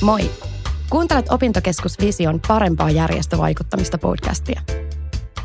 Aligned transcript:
Moi! 0.00 0.30
Kuuntelet 0.90 1.26
Opintokeskus 1.30 1.98
Vision 1.98 2.40
parempaa 2.48 2.90
järjestövaikuttamista 2.90 3.98
podcastia. 3.98 4.60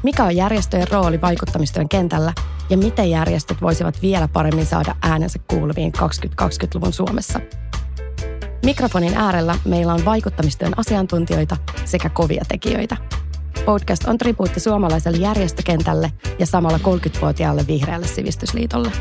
Mikä 0.04 0.24
on 0.24 0.36
järjestöjen 0.36 0.88
rooli 0.92 1.22
vaikuttamistyön 1.22 1.90
kentällä 1.90 2.34
ja 2.70 2.78
miten 2.78 3.10
järjestöt 3.10 3.62
voisivat 3.62 4.02
vielä 4.02 4.28
paremmin 4.28 4.66
saada 4.66 4.96
äänensä 5.02 5.40
kuuluviin 5.48 5.94
2020-luvun 5.98 6.94
Suomessa? 6.94 7.40
Mikrofonin 8.66 9.14
äärellä 9.14 9.56
meillä 9.66 9.94
on 9.94 10.06
vaikuttamistyön 10.06 10.74
asiantuntijoita 10.78 11.58
sekä 11.86 12.10
kovia 12.10 12.44
tekijöitä. 12.48 12.98
Podcast 13.66 14.04
on 14.06 14.18
tribuutti 14.18 14.60
suomalaiselle 14.60 15.18
järjestökentälle 15.18 16.12
ja 16.40 16.46
samalla 16.46 16.78
30-vuotiaalle 16.78 17.68
vihreälle 17.68 18.08
sivistysliitolle. 18.08 18.92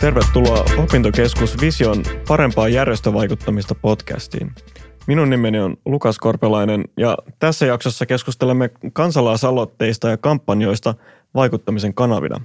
Tervetuloa 0.00 0.64
Opintokeskus 0.78 1.60
Vision 1.60 2.02
parempaa 2.28 2.68
järjestövaikuttamista 2.68 3.74
podcastiin. 3.74 4.52
Minun 5.06 5.30
nimeni 5.30 5.58
on 5.58 5.76
Lukas 5.84 6.18
Korpelainen 6.18 6.84
ja 6.96 7.18
tässä 7.38 7.66
jaksossa 7.66 8.06
keskustelemme 8.06 8.70
kansalaisaloitteista 8.92 10.08
ja 10.08 10.16
kampanjoista 10.16 10.94
vaikuttamisen 11.34 11.94
kanavina. 11.94 12.40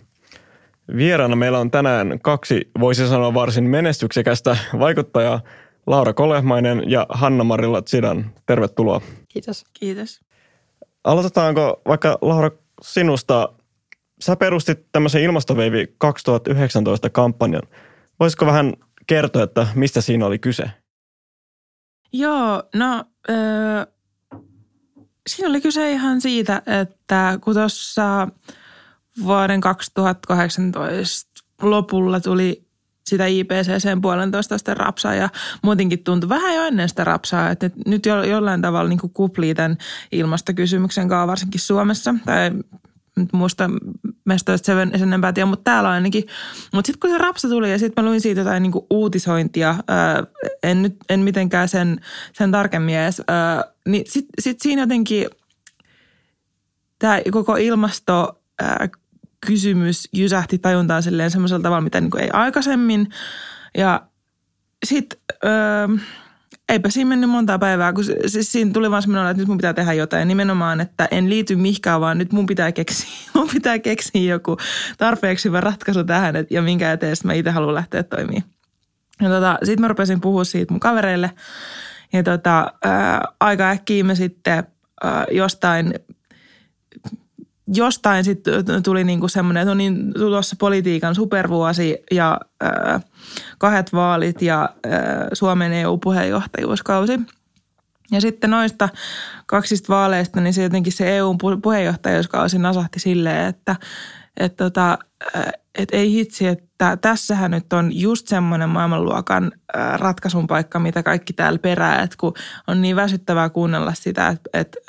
Vieraana 0.95 1.35
meillä 1.35 1.59
on 1.59 1.71
tänään 1.71 2.19
kaksi, 2.21 2.71
voisi 2.79 3.07
sanoa 3.07 3.33
varsin 3.33 3.63
menestyksekästä 3.63 4.57
vaikuttajaa, 4.79 5.41
Laura 5.87 6.13
Kolehmainen 6.13 6.83
ja 6.87 7.05
Hanna-Marilla 7.09 7.81
Tsidan. 7.81 8.31
Tervetuloa. 8.45 9.01
Kiitos. 9.29 9.65
Kiitos. 9.73 10.21
Aloitetaanko 11.03 11.81
vaikka 11.87 12.17
Laura 12.21 12.51
sinusta 12.81 13.49
sä 14.21 14.35
perustit 14.35 14.91
tämmöisen 14.91 15.21
Ilmastoveivi 15.21 15.95
2019 15.98 17.09
kampanjan. 17.09 17.63
Voisiko 18.20 18.45
vähän 18.45 18.73
kertoa, 19.07 19.43
että 19.43 19.67
mistä 19.75 20.02
siinä 20.02 20.25
oli 20.25 20.39
kyse? 20.39 20.63
Joo, 22.13 22.63
no 22.76 23.05
öö, 23.29 23.85
siinä 25.27 25.49
oli 25.49 25.62
kyse 25.62 25.91
ihan 25.91 26.21
siitä, 26.21 26.62
että 26.82 27.40
kun 27.43 27.54
tuossa 27.54 28.27
vuoden 29.23 29.62
2018 29.62 31.43
lopulla 31.62 32.20
tuli 32.20 32.65
sitä 33.05 33.26
IPCC 33.26 34.01
puolentoista 34.01 34.57
sitä 34.57 34.73
rapsaa 34.73 35.15
ja 35.15 35.29
muutenkin 35.63 36.04
tuntui 36.04 36.29
vähän 36.29 36.55
jo 36.55 36.63
ennen 36.63 36.90
sitä 36.90 37.04
rapsaa, 37.04 37.49
että 37.49 37.70
nyt 37.85 38.05
jo, 38.05 38.23
jollain 38.23 38.62
tavalla 38.62 38.90
niin 38.90 38.99
kuplii 39.13 39.55
tämän 39.55 39.77
ilmastokysymyksen 40.12 41.10
kanssa 41.10 41.27
varsinkin 41.27 41.62
Suomessa 41.62 42.15
tai 42.26 42.51
muista 43.34 43.70
mestoista 44.26 44.65
sen, 44.65 44.91
sen 44.93 45.07
enempää 45.07 45.34
tiedä, 45.34 45.45
mutta 45.45 45.63
täällä 45.63 45.90
ainakin. 45.90 46.23
Mutta 46.73 46.87
sitten 46.87 46.99
kun 46.99 47.09
se 47.09 47.17
rapsa 47.17 47.49
tuli 47.49 47.71
ja 47.71 47.79
sitten 47.79 48.04
mä 48.04 48.09
luin 48.09 48.21
siitä 48.21 48.41
jotain 48.41 48.63
niinku 48.63 48.87
uutisointia, 48.90 49.76
ää, 49.87 50.23
en 50.63 50.81
nyt 50.81 50.95
en 51.09 51.20
mitenkään 51.20 51.67
sen, 51.70 51.99
sen 52.34 52.51
tarkemmin 52.51 52.95
edes, 52.95 53.21
ää, 53.27 53.63
niin 53.87 54.04
sitten 54.07 54.29
sit 54.39 54.62
siinä 54.62 54.82
jotenkin 54.82 55.27
tämä 56.99 57.20
koko 57.32 57.55
ilmasto 57.55 58.41
ää, 58.62 58.89
kysymys 59.45 60.09
jysähti 60.13 60.57
tajuntaan 60.57 61.04
silleen 61.04 61.32
semmoisella 61.32 61.63
tavalla, 61.63 61.82
mitä 61.82 62.01
niinku 62.01 62.17
ei 62.17 62.29
aikaisemmin. 62.34 63.09
Ja 63.77 64.01
sitten 64.85 65.19
eipä 66.72 66.89
siinä 66.89 67.09
mennyt 67.09 67.29
monta 67.29 67.59
päivää, 67.59 67.94
kun 67.94 68.03
siis 68.03 68.51
siinä 68.51 68.72
tuli 68.73 68.91
vaan 68.91 69.01
semmoinen, 69.01 69.31
että 69.31 69.41
nyt 69.41 69.47
mun 69.47 69.57
pitää 69.57 69.73
tehdä 69.73 69.94
jotain. 69.94 70.27
Nimenomaan, 70.27 70.81
että 70.81 71.07
en 71.11 71.29
liity 71.29 71.55
mihinkään, 71.55 72.01
vaan 72.01 72.17
nyt 72.17 72.31
mun 72.31 72.45
pitää 72.45 72.72
keksiä, 72.72 73.09
mun 73.35 73.50
pitää 73.53 73.79
keksiä 73.79 74.33
joku 74.33 74.57
tarpeeksi 74.97 75.47
hyvä 75.47 75.61
ratkaisu 75.61 76.03
tähän, 76.03 76.35
et, 76.35 76.51
ja 76.51 76.61
minkä 76.61 76.91
eteen 76.91 77.16
mä 77.23 77.33
itse 77.33 77.51
haluan 77.51 77.75
lähteä 77.75 78.03
toimimaan. 78.03 78.44
Ja 79.22 79.29
tota, 79.29 79.57
sitten 79.63 79.81
mä 79.81 79.88
rupesin 79.88 80.22
puhua 80.22 80.44
siitä 80.44 80.73
mun 80.73 80.79
kavereille. 80.79 81.31
Ja 82.13 82.23
tota, 82.23 82.73
ää, 82.83 83.22
aika 83.39 83.69
äkkiä 83.69 84.03
me 84.03 84.16
sitten 84.16 84.63
ää, 85.03 85.25
jostain 85.31 85.94
jostain 87.73 88.23
sitten 88.23 88.83
tuli 88.83 89.03
niinku 89.03 89.27
semmoinen, 89.27 89.61
että 89.61 89.71
on 89.71 89.77
niin 89.77 90.13
tulossa 90.13 90.55
politiikan 90.59 91.15
supervuosi 91.15 91.97
ja 92.11 92.39
kahdet 93.57 93.93
vaalit 93.93 94.41
ja 94.41 94.69
Suomen 95.33 95.73
EU-puheenjohtajuuskausi. 95.73 97.19
Ja 98.11 98.21
sitten 98.21 98.49
noista 98.49 98.89
kaksista 99.45 99.93
vaaleista, 99.93 100.41
niin 100.41 100.53
se 100.53 100.63
jotenkin 100.63 100.93
se 100.93 101.17
EU-puheenjohtajuuskausi 101.17 102.57
nasahti 102.57 102.99
silleen, 102.99 103.47
että 103.47 103.75
et 104.37 104.55
tota, 104.55 104.97
et 105.75 105.89
ei 105.91 106.11
hitsi, 106.11 106.47
että 106.47 106.97
tässähän 106.97 107.51
nyt 107.51 107.73
on 107.73 107.99
just 107.99 108.27
semmoinen 108.27 108.69
maailmanluokan 108.69 109.51
ratkaisun 109.93 110.47
paikka, 110.47 110.79
mitä 110.79 111.03
kaikki 111.03 111.33
täällä 111.33 111.59
perää, 111.59 112.01
että 112.01 112.15
kun 112.19 112.33
on 112.67 112.81
niin 112.81 112.95
väsyttävää 112.95 113.49
kuunnella 113.49 113.93
sitä, 113.93 114.27
että, 114.27 114.49
että 114.53 114.79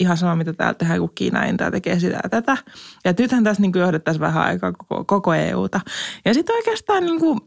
ihan 0.00 0.16
sama 0.16 0.36
mitä 0.36 0.52
täällä 0.52 0.74
tehdään, 0.74 1.00
kun 1.00 1.12
Kiina 1.14 1.44
Intia 1.44 1.70
tekee 1.70 2.00
sitä 2.00 2.20
ja 2.22 2.28
tätä. 2.28 2.56
Ja 3.04 3.14
nythän 3.18 3.44
tässä 3.44 3.62
niin 3.62 3.72
johdettaisiin 3.74 4.20
vähän 4.20 4.42
aikaa 4.42 4.72
koko, 4.72 5.04
koko 5.04 5.34
EUta. 5.34 5.80
Ja 6.24 6.34
sitten 6.34 6.56
oikeastaan 6.56 7.06
niin 7.06 7.20
kuin, 7.20 7.40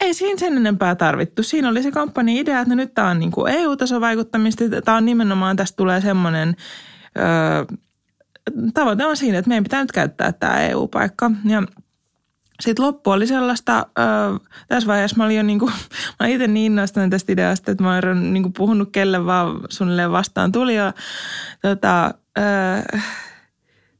ei 0.00 0.14
siinä 0.14 0.38
sen 0.38 0.56
enempää 0.56 0.94
tarvittu. 0.94 1.42
Siinä 1.42 1.68
oli 1.68 1.82
se 1.82 1.90
kampanjan 1.90 2.36
idea, 2.36 2.60
että 2.60 2.74
no 2.74 2.76
nyt 2.76 2.94
tämä 2.94 3.10
on 3.10 3.18
niin 3.18 3.30
kuin 3.30 3.52
EU-tason 3.52 4.00
vaikuttamista. 4.00 4.64
Tämä 4.84 4.96
on 4.96 5.04
nimenomaan, 5.04 5.56
tästä 5.56 5.76
tulee 5.76 6.00
semmoinen, 6.00 6.56
öö, 7.18 7.76
tavoite 8.74 9.06
on 9.06 9.16
siinä, 9.16 9.38
että 9.38 9.48
meidän 9.48 9.64
pitää 9.64 9.80
nyt 9.80 9.92
käyttää 9.92 10.32
tämä 10.32 10.60
EU-paikka. 10.60 11.30
Ja 11.44 11.62
sitten 12.60 12.84
loppu 12.84 13.10
oli 13.10 13.26
sellaista, 13.26 13.78
äh, 13.78 14.40
tässä 14.68 14.86
vaiheessa 14.86 15.16
mä 15.16 15.24
olin 15.24 15.36
jo 15.36 15.42
niin 15.42 15.58
kuin, 15.58 15.72
mä 16.20 16.26
itse 16.26 16.46
niin 16.46 16.72
innostunut 16.72 17.10
tästä 17.10 17.32
ideasta, 17.32 17.70
että 17.70 17.84
mä 17.84 17.96
olen 17.96 18.32
niin 18.32 18.42
kuin 18.42 18.52
puhunut 18.52 18.88
kelle 18.92 19.26
vaan 19.26 19.60
suunnilleen 19.68 20.12
vastaan 20.12 20.52
tuli. 20.52 20.74
Ja, 20.74 20.92
tota, 21.62 22.14
äh, 22.38 23.04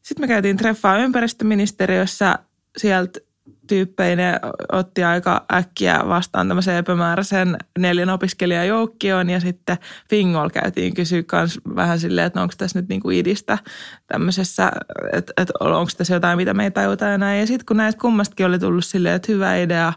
sitten 0.02 0.22
me 0.22 0.28
käytiin 0.28 0.56
treffaa 0.56 0.98
ympäristöministeriössä 0.98 2.38
sieltä 2.76 3.20
tyyppeinä 3.66 4.40
otti 4.72 5.04
aika 5.04 5.46
äkkiä 5.54 6.00
vastaan 6.08 6.48
tämmöisen 6.48 6.76
epämääräisen 6.76 7.56
neljän 7.78 8.10
opiskelijan 8.10 8.68
joukkioon 8.68 9.30
ja 9.30 9.40
sitten 9.40 9.78
Fingol 10.10 10.48
käytiin 10.48 10.94
kysyä 10.94 11.22
myös 11.32 11.60
vähän 11.76 12.00
silleen, 12.00 12.26
että 12.26 12.42
onko 12.42 12.54
tässä 12.58 12.78
nyt 12.78 12.88
niinku 12.88 13.10
idistä 13.10 13.58
tämmöisessä, 14.06 14.72
että, 15.12 15.32
että 15.36 15.52
onko 15.60 15.90
tässä 15.96 16.14
jotain, 16.14 16.36
mitä 16.36 16.54
me 16.54 16.64
ei 16.64 16.70
tajuta 16.70 17.04
ja 17.04 17.18
näin. 17.18 17.40
Ja 17.40 17.46
sitten 17.46 17.66
kun 17.66 17.76
näistä 17.76 18.00
kummastakin 18.00 18.46
oli 18.46 18.58
tullut 18.58 18.84
silleen, 18.84 19.14
että 19.14 19.32
hyvä 19.32 19.56
idea, 19.56 19.92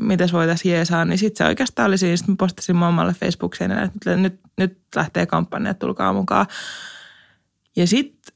miten 0.00 0.28
se 0.28 0.32
voitaisiin 0.32 0.72
jeesaa, 0.72 1.04
niin 1.04 1.18
sitten 1.18 1.44
se 1.44 1.48
oikeastaan 1.48 1.88
oli 1.88 1.98
siinä, 1.98 2.16
sitten 2.16 2.36
postasin 2.36 2.76
mun 2.76 2.88
omalle 2.88 3.14
Facebook-seen, 3.14 3.72
että 3.72 4.16
nyt, 4.16 4.40
nyt 4.58 4.78
lähtee 4.96 5.26
kampanja, 5.26 5.74
tulkaa 5.74 6.12
mukaan. 6.12 6.46
Ja 7.76 7.86
sitten 7.86 8.34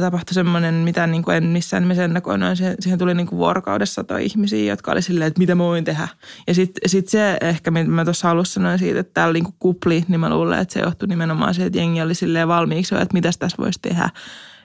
tapahtui 0.00 0.34
semmoinen, 0.34 0.74
mitä 0.74 1.06
niin 1.06 1.22
kuin 1.22 1.36
en 1.36 1.44
missään 1.44 1.82
nimessä 1.82 2.04
ennakoinut. 2.04 2.56
Siihen, 2.56 2.76
siihen 2.80 2.98
tuli 2.98 3.14
niin 3.14 3.26
kuin 3.26 3.38
vuorokaudessa 3.38 4.04
toi 4.04 4.24
ihmisiä, 4.24 4.72
jotka 4.72 4.92
oli 4.92 5.02
silleen, 5.02 5.28
että 5.28 5.38
mitä 5.38 5.54
mä 5.54 5.62
voin 5.62 5.84
tehdä. 5.84 6.08
Ja 6.46 6.54
sitten 6.54 6.90
sit 6.90 7.08
se 7.08 7.38
ehkä, 7.40 7.70
mitä 7.70 7.90
mä 7.90 8.04
tuossa 8.04 8.30
alussa 8.30 8.54
sanoin 8.54 8.78
siitä, 8.78 9.00
että 9.00 9.14
täällä 9.14 9.32
niin 9.32 9.44
kuin 9.44 9.56
kupli, 9.58 10.04
niin 10.08 10.20
mä 10.20 10.30
luulen, 10.30 10.58
että 10.58 10.74
se 10.74 10.80
johtui 10.80 11.08
nimenomaan 11.08 11.54
siitä, 11.54 11.66
että 11.66 11.78
jengi 11.78 12.02
oli 12.02 12.14
silleen 12.14 12.48
valmiiksi 12.48 12.94
että 12.94 13.12
mitä 13.12 13.30
tässä 13.38 13.56
voisi 13.58 13.78
tehdä. 13.82 14.10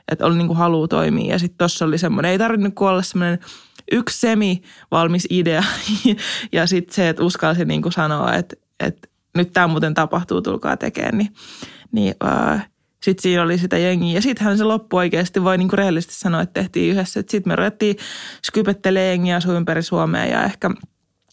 Että 0.07 0.25
oli 0.25 0.37
niin 0.37 0.47
kuin 0.47 0.57
halu 0.57 0.87
toimia. 0.87 1.31
Ja 1.31 1.39
sitten 1.39 1.57
tuossa 1.57 1.85
oli 1.85 1.97
semmoinen, 1.97 2.31
ei 2.31 2.37
tarvinnut 2.37 2.73
olla 2.79 3.01
semmoinen 3.01 3.39
yksi 3.91 4.19
semi-valmis 4.19 5.27
idea. 5.29 5.63
ja 6.51 6.67
sitten 6.67 6.95
se, 6.95 7.09
että 7.09 7.23
uskalsi 7.23 7.65
niin 7.65 7.81
kuin 7.81 7.93
sanoa, 7.93 8.33
että, 8.33 8.55
että 8.79 9.07
nyt 9.37 9.53
tämä 9.53 9.67
muuten 9.67 9.93
tapahtuu, 9.93 10.41
tulkaa 10.41 10.77
tekemään. 10.77 11.17
Niin, 11.17 11.33
niin 11.91 12.15
äh, 12.25 12.69
sitten 13.03 13.21
siinä 13.21 13.43
oli 13.43 13.57
sitä 13.57 13.77
jengiä. 13.77 14.13
Ja 14.13 14.21
sittenhän 14.21 14.57
se 14.57 14.63
loppu 14.63 14.97
oikeasti, 14.97 15.43
voi 15.43 15.57
niinku 15.57 15.75
rehellisesti 15.75 16.15
sanoa, 16.15 16.41
että 16.41 16.61
tehtiin 16.61 16.91
yhdessä. 16.91 17.23
Sitten 17.29 17.51
me 17.51 17.55
ruvettiin 17.55 17.95
skypettelemään 18.45 19.07
jengiä 19.07 19.35
asui 19.35 19.55
ympäri 19.55 19.83
Suomea 19.83 20.25
ja 20.25 20.43
ehkä 20.43 20.69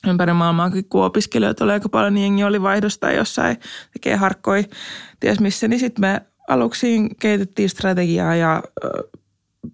ympäri 0.07 0.33
maailmaa, 0.33 0.71
kun 0.89 1.05
opiskelijoita 1.05 1.65
oli 1.65 1.73
aika 1.73 1.89
paljon, 1.89 2.15
niin 2.15 2.23
jengi 2.23 2.45
oli 2.45 2.63
vaihdosta 2.63 3.13
jossain 3.13 3.57
tekee 3.93 4.17
harkkoi, 4.17 4.65
ties 5.21 5.41
missä. 5.41 5.69
Niin 5.69 5.81
sitten 5.81 6.01
me 6.01 6.21
aluksi 6.49 7.09
kehitettiin 7.21 7.69
strategiaa 7.69 8.37
ja 8.37 8.63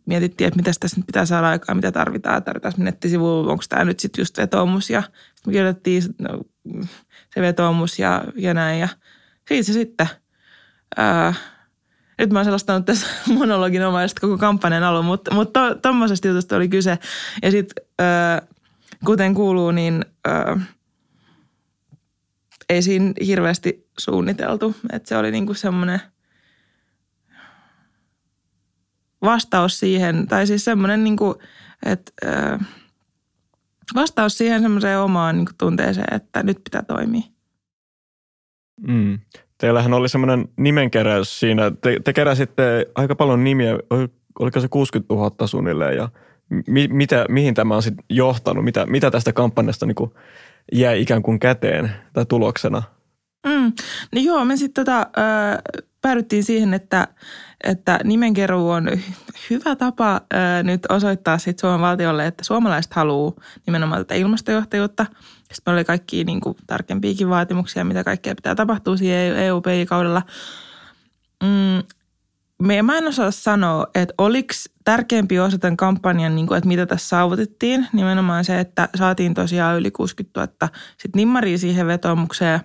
mietittiin, 0.07 0.49
että 0.49 0.57
mitä 0.57 0.73
tässä 0.81 0.97
nyt 0.97 1.07
pitää 1.07 1.27
saada 1.27 1.49
aikaa, 1.49 1.75
mitä 1.75 1.93
tarvitaan. 1.93 2.43
Tarvitaan 2.43 2.75
nettisivu, 2.79 3.39
onko 3.39 3.65
tämä 3.69 3.85
nyt 3.85 4.01
sitten 4.01 4.23
just 4.23 4.39
vetoomus. 4.39 4.91
Ja 4.91 5.03
sitten 5.03 5.47
me 5.47 5.53
kirjoitettiin 5.53 6.03
no, 6.19 6.41
se 7.35 7.41
vetoomus 7.41 7.99
ja, 7.99 8.25
ja 8.37 8.55
näin. 8.55 8.81
Ja 8.81 8.89
siitä 9.49 9.67
se 9.67 9.73
sitten... 9.73 10.09
Ää, 10.97 11.35
nyt 12.19 12.31
mä 12.31 12.39
oon 12.39 12.45
sellaista 12.45 12.81
tässä 12.81 13.07
monologin 13.39 13.87
omaista 13.87 14.21
koko 14.21 14.39
kampanjan 14.39 14.83
alun, 14.83 15.05
mutta, 15.05 15.35
mutta 15.35 15.75
tuommoisesta 15.75 16.23
to, 16.23 16.29
jutusta 16.29 16.57
oli 16.57 16.69
kyse. 16.69 16.99
Ja 17.43 17.51
sitten 17.51 17.85
kuten 19.05 19.35
kuuluu, 19.35 19.71
niin 19.71 20.05
ö, 20.29 20.57
ei 22.69 22.83
siinä 22.83 23.13
hirveästi 23.27 23.89
suunniteltu. 23.99 24.77
Että 24.93 25.09
se 25.09 25.17
oli 25.17 25.31
niinku 25.31 25.55
semmoinen 25.55 26.01
vastaus 29.23 29.79
siihen, 29.79 30.27
tai 30.27 30.47
siis 30.47 30.65
semmoinen 30.65 31.05
niinku, 31.05 31.39
että 31.87 32.13
vastaus 33.95 34.39
siihen 34.39 34.63
semmoiseen 34.63 35.01
omaan 35.01 35.37
niin 35.37 35.49
tunteeseen, 35.59 36.15
että 36.15 36.43
nyt 36.43 36.65
pitää 36.65 36.83
toimia. 36.83 37.23
Mm. 38.81 39.19
Teillähän 39.59 39.95
oli 39.95 40.09
semmoinen 40.09 40.49
nimenkeräys 40.57 41.41
siinä. 41.41 41.71
Te, 41.81 42.01
te 42.05 42.13
keräsitte 42.13 42.87
aika 42.95 43.15
paljon 43.15 43.45
nimiä, 43.45 43.79
oliko 44.39 44.61
se 44.61 44.69
60 44.69 45.15
000 45.15 45.47
suunnilleen 45.47 45.97
ja 45.97 46.09
mi, 46.67 46.89
mitä, 46.89 47.27
mihin 47.29 47.55
tämä 47.55 47.77
on 47.77 47.83
sitten 47.83 48.05
johtanut? 48.11 48.65
Mitä, 48.65 48.87
mitä 48.87 49.11
tästä 49.11 49.33
kampanjasta 49.33 49.87
niin 49.87 50.11
jäi 50.73 51.03
ikään 51.03 51.23
kuin 51.23 51.39
käteen 51.39 51.91
tai 52.13 52.27
tuloksena? 52.27 52.83
Mm. 53.47 53.73
No 54.13 54.21
joo, 54.21 54.45
me 54.45 54.57
sitten 54.57 54.85
tota, 54.85 55.07
päädyttiin 56.03 56.45
siihen, 56.45 56.75
että, 56.75 57.09
että 57.65 58.01
nimenkeruu 58.05 58.71
on 58.71 58.91
hyvä 59.51 59.77
tapa 59.77 60.15
äh, 60.15 60.63
nyt 60.63 60.87
osoittaa 60.89 61.39
sit 61.39 61.59
Suomen 61.59 61.81
valtiolle, 61.81 62.27
että 62.27 62.45
suomalaiset 62.45 62.93
haluaa 62.93 63.33
nimenomaan 63.67 64.01
tätä 64.01 64.15
ilmastojohtajuutta. 64.15 65.07
Sitten 65.53 65.75
oli 65.75 65.85
kaikki 65.85 66.25
niin 66.25 66.41
kuin, 66.41 66.57
tarkempiakin 66.67 67.29
vaatimuksia, 67.29 67.85
mitä 67.85 68.05
kaikkea 68.05 68.35
pitää 68.35 68.55
tapahtua 68.55 68.97
siihen 68.97 69.37
EU-kaudella. 69.37 70.23
Mm, 71.43 71.83
me, 72.63 72.83
mä 72.83 72.99
en 72.99 73.09
osaa 73.09 73.31
sanoa, 73.31 73.87
että 73.95 74.15
oliko 74.19 74.55
tärkeämpi 74.85 75.39
osa 75.39 75.59
tämän 75.59 75.77
kampanjan, 75.77 76.37
niin 76.37 76.47
kuin, 76.47 76.59
että 76.59 76.69
mitä 76.69 76.87
tässä 76.87 77.09
saavutettiin. 77.09 77.89
Nimenomaan 77.93 78.45
se, 78.45 78.61
että 78.61 78.89
saatiin 78.95 79.35
tosiaan 79.35 79.77
yli 79.77 79.91
60 79.91 80.41
000 80.41 80.69
sit 80.99 81.17
nimmaria 81.17 81.59
siihen 81.59 81.87
vetoomukseen. 81.87 82.61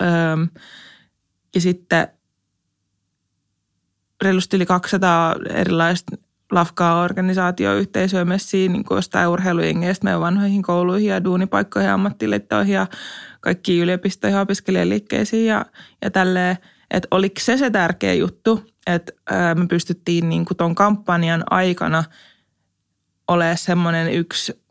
Öö, 0.00 0.46
ja 1.54 1.60
sitten 1.60 2.08
reilusti 4.22 4.56
yli 4.56 4.66
200 4.66 5.34
erilaista 5.50 6.16
lafkaa 6.52 7.02
organisaatioyhteisöä 7.02 8.24
messiin 8.24 8.72
niin 8.72 8.84
jostain 8.90 9.28
urheilujengeistä 9.28 10.04
meidän 10.04 10.20
vanhoihin 10.20 10.62
kouluihin 10.62 11.08
ja 11.08 11.24
duunipaikkoihin 11.24 11.88
ja 11.88 11.94
ammattiliittoihin 11.94 12.74
ja 12.74 12.86
kaikkiin 13.40 13.82
yliopistoihin 13.82 14.36
ja 14.36 14.40
opiskelijaliikkeisiin 14.40 15.46
ja, 15.46 15.66
ja 16.02 16.10
tälleen. 16.10 16.56
Että 16.90 17.08
oliko 17.10 17.40
se 17.40 17.56
se 17.56 17.70
tärkeä 17.70 18.14
juttu, 18.14 18.66
että 18.86 19.12
me 19.54 19.66
pystyttiin 19.66 20.28
niin 20.28 20.44
kuin 20.44 20.56
ton 20.56 20.74
kampanjan 20.74 21.44
aikana 21.50 22.04
olemaan 23.28 23.58
semmoinen 23.58 24.12
yksi, 24.12 24.62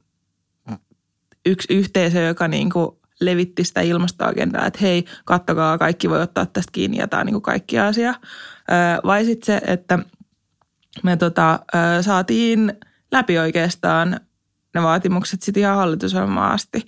yksi 1.46 1.74
yhteisö, 1.74 2.20
joka 2.20 2.48
niin 2.48 2.70
kuin 2.70 2.90
levitti 3.22 3.64
sitä 3.64 3.82
ilmastoagendaa, 3.82 4.66
että 4.66 4.80
hei, 4.82 5.06
kattokaa, 5.26 5.78
kaikki 5.78 6.10
voi 6.10 6.22
ottaa 6.22 6.46
tästä 6.46 6.72
kiinni 6.72 6.98
ja 6.98 7.08
tämä 7.08 7.20
on 7.20 7.26
niin 7.26 7.34
kuin 7.34 7.42
kaikki 7.42 7.80
asia. 7.80 8.14
Vai 9.06 9.26
sitten 9.26 9.46
se, 9.46 9.62
että 9.68 10.00
me 11.04 11.18
tota, 11.18 11.60
saatiin 12.02 12.74
läpi 13.12 13.38
oikeastaan 13.38 14.20
ne 14.76 14.82
vaatimukset 14.84 15.42
sitten 15.42 15.62
ihan 15.62 15.76
hallitusohjelmaan 15.76 16.52
asti 16.52 16.86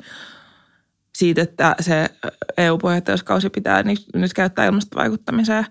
siitä, 1.16 1.42
että 1.42 1.76
se 1.80 2.10
EU-puheenjohtajuuskausi 2.58 3.50
pitää 3.50 3.84
nyt 4.16 4.34
käyttää 4.36 4.66
ilmastovaikuttamiseen. 4.66 5.66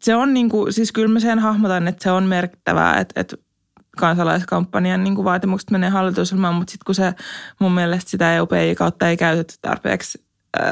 Se 0.00 0.14
on 0.14 0.34
niin 0.34 0.48
kuin, 0.48 0.72
siis 0.72 0.92
kyllä 0.92 1.08
mä 1.08 1.20
sen 1.20 1.38
hahmotan, 1.38 1.88
että 1.88 2.02
se 2.02 2.10
on 2.10 2.24
merkittävää, 2.24 3.00
että, 3.00 3.20
että 3.20 3.36
kansalaiskampanjan 3.96 5.04
niin 5.04 5.14
kuin 5.14 5.24
vaatimukset 5.24 5.70
menee 5.70 5.90
hallitusohjelmaan, 5.90 6.54
mutta 6.54 6.70
sitten 6.70 6.84
kun 6.86 6.94
se 6.94 7.14
mun 7.58 7.72
mielestä 7.72 8.10
sitä 8.10 8.34
EUPI 8.34 8.74
kautta 8.78 9.08
ei 9.08 9.16
käytetty 9.16 9.54
tarpeeksi 9.62 10.24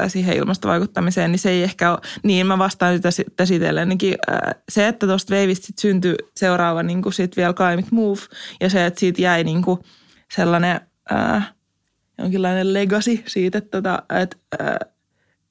siihen 0.07 0.37
ilmastovaikuttamiseen, 0.37 1.31
niin 1.31 1.39
se 1.39 1.49
ei 1.49 1.63
ehkä 1.63 1.91
ole, 1.91 1.99
niin 2.23 2.47
mä 2.47 2.57
vastaan 2.57 2.95
sitä, 2.95 3.11
sitä 3.11 3.45
sitelleenkin. 3.45 4.15
Se, 4.69 4.87
että 4.87 5.07
tuosta 5.07 5.31
veivistä 5.31 5.67
sit 5.67 5.79
syntyi 5.79 6.15
seuraava 6.37 6.83
niin 6.83 7.01
kuin 7.01 7.13
sit 7.13 7.37
vielä 7.37 7.53
Climate 7.53 7.87
Move 7.91 8.19
ja 8.61 8.69
se, 8.69 8.85
että 8.85 8.99
siitä 8.99 9.21
jäi 9.21 9.43
niin 9.43 9.61
kuin 9.61 9.79
sellainen 10.35 10.81
ää, 11.09 11.43
jonkinlainen 12.17 12.73
legacy 12.73 13.23
siitä, 13.27 13.57
että, 13.57 13.81
tota, 13.81 14.03
että 14.19 14.37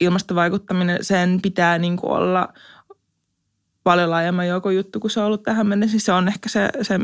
ilmastovaikuttaminen, 0.01 1.05
sen 1.05 1.39
pitää 1.43 1.79
niin 1.79 1.97
kuin 1.97 2.13
olla 2.13 2.53
paljon 3.85 4.11
laajemman 4.11 4.49
joukon 4.49 4.77
juttu 4.77 5.01
kuin 5.01 5.11
se 5.11 5.21
on 5.21 5.27
ollut 5.27 5.43
tähän 5.43 5.67
mennessä. 5.67 5.91
Siis 5.91 6.05
se 6.05 6.13
on 6.13 6.29
ehkä 6.29 6.49
se, 6.49 6.69
se 6.83 6.99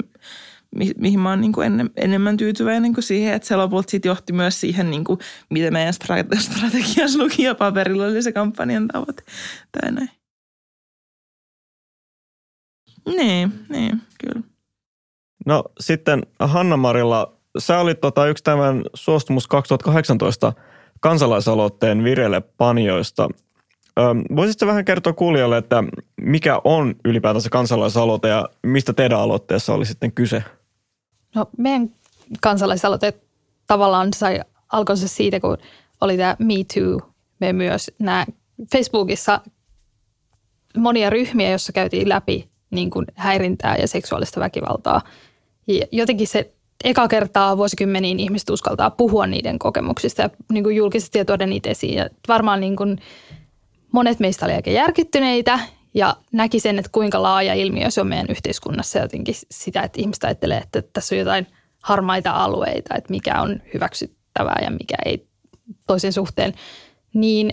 mi- 0.76 0.94
mihin 0.99 1.20
mä 1.20 1.31
oon 1.31 1.41
niin 1.41 1.53
kuin 1.53 1.67
ennen, 1.67 1.91
enemmän 1.97 2.37
tyytyväinen 2.37 2.94
kuin 2.94 3.05
siihen, 3.05 3.35
että 3.35 3.49
se 3.49 3.56
lopulta 3.56 3.91
sitten 3.91 4.11
johti 4.11 4.32
myös 4.32 4.61
siihen, 4.61 4.91
niin 4.91 5.05
kuin, 5.05 5.19
mitä 5.50 5.70
meidän 5.70 5.94
strategiassa 6.38 7.19
luki 7.19 7.43
ja 7.43 7.55
paperilla 7.55 8.05
oli 8.05 8.23
se 8.23 8.32
kampanjan 8.32 8.88
tavoite 8.88 9.23
tai 9.73 9.93
näin. 9.93 10.11
Niin, 13.06 13.53
niin, 13.69 14.03
kyllä. 14.25 14.47
No 15.47 15.65
sitten 15.81 16.23
Hanna-Marilla, 16.41 17.32
sä 17.59 17.79
olit 17.79 18.00
tota 18.00 18.26
yksi 18.26 18.44
tämän 18.44 18.82
suostumus 18.94 19.47
2018 19.47 20.53
kansalaisaloitteen 21.00 22.05
vireille 22.05 22.41
panjoista. 22.41 23.29
Voisitko 24.37 24.67
vähän 24.67 24.85
kertoa 24.85 25.12
kuulijalle, 25.12 25.56
että 25.56 25.85
mikä 26.20 26.61
on 26.65 26.94
ylipäätänsä 27.05 27.50
kansalaisaloite 27.50 28.29
ja 28.29 28.49
mistä 28.62 28.93
teidän 28.93 29.20
aloitteessa 29.20 29.75
oli 29.75 29.87
sitten 29.87 30.12
kyse? 30.12 30.44
No 31.34 31.46
meidän 31.58 31.90
kansalaisaloite 32.40 33.14
tavallaan 33.66 34.08
sai 34.14 34.40
alkonsa 34.72 35.08
siitä, 35.08 35.40
kun 35.40 35.58
oli 36.00 36.16
tämä 36.16 36.36
Me 36.38 36.54
Too. 36.75 37.10
Me 37.40 37.52
myös 37.52 37.90
nämä 37.98 38.26
Facebookissa 38.72 39.40
monia 40.76 41.10
ryhmiä, 41.10 41.50
joissa 41.50 41.72
käytiin 41.72 42.08
läpi 42.08 42.48
niin 42.70 42.90
kuin 42.90 43.06
häirintää 43.14 43.76
ja 43.76 43.88
seksuaalista 43.88 44.40
väkivaltaa. 44.40 45.02
Ja 45.66 45.86
jotenkin 45.92 46.26
se 46.26 46.52
eka 46.84 47.08
kertaa 47.08 47.56
vuosikymmeniin 47.56 48.20
ihmiset 48.20 48.50
uskaltaa 48.50 48.90
puhua 48.90 49.26
niiden 49.26 49.58
kokemuksista 49.58 50.22
ja 50.22 50.31
niin 50.52 50.64
kuin 50.64 50.76
julkisesti 50.76 51.19
ja 51.19 51.24
tuoda 51.24 51.46
niitä 51.46 51.70
esiin. 51.70 51.94
Ja 51.94 52.08
varmaan 52.28 52.60
niin 52.60 52.76
kuin 52.76 52.98
monet 53.92 54.20
meistä 54.20 54.46
oli 54.46 54.54
aika 54.54 54.70
järkyttyneitä 54.70 55.58
ja 55.98 56.16
näki 56.32 56.60
sen, 56.60 56.78
että 56.78 56.90
kuinka 56.92 57.22
laaja 57.22 57.54
ilmiö 57.54 57.90
se 57.90 58.00
on 58.00 58.06
meidän 58.06 58.26
yhteiskunnassa. 58.30 58.98
Jotenkin 58.98 59.34
sitä, 59.50 59.82
että 59.82 60.00
ihmiset 60.00 60.24
ajattelee, 60.24 60.58
että 60.58 60.82
tässä 60.92 61.14
on 61.14 61.18
jotain 61.18 61.46
harmaita 61.82 62.30
alueita, 62.30 62.94
että 62.94 63.10
mikä 63.10 63.40
on 63.40 63.62
hyväksyttävää 63.74 64.58
ja 64.62 64.70
mikä 64.70 64.96
ei 65.04 65.28
toisen 65.86 66.12
suhteen. 66.12 66.54
Niin 67.14 67.52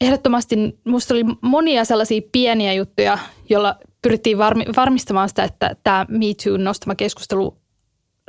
ehdottomasti 0.00 0.56
minusta 0.84 1.14
oli 1.14 1.24
monia 1.40 1.84
sellaisia 1.84 2.20
pieniä 2.32 2.72
juttuja, 2.72 3.18
joilla 3.48 3.76
pyrittiin 4.02 4.38
varmistamaan 4.76 5.28
sitä, 5.28 5.44
että 5.44 5.76
tämä 5.84 6.06
Me 6.08 6.26
Too 6.44 6.56
nostama 6.56 6.94
keskustelu 6.94 7.56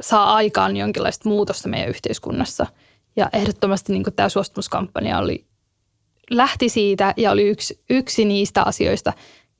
saa 0.01 0.33
aikaan 0.35 0.77
jonkinlaista 0.77 1.29
muutosta 1.29 1.69
meidän 1.69 1.89
yhteiskunnassa. 1.89 2.65
Ja 3.15 3.29
ehdottomasti 3.33 3.93
niin 3.93 4.03
tämä 4.15 4.29
suostumuskampanja 4.29 5.19
oli 5.19 5.46
lähti 6.29 6.69
siitä 6.69 7.13
ja 7.17 7.31
oli 7.31 7.47
yksi, 7.47 7.83
yksi 7.89 8.25
niistä 8.25 8.63
asioista, 8.63 9.13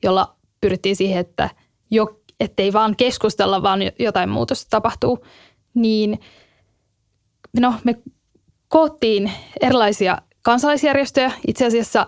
jolla 0.04 0.36
pyrittiin 0.62 0.96
siihen, 0.96 1.20
että 1.20 1.50
jo, 1.92 2.20
ettei 2.40 2.74
vaan 2.74 2.96
keskustella, 2.96 3.64
vaan 3.64 3.80
jotain 4.00 4.30
muutosta 4.30 4.70
tapahtuu, 4.70 5.26
niin 5.74 6.20
no, 7.60 7.74
me 7.84 7.96
koottiin 8.68 9.32
erilaisia 9.62 10.18
kansalaisjärjestöjä. 10.42 11.32
Itse 11.48 11.66
asiassa 11.66 12.08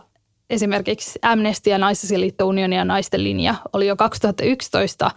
esimerkiksi 0.49 1.19
Amnesty 1.21 1.69
ja 1.69 1.77
Naisasialiitto 1.77 2.47
Unioni 2.47 2.75
ja 2.75 2.85
Naisten 2.85 3.23
linja 3.23 3.55
oli 3.73 3.87
jo 3.87 3.95
2011 3.95 5.11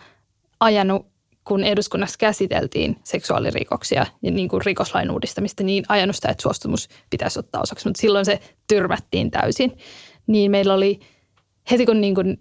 ajanut 0.60 1.11
kun 1.44 1.64
eduskunnassa 1.64 2.18
käsiteltiin 2.18 2.96
seksuaalirikoksia 3.04 4.06
ja 4.22 4.30
niin 4.30 4.48
kuin 4.48 4.62
rikoslain 4.64 5.10
uudistamista, 5.10 5.64
niin 5.64 5.84
ajanut 5.88 6.16
sitä, 6.16 6.28
että 6.28 6.42
suostumus 6.42 6.88
pitäisi 7.10 7.38
ottaa 7.38 7.62
osaksi, 7.62 7.88
mutta 7.88 8.00
silloin 8.00 8.24
se 8.24 8.40
tyrmättiin 8.68 9.30
täysin. 9.30 9.76
Niin 10.26 10.50
meillä 10.50 10.74
oli 10.74 11.00
heti 11.70 11.86
kun 11.86 12.00
niin 12.00 12.14
kuin 12.14 12.40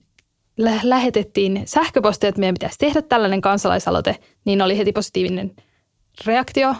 lähetettiin 0.83 1.61
sähköpostia, 1.65 2.29
että 2.29 2.39
meidän 2.39 2.53
pitäisi 2.53 2.77
tehdä 2.79 3.01
tällainen 3.01 3.41
kansalaisaloite, 3.41 4.15
niin 4.45 4.61
oli 4.61 4.77
heti 4.77 4.91
positiivinen 4.91 5.55
reaktio. 6.25 6.75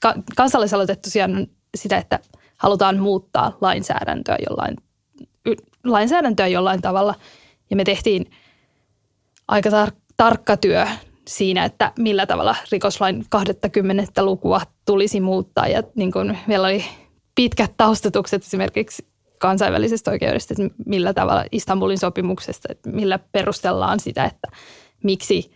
Ka- 0.00 0.14
kansalaisaloite 0.36 0.96
tosiaan 0.96 1.36
on 1.36 1.46
sitä, 1.74 1.96
että 1.96 2.18
halutaan 2.56 2.98
muuttaa 2.98 3.58
lainsäädäntöä 3.60 4.36
jollain, 4.48 4.76
lainsäädäntöä 5.84 6.46
jollain 6.46 6.82
tavalla. 6.82 7.14
Ja 7.70 7.76
me 7.76 7.84
tehtiin 7.84 8.30
aika 9.48 9.70
tar- 9.70 9.96
tarkka 10.16 10.56
työ 10.56 10.86
siinä, 11.30 11.64
että 11.64 11.92
millä 11.98 12.26
tavalla 12.26 12.56
rikoslain 12.72 13.24
20. 13.30 14.24
lukua 14.24 14.60
tulisi 14.86 15.20
muuttaa. 15.20 15.68
Ja 15.68 15.82
niin 15.94 16.12
kuin 16.12 16.38
meillä 16.46 16.66
oli 16.66 16.84
pitkät 17.34 17.72
taustatukset 17.76 18.42
esimerkiksi 18.42 19.06
kansainvälisestä 19.38 20.10
oikeudesta, 20.10 20.54
että 20.54 20.74
millä 20.86 21.14
tavalla 21.14 21.44
Istanbulin 21.52 21.98
sopimuksesta, 21.98 22.68
että 22.70 22.90
millä 22.90 23.18
perustellaan 23.18 24.00
sitä, 24.00 24.24
että 24.24 24.48
miksi 25.04 25.50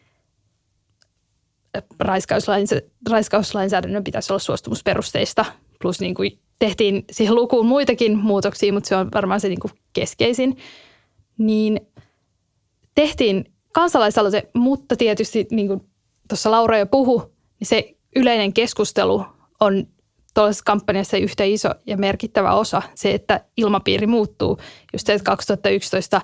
raiskauslainsäädännön 3.09 4.05
pitäisi 4.05 4.33
olla 4.33 4.39
suostumusperusteista. 4.39 5.45
Plus 5.83 6.01
niin 6.01 6.15
kuin 6.15 6.39
tehtiin 6.59 7.05
siihen 7.11 7.35
lukuun 7.35 7.67
muitakin 7.67 8.19
muutoksia, 8.19 8.73
mutta 8.73 8.89
se 8.89 8.97
on 8.97 9.09
varmaan 9.15 9.41
se 9.41 9.49
niin 9.49 9.61
kuin 9.61 9.73
keskeisin. 9.93 10.57
Niin 11.39 11.81
tehtiin 12.95 13.54
kansalaisaloite, 13.75 14.51
mutta 14.55 14.97
tietysti 14.97 15.47
niin 15.51 15.69
kuin 15.69 15.81
tuossa 16.29 16.51
Laura 16.51 16.79
jo 16.79 16.87
puhu, 16.87 17.33
niin 17.61 17.69
se 17.69 17.95
yleinen 18.17 18.53
keskustelu 18.53 19.25
on 19.61 19.87
tuollaisessa 20.35 20.65
kampanjassa 20.65 21.17
yhtä 21.17 21.45
iso 21.45 21.69
ja 21.87 21.97
merkittävä 21.97 22.55
osa 22.55 22.83
se, 22.95 23.15
että 23.15 23.45
ilmapiiri 23.57 24.07
muuttuu. 24.07 24.59
Just 24.93 25.07
se, 25.07 25.15
että 25.15 25.25
2011 25.25 26.21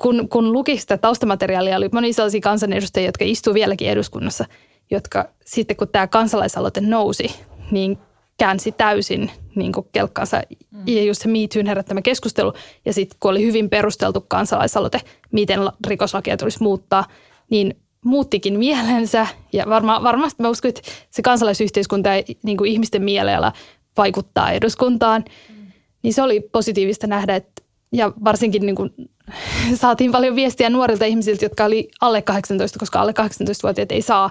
kun, 0.00 0.28
kun 0.28 0.52
luki 0.52 0.78
sitä 0.78 0.98
taustamateriaalia, 0.98 1.76
oli 1.76 1.88
moni 1.92 2.12
sellaisia 2.12 2.40
kansanedustajia, 2.40 3.08
jotka 3.08 3.24
istuu 3.24 3.54
vieläkin 3.54 3.90
eduskunnassa, 3.90 4.44
jotka 4.90 5.28
sitten 5.44 5.76
kun 5.76 5.88
tämä 5.88 6.06
kansalaisaloite 6.06 6.80
nousi, 6.80 7.34
niin 7.70 7.98
käänsi 8.40 8.72
täysin 8.72 9.30
niin 9.54 9.72
kuin 9.72 9.86
kelkkaansa. 9.92 10.42
Mm. 10.70 10.82
Ja 10.86 11.02
just 11.02 11.22
se 11.22 11.28
MeToon 11.28 11.66
herättämä 11.66 12.02
keskustelu. 12.02 12.52
Ja 12.84 12.92
sitten 12.92 13.16
kun 13.20 13.30
oli 13.30 13.46
hyvin 13.46 13.70
perusteltu 13.70 14.24
kansalaisaloite, 14.28 15.00
miten 15.32 15.60
rikoslakia 15.86 16.36
tulisi 16.36 16.62
muuttaa, 16.62 17.04
niin 17.50 17.76
muuttikin 18.04 18.58
mielensä. 18.58 19.26
Ja 19.52 19.64
varma, 19.68 20.02
varmasti 20.02 20.42
mä 20.42 20.48
uskon, 20.48 20.68
että 20.68 20.80
se 21.10 21.22
kansalaisyhteiskunta 21.22 22.08
ja 22.08 22.22
niin 22.42 22.56
kuin 22.56 22.70
ihmisten 22.70 23.02
mieleellä 23.02 23.52
vaikuttaa 23.96 24.52
eduskuntaan. 24.52 25.24
Mm. 25.48 25.72
Niin 26.02 26.14
se 26.14 26.22
oli 26.22 26.40
positiivista 26.40 27.06
nähdä, 27.06 27.36
että, 27.36 27.62
ja 27.92 28.12
varsinkin 28.24 28.66
niin 28.66 28.76
kuin, 28.76 28.90
saatiin 29.80 30.12
paljon 30.12 30.36
viestiä 30.36 30.70
nuorilta 30.70 31.04
ihmisiltä, 31.04 31.44
jotka 31.44 31.64
oli 31.64 31.88
alle 32.00 32.22
18, 32.22 32.78
koska 32.78 33.00
alle 33.00 33.14
18-vuotiaat 33.20 33.92
ei 33.92 34.02
saa 34.02 34.30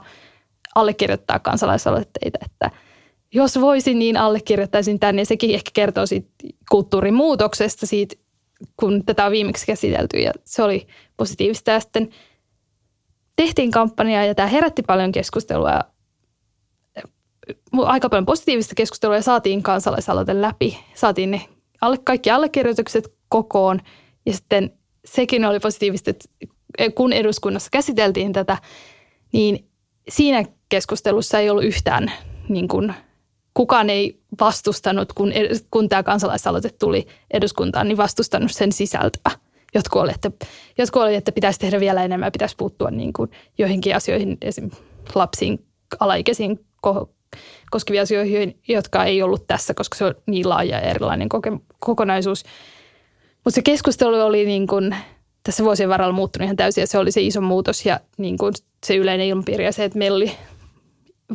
allekirjoittaa 0.75 1.39
kansalaisaloitteita, 1.39 2.39
että– 2.45 2.71
jos 3.33 3.62
voisin, 3.62 4.00
niin 4.00 4.17
allekirjoittaisin 4.17 5.00
tänne. 5.00 5.21
Ja 5.21 5.25
sekin 5.25 5.55
ehkä 5.55 5.71
kertoo 5.74 6.05
siitä 6.05 6.29
kulttuurin 6.71 7.13
muutoksesta 7.13 7.86
siitä, 7.86 8.15
kun 8.75 9.05
tätä 9.05 9.25
on 9.25 9.31
viimeksi 9.31 9.65
käsitelty. 9.65 10.17
Ja 10.17 10.31
se 10.45 10.63
oli 10.63 10.88
positiivista. 11.17 11.71
Ja 11.71 11.79
sitten 11.79 12.09
tehtiin 13.36 13.71
kampanjaa 13.71 14.25
ja 14.25 14.36
tämä 14.36 14.48
herätti 14.48 14.81
paljon 14.81 15.12
keskustelua. 15.12 15.83
Aika 17.77 18.09
paljon 18.09 18.25
positiivista 18.25 18.75
keskustelua 18.75 19.15
ja 19.15 19.21
saatiin 19.21 19.63
kansalaisaloite 19.63 20.41
läpi. 20.41 20.79
Saatiin 20.95 21.31
ne 21.31 21.41
alle, 21.81 21.98
kaikki 21.98 22.31
allekirjoitukset 22.31 23.13
kokoon. 23.29 23.79
Ja 24.25 24.33
sitten 24.33 24.71
sekin 25.05 25.45
oli 25.45 25.59
positiivista, 25.59 26.09
että 26.09 26.29
kun 26.95 27.13
eduskunnassa 27.13 27.69
käsiteltiin 27.71 28.33
tätä, 28.33 28.57
niin 29.33 29.69
siinä 30.09 30.43
keskustelussa 30.69 31.39
ei 31.39 31.50
ollut 31.50 31.63
yhtään 31.63 32.12
niin 32.50 32.67
kuin– 32.67 32.93
kukaan 33.53 33.89
ei 33.89 34.20
vastustanut, 34.39 35.13
kun, 35.13 35.32
kun 35.72 35.89
tämä 35.89 36.03
kansalaisaloite 36.03 36.70
tuli 36.79 37.08
eduskuntaan, 37.32 37.88
niin 37.88 37.98
vastustanut 37.98 38.51
sen 38.51 38.72
sisältöä. 38.72 39.32
Jotkut 39.75 40.01
oli, 40.01 40.12
että, 40.12 40.32
jotkut 40.77 41.01
oli, 41.01 41.15
että 41.15 41.32
pitäisi 41.32 41.60
tehdä 41.60 41.79
vielä 41.79 42.03
enemmän, 42.03 42.32
pitäisi 42.32 42.56
puuttua 42.58 42.91
niin 42.91 43.13
kuin 43.13 43.32
joihinkin 43.58 43.96
asioihin, 43.96 44.38
esim. 44.41 44.70
lapsiin, 45.15 45.65
alaikäisiin 46.00 46.65
koskevia 47.72 48.01
asioihin, 48.01 48.60
jotka 48.68 49.06
ei 49.06 49.22
ollut 49.22 49.48
tässä, 49.48 49.74
koska 49.74 49.98
se 49.98 50.06
on 50.06 50.15
niin 50.25 50.50
laaja 50.50 50.77
ja 50.77 50.82
erilainen 50.82 51.29
koke- 51.29 51.75
kokonaisuus. 51.79 52.44
Mutta 53.36 53.56
se 53.56 53.62
keskustelu 53.62 54.22
oli 54.22 54.46
niin 54.46 54.68
kuin 54.68 54.96
tässä 55.44 55.63
vuosien 55.63 55.89
varrella 55.89 56.13
muuttunut 56.13 56.46
ihan 56.46 56.56
täysin 56.56 56.82
ja 56.82 56.88
se 56.88 56.98
oli 56.98 57.12
se 57.12 57.22
iso 57.22 57.41
muutos 57.41 57.86
ja 57.86 58.00
niin 58.18 58.38
kuin 58.38 58.53
se 58.86 58.96
yleinen 58.96 59.27
ilmapiiri 59.27 59.65
ja 59.65 59.72
se, 59.72 59.84
että 59.84 59.98
meillä 59.98 60.15
oli 60.15 60.32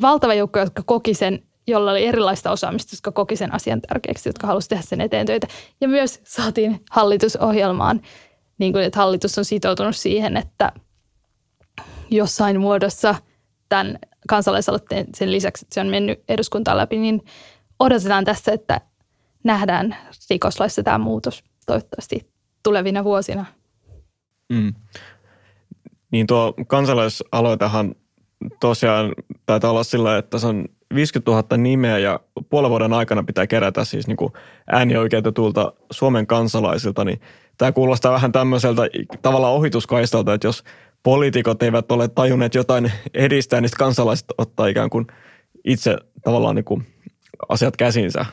valtava 0.02 0.34
joukko, 0.34 0.58
jotka 0.58 0.82
koki 0.86 1.14
sen 1.14 1.42
jolla 1.66 1.90
oli 1.90 2.06
erilaista 2.06 2.50
osaamista, 2.50 2.94
jotka 2.94 3.12
koki 3.12 3.36
sen 3.36 3.54
asian 3.54 3.80
tärkeäksi, 3.80 4.28
jotka 4.28 4.46
halusivat 4.46 4.68
tehdä 4.68 4.82
sen 4.82 5.00
eteen 5.00 5.26
töitä. 5.26 5.46
Ja 5.80 5.88
myös 5.88 6.20
saatiin 6.24 6.84
hallitusohjelmaan, 6.90 8.00
niin 8.58 8.72
kuin, 8.72 8.84
että 8.84 8.98
hallitus 8.98 9.38
on 9.38 9.44
sitoutunut 9.44 9.96
siihen, 9.96 10.36
että 10.36 10.72
jossain 12.10 12.60
muodossa 12.60 13.14
tämän 13.68 13.98
kansalaisaloitteen 14.28 15.06
sen 15.14 15.32
lisäksi, 15.32 15.64
että 15.64 15.74
se 15.74 15.80
on 15.80 15.86
mennyt 15.86 16.22
eduskuntaan 16.28 16.76
läpi, 16.76 16.96
niin 16.96 17.22
odotetaan 17.78 18.24
tässä, 18.24 18.52
että 18.52 18.80
nähdään 19.44 19.96
rikoslaissa 20.30 20.82
tämä 20.82 20.98
muutos 20.98 21.44
toivottavasti 21.66 22.30
tulevina 22.62 23.04
vuosina. 23.04 23.46
Mm. 24.52 24.74
Niin 26.10 26.26
tuo 26.26 26.54
kansalaisaloitehan 26.66 27.94
tosiaan 28.60 29.12
taitaa 29.46 29.70
olla 29.70 29.84
sillä, 29.84 30.18
että 30.18 30.38
se 30.38 30.46
on 30.46 30.64
50 30.94 31.30
000 31.30 31.56
nimeä 31.56 31.98
ja 31.98 32.20
puolen 32.50 32.70
vuoden 32.70 32.92
aikana 32.92 33.22
pitää 33.22 33.46
kerätä 33.46 33.84
siis 33.84 34.06
niin 34.06 34.16
kuin 34.16 34.32
äänioikeutetulta 34.72 35.72
Suomen 35.90 36.26
kansalaisilta, 36.26 37.04
niin 37.04 37.20
tämä 37.58 37.72
kuulostaa 37.72 38.12
vähän 38.12 38.32
tämmöiseltä 38.32 38.82
tavallaan 39.22 39.52
ohituskaistalta, 39.52 40.34
että 40.34 40.46
jos 40.46 40.64
poliitikot 41.02 41.62
eivät 41.62 41.92
ole 41.92 42.08
tajunneet 42.08 42.54
jotain 42.54 42.92
edistää, 43.14 43.60
niin 43.60 43.70
kansalaiset 43.78 44.26
ottaa 44.38 44.66
ikään 44.66 44.90
kuin 44.90 45.06
itse 45.64 45.96
tavallaan 46.24 46.54
niin 46.54 46.64
kuin 46.64 46.86
asiat 47.48 47.76
käsinsä. 47.76 48.26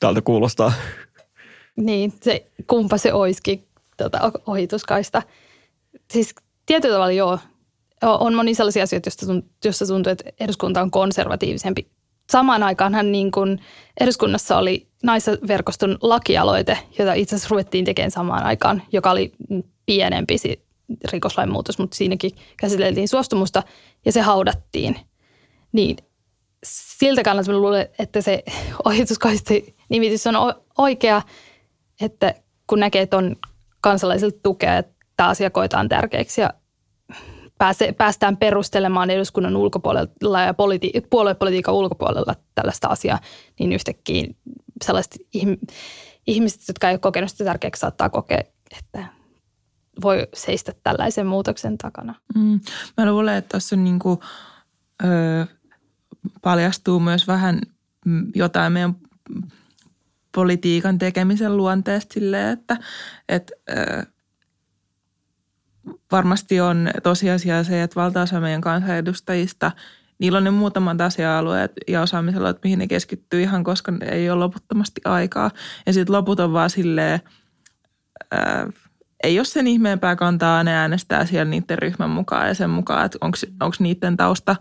Täältä 0.00 0.20
kuulostaa. 0.20 0.72
Niin, 1.76 2.12
se, 2.20 2.46
kumpa 2.66 2.98
se 2.98 3.12
olisikin 3.12 3.64
tuota, 3.96 4.32
ohituskaista. 4.46 5.22
Siis 6.10 6.34
tietyllä 6.66 6.94
tavalla 6.94 7.12
joo, 7.12 7.38
on 8.02 8.34
moni 8.34 8.54
sellaisia 8.54 8.82
asioita, 8.82 9.10
joista 9.64 9.86
tuntuu, 9.86 10.12
että 10.12 10.24
eduskunta 10.40 10.82
on 10.82 10.90
konservatiivisempi. 10.90 11.90
Samaan 12.32 12.62
aikaanhan 12.62 13.12
niin 13.12 13.30
kuin 13.30 13.60
eduskunnassa 14.00 14.58
oli 14.58 14.88
naisverkoston 15.02 15.98
lakialoite, 16.00 16.78
jota 16.98 17.14
itse 17.14 17.36
asiassa 17.36 17.50
ruvettiin 17.50 17.84
tekemään 17.84 18.10
samaan 18.10 18.44
aikaan, 18.44 18.82
joka 18.92 19.10
oli 19.10 19.32
pienempi 19.86 20.36
rikoslain 21.12 21.52
muutos, 21.52 21.78
mutta 21.78 21.96
siinäkin 21.96 22.30
käsiteltiin 22.56 23.08
suostumusta 23.08 23.62
ja 24.04 24.12
se 24.12 24.20
haudattiin. 24.20 24.96
Niin 25.72 25.96
siltä 26.64 27.22
kannalta 27.22 27.52
luulen, 27.52 27.88
että 27.98 28.20
se 28.20 28.42
ohituskaisti 28.84 29.76
nimitys 29.88 30.26
on 30.26 30.34
oikea, 30.78 31.22
että 32.00 32.34
kun 32.66 32.80
näkee, 32.80 33.02
että 33.02 33.16
on 33.16 33.36
kansalaisilta 33.80 34.38
tukea, 34.42 34.78
että 34.78 34.92
tämä 35.16 35.28
asia 35.28 35.50
koetaan 35.50 35.88
tärkeäksi 35.88 36.40
ja 36.40 36.50
pääse, 37.62 37.92
päästään 37.92 38.36
perustelemaan 38.36 39.10
eduskunnan 39.10 39.56
ulkopuolella 39.56 40.40
ja 40.40 40.54
politi- 40.54 41.06
puoluepolitiikan 41.10 41.74
ulkopuolella 41.74 42.34
tällaista 42.54 42.88
asiaa, 42.88 43.18
niin 43.58 43.72
yhtäkkiä 43.72 44.26
sellaiset 44.84 45.16
ihmiset, 46.26 46.68
jotka 46.68 46.88
ei 46.88 46.92
ole 46.92 46.98
kokenut 46.98 47.30
sitä 47.30 47.44
tärkeäksi, 47.44 47.80
saattaa 47.80 48.10
kokea, 48.10 48.40
että 48.78 49.04
voi 50.02 50.28
seistä 50.34 50.72
tällaisen 50.82 51.26
muutoksen 51.26 51.78
takana. 51.78 52.14
Mm. 52.34 52.60
Mä 52.96 53.12
luulen, 53.12 53.36
että 53.36 53.48
tuossa 53.48 53.76
niin 53.76 53.98
kuin, 53.98 54.18
paljastuu 56.42 57.00
myös 57.00 57.26
vähän 57.26 57.60
jotain 58.34 58.72
meidän 58.72 58.96
politiikan 60.34 60.98
tekemisen 60.98 61.56
luonteesta 61.56 62.14
silleen, 62.14 62.48
että 62.48 62.76
et, 63.28 63.52
ö, 63.70 64.06
varmasti 66.12 66.60
on 66.60 66.90
tosiasia 67.02 67.64
se, 67.64 67.82
että 67.82 68.00
valtaosa 68.00 68.40
meidän 68.40 68.60
kansanedustajista, 68.60 69.72
niillä 70.18 70.38
on 70.38 70.44
ne 70.44 70.50
muutamat 70.50 71.00
asia-alueet 71.00 71.72
ja 71.88 72.02
osaamisalueet, 72.02 72.58
mihin 72.64 72.78
ne 72.78 72.86
keskittyy 72.86 73.42
ihan, 73.42 73.64
koska 73.64 73.92
ei 74.10 74.30
ole 74.30 74.38
loputtomasti 74.38 75.00
aikaa. 75.04 75.50
Ja 75.86 75.92
sitten 75.92 76.12
loput 76.12 76.40
on 76.40 76.52
vaan 76.52 76.70
silleen, 76.70 77.20
ää, 78.30 78.66
ei 79.22 79.38
ole 79.38 79.44
sen 79.44 79.66
ihmeempää 79.66 80.16
kantaa, 80.16 80.64
ne 80.64 80.74
äänestää 80.74 81.26
siellä 81.26 81.50
niiden 81.50 81.78
ryhmän 81.78 82.10
mukaan 82.10 82.48
ja 82.48 82.54
sen 82.54 82.70
mukaan, 82.70 83.06
että 83.06 83.18
onko 83.60 83.76
niiden 83.78 84.16
tausta 84.16 84.56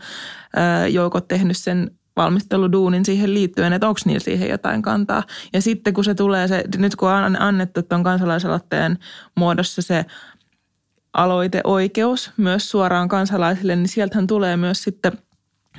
ää, 0.56 0.88
joukot 0.88 1.28
tehnyt 1.28 1.58
sen 1.58 1.92
valmisteluduunin 2.16 3.06
siihen 3.06 3.34
liittyen, 3.34 3.74
että 3.74 3.88
onko 3.88 4.00
niillä 4.06 4.24
siihen 4.24 4.50
jotain 4.50 4.82
kantaa. 4.82 5.24
Ja 5.54 5.62
sitten 5.62 5.94
kun 5.94 6.04
se 6.04 6.16
tulee 6.16 6.48
se, 6.48 6.64
nyt 6.78 6.96
kun 6.96 7.10
on 7.10 7.42
annettu 7.42 7.82
tuon 7.84 8.04
kansalaisaloitteen 8.04 8.98
muodossa 9.38 9.82
se 9.82 10.06
aloiteoikeus 11.14 12.32
myös 12.38 12.70
suoraan 12.70 13.08
kansalaisille, 13.08 13.76
niin 13.76 13.88
sieltähän 13.88 14.28
tulee 14.28 14.58
myös 14.58 14.84
sitten 14.84 15.12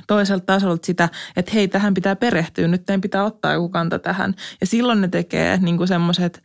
toiselta 0.07 0.45
tasolta 0.45 0.85
sitä, 0.85 1.09
että 1.35 1.51
hei, 1.53 1.67
tähän 1.67 1.93
pitää 1.93 2.15
perehtyä, 2.15 2.67
nyt 2.67 2.85
teidän 2.85 3.01
pitää 3.01 3.23
ottaa 3.23 3.53
joku 3.53 3.69
kanta 3.69 3.99
tähän. 3.99 4.35
Ja 4.61 4.67
silloin 4.67 5.01
ne 5.01 5.07
tekee 5.07 5.57
niin 5.57 5.87
semmoiset 5.87 6.43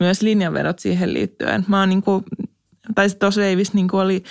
myös 0.00 0.22
linjanvedot 0.22 0.78
siihen 0.78 1.14
liittyen. 1.14 1.64
Mä 1.68 1.80
oon 1.80 1.88
niin 1.88 2.02
kuin, 2.02 2.24
tai 2.94 3.10
tuossa 3.10 3.40
Veivis 3.40 3.74
niin 3.74 3.88
oli 3.92 4.22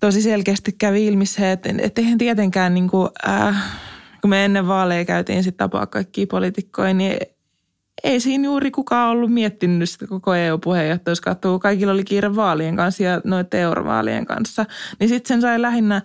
tosi 0.00 0.22
selkeästi 0.22 0.72
kävi 0.72 1.06
ilmi 1.06 1.26
se, 1.26 1.52
että, 1.52 1.68
että 1.78 2.00
eihän 2.00 2.18
tietenkään 2.18 2.74
niin 2.74 2.88
kuin, 2.88 3.08
äh, 3.28 3.64
kun 4.20 4.30
me 4.30 4.44
ennen 4.44 4.68
vaaleja 4.68 5.04
käytiin 5.04 5.42
sitten 5.42 5.58
tapaa 5.58 5.86
kaikkia 5.86 6.26
poliitikkoja, 6.26 6.94
niin 6.94 7.18
ei 8.04 8.20
siinä 8.20 8.44
juuri 8.44 8.70
kukaan 8.70 9.10
ollut 9.10 9.30
miettinyt 9.30 9.90
sitä 9.90 10.06
koko 10.06 10.34
EU-puheenjohtajuuskattua. 10.34 11.58
Kaikilla 11.58 11.92
oli 11.92 12.04
kiire 12.04 12.36
vaalien 12.36 12.76
kanssa 12.76 13.02
ja 13.02 13.20
noiden 13.24 13.60
eurovaalien 13.60 14.26
kanssa. 14.26 14.66
Niin 15.00 15.08
sitten 15.08 15.28
sen 15.28 15.40
sai 15.40 15.62
lähinnä, 15.62 16.02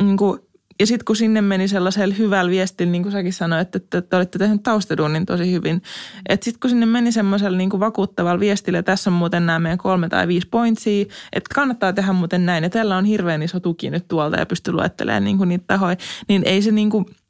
niin 0.00 0.16
kuin, 0.16 0.40
Ja 0.80 0.86
sitten 0.86 1.04
kun 1.04 1.16
sinne 1.16 1.40
meni 1.40 1.68
sellaisella 1.68 2.14
hyvällä 2.14 2.50
viestillä, 2.50 2.92
niin 2.92 3.02
kuin 3.02 3.12
säkin 3.12 3.32
sanoit, 3.32 3.76
että, 3.76 3.98
että 3.98 4.16
olette 4.16 4.38
tehneet 4.38 4.62
taustaduunin 4.62 5.26
tosi 5.26 5.52
hyvin. 5.52 5.82
Että 6.28 6.44
sitten 6.44 6.60
kun 6.60 6.70
sinne 6.70 6.86
meni 6.86 7.12
semmoisella 7.12 7.58
niin 7.58 7.70
kuin 7.70 7.80
vakuuttavalla 7.80 8.40
viestillä, 8.40 8.82
tässä 8.82 9.10
on 9.10 9.14
muuten 9.14 9.46
nämä 9.46 9.58
meidän 9.58 9.78
kolme 9.78 10.08
tai 10.08 10.28
viisi 10.28 10.48
pointsia, 10.48 11.04
että 11.32 11.54
kannattaa 11.54 11.92
tehdä 11.92 12.12
muuten 12.12 12.46
näin. 12.46 12.64
Ja 12.64 12.70
tällä 12.70 12.96
on 12.96 13.04
hirveän 13.04 13.42
iso 13.42 13.60
tuki 13.60 13.90
nyt 13.90 14.08
tuolta 14.08 14.36
ja 14.36 14.46
pystyy 14.46 14.74
luettelemaan 14.74 15.24
niin 15.24 15.38
kuin 15.38 15.48
niitä 15.48 15.64
tahoja. 15.66 15.96
Niin 16.28 16.42
ei 16.44 16.62
se 16.62 16.70
niin 16.70 16.90
kuin– 16.90 17.06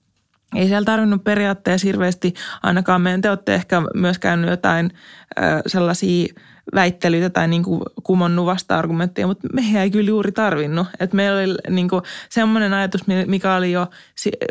ei 0.54 0.68
siellä 0.68 0.85
tarvinnut 0.85 1.25
periaatteessa 1.25 1.87
hirveästi, 1.87 2.35
ainakaan 2.62 3.00
meidän 3.00 3.21
te 3.21 3.30
olette 3.30 3.54
ehkä 3.54 3.82
myös 3.94 4.18
käynyt 4.18 4.50
jotain 4.50 4.90
ö, 5.38 5.42
sellaisia 5.66 6.35
väittelyitä 6.75 7.30
tai 7.30 7.49
niin 7.49 7.62
kuin 7.62 7.82
kumonnut 8.02 8.47
vasta-argumentteja, 8.47 9.26
mutta 9.26 9.49
me 9.52 9.62
ei 9.82 9.90
kyllä 9.90 10.09
juuri 10.09 10.32
tarvinnut. 10.32 10.87
Et 11.00 11.12
meillä 11.12 11.40
oli 11.40 11.54
niin 11.71 11.88
kuin 11.88 12.02
semmoinen 12.28 12.75
ajatus, 12.75 13.04
mikä 13.26 13.54
oli 13.54 13.73
jo 13.73 13.87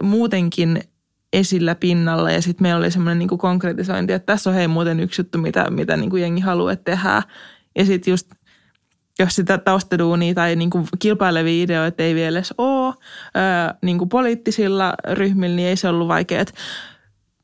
muutenkin 0.01 0.83
esillä 1.33 1.75
pinnalla 1.75 2.31
ja 2.31 2.41
sitten 2.41 2.63
meillä 2.63 2.79
oli 2.79 2.91
semmoinen 2.91 3.19
niin 3.19 3.37
konkretisointi, 3.37 4.13
että 4.13 4.25
tässä 4.25 4.49
on 4.49 4.55
hei 4.55 4.67
muuten 4.67 4.99
yksi 4.99 5.21
juttu, 5.21 5.37
mitä, 5.37 5.69
mitä 5.69 5.97
niin 5.97 6.09
kuin 6.09 6.21
jengi 6.21 6.41
haluaa 6.41 6.75
tehdä. 6.75 7.23
Ja 7.75 7.85
sitten 7.85 8.11
just 8.11 8.31
jos 9.21 9.35
sitä 9.35 9.57
taustaduunia 9.57 10.33
tai 10.33 10.55
niin 10.55 10.69
kuin 10.69 10.87
kilpailevia 10.99 11.63
ideoita 11.63 12.03
ei 12.03 12.15
vielä 12.15 12.37
edes 12.37 12.53
ole 12.57 12.95
ää, 13.35 13.75
niin 13.81 13.97
kuin 13.97 14.09
poliittisilla 14.09 14.93
ryhmillä, 15.13 15.55
niin 15.55 15.67
ei 15.67 15.75
se 15.75 15.89
ollut 15.89 16.07
vaikeaa. 16.07 16.45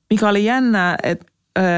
Mikä 0.09 0.29
oli 0.29 0.45
jännää, 0.45 0.97
että 1.03 1.25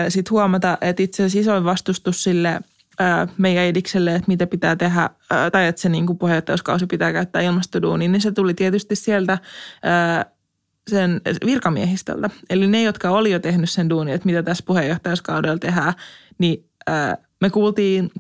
sitten 0.10 0.32
huomata, 0.32 0.78
että 0.82 1.04
itse 1.04 1.24
asiassa 1.24 1.40
isoin 1.40 1.64
vastustus 1.64 2.24
sille 2.24 2.60
ää, 3.00 3.28
meidän 3.38 3.64
edikselle, 3.64 4.16
että 4.16 4.28
mitä 4.28 4.48
pitää 4.48 4.76
tehdä, 4.76 5.10
ää, 5.32 5.52
tai 5.52 5.68
että 5.68 5.82
se 5.82 5.90
niin 5.90 6.06
kuin 6.06 6.18
puheenjohtajuuskausi 6.18 6.86
pitää 6.86 7.14
käyttää 7.14 7.42
ilmastoduuniin, 7.42 8.12
niin 8.12 8.22
se 8.22 8.32
tuli 8.32 8.54
tietysti 8.54 8.96
sieltä 8.96 9.38
ää, 9.84 10.26
sen 10.88 11.22
virkamiehistöltä. 11.46 12.30
Eli 12.50 12.68
ne, 12.68 12.84
jotka 12.84 13.10
oli 13.10 13.32
jo 13.32 13.40
tehnyt 13.40 13.70
sen 13.70 13.90
duunin, 13.90 14.14
että 14.14 14.26
mitä 14.26 14.44
tässä 14.44 14.64
puheenjohtajuuskaudella 14.68 15.58
tehdään, 15.58 15.94
niin 16.38 16.66
ää, 16.88 17.18
me 17.42 17.50
kuultiin– 17.50 18.12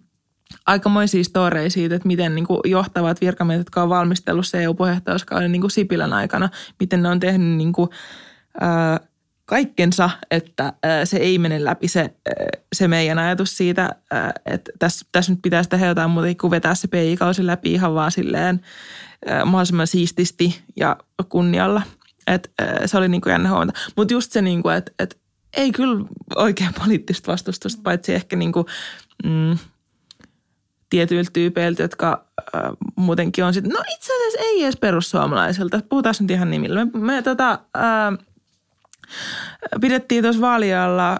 aikamoisia 0.65 1.23
storeja 1.23 1.69
siitä, 1.69 1.95
että 1.95 2.07
miten 2.07 2.35
niin 2.35 2.47
kuin 2.47 2.59
johtavat 2.65 3.21
virkamiehet, 3.21 3.59
jotka 3.59 3.83
on 3.83 3.89
valmistellut 3.89 4.47
se 4.47 4.63
EU-puheenjohtajuuskauden 4.63 5.51
niin 5.51 5.71
Sipilän 5.71 6.13
aikana, 6.13 6.49
miten 6.79 7.03
ne 7.03 7.09
on 7.09 7.19
tehnyt 7.19 7.57
niin 7.57 7.73
kuin, 7.73 7.89
ää, 8.61 8.99
kaikkensa, 9.45 10.09
että 10.31 10.73
ää, 10.83 11.05
se 11.05 11.17
ei 11.17 11.37
mene 11.37 11.63
läpi 11.63 11.87
se, 11.87 11.99
ää, 11.99 12.35
se 12.73 12.87
meidän 12.87 13.19
ajatus 13.19 13.57
siitä, 13.57 13.95
ää, 14.11 14.33
että 14.45 14.71
tässä, 14.79 15.05
tässä 15.11 15.31
nyt 15.31 15.41
pitäisi 15.41 15.69
tehdä 15.69 15.85
jotain 15.85 16.11
muuta 16.11 16.27
kuin 16.41 16.51
vetää 16.51 16.75
se 16.75 16.87
PI-kausi 16.87 17.45
läpi 17.45 17.73
ihan 17.73 17.93
vaan 17.93 18.11
silleen 18.11 18.61
ää, 19.25 19.45
mahdollisimman 19.45 19.87
siististi 19.87 20.61
ja 20.75 20.97
kunnialla. 21.29 21.81
Et, 22.27 22.51
ää, 22.59 22.87
se 22.87 22.97
oli 22.97 23.07
niin 23.07 23.21
kuin 23.21 23.31
jännä 23.31 23.49
huomata. 23.49 23.79
Mutta 23.95 24.13
just 24.13 24.31
se, 24.31 24.41
niin 24.41 24.63
että, 24.77 24.91
että 24.99 25.15
ei 25.57 25.71
kyllä 25.71 26.05
oikein 26.35 26.73
poliittista 26.73 27.31
vastustusta, 27.31 27.81
paitsi 27.83 28.13
ehkä 28.13 28.35
niin 28.35 28.51
kuin, 28.51 28.65
mm, 29.23 29.57
tietyiltä 30.89 31.29
tyypeiltä, 31.33 31.83
jotka 31.83 32.25
äh, 32.55 32.61
muutenkin 32.95 33.43
on 33.43 33.53
sitten, 33.53 33.73
no 33.73 33.83
itse 33.93 34.13
asiassa 34.15 34.39
ei 34.39 34.63
edes 34.63 34.77
perussuomalaisilta. 34.77 35.79
Puhutaan 35.89 36.15
nyt 36.19 36.31
ihan 36.31 36.51
nimillä. 36.51 36.85
Me, 36.85 36.91
me 36.99 37.21
tota, 37.21 37.59
äh, 37.77 38.25
pidettiin 39.81 40.23
tuossa 40.23 40.41
vaalialla 40.41 41.19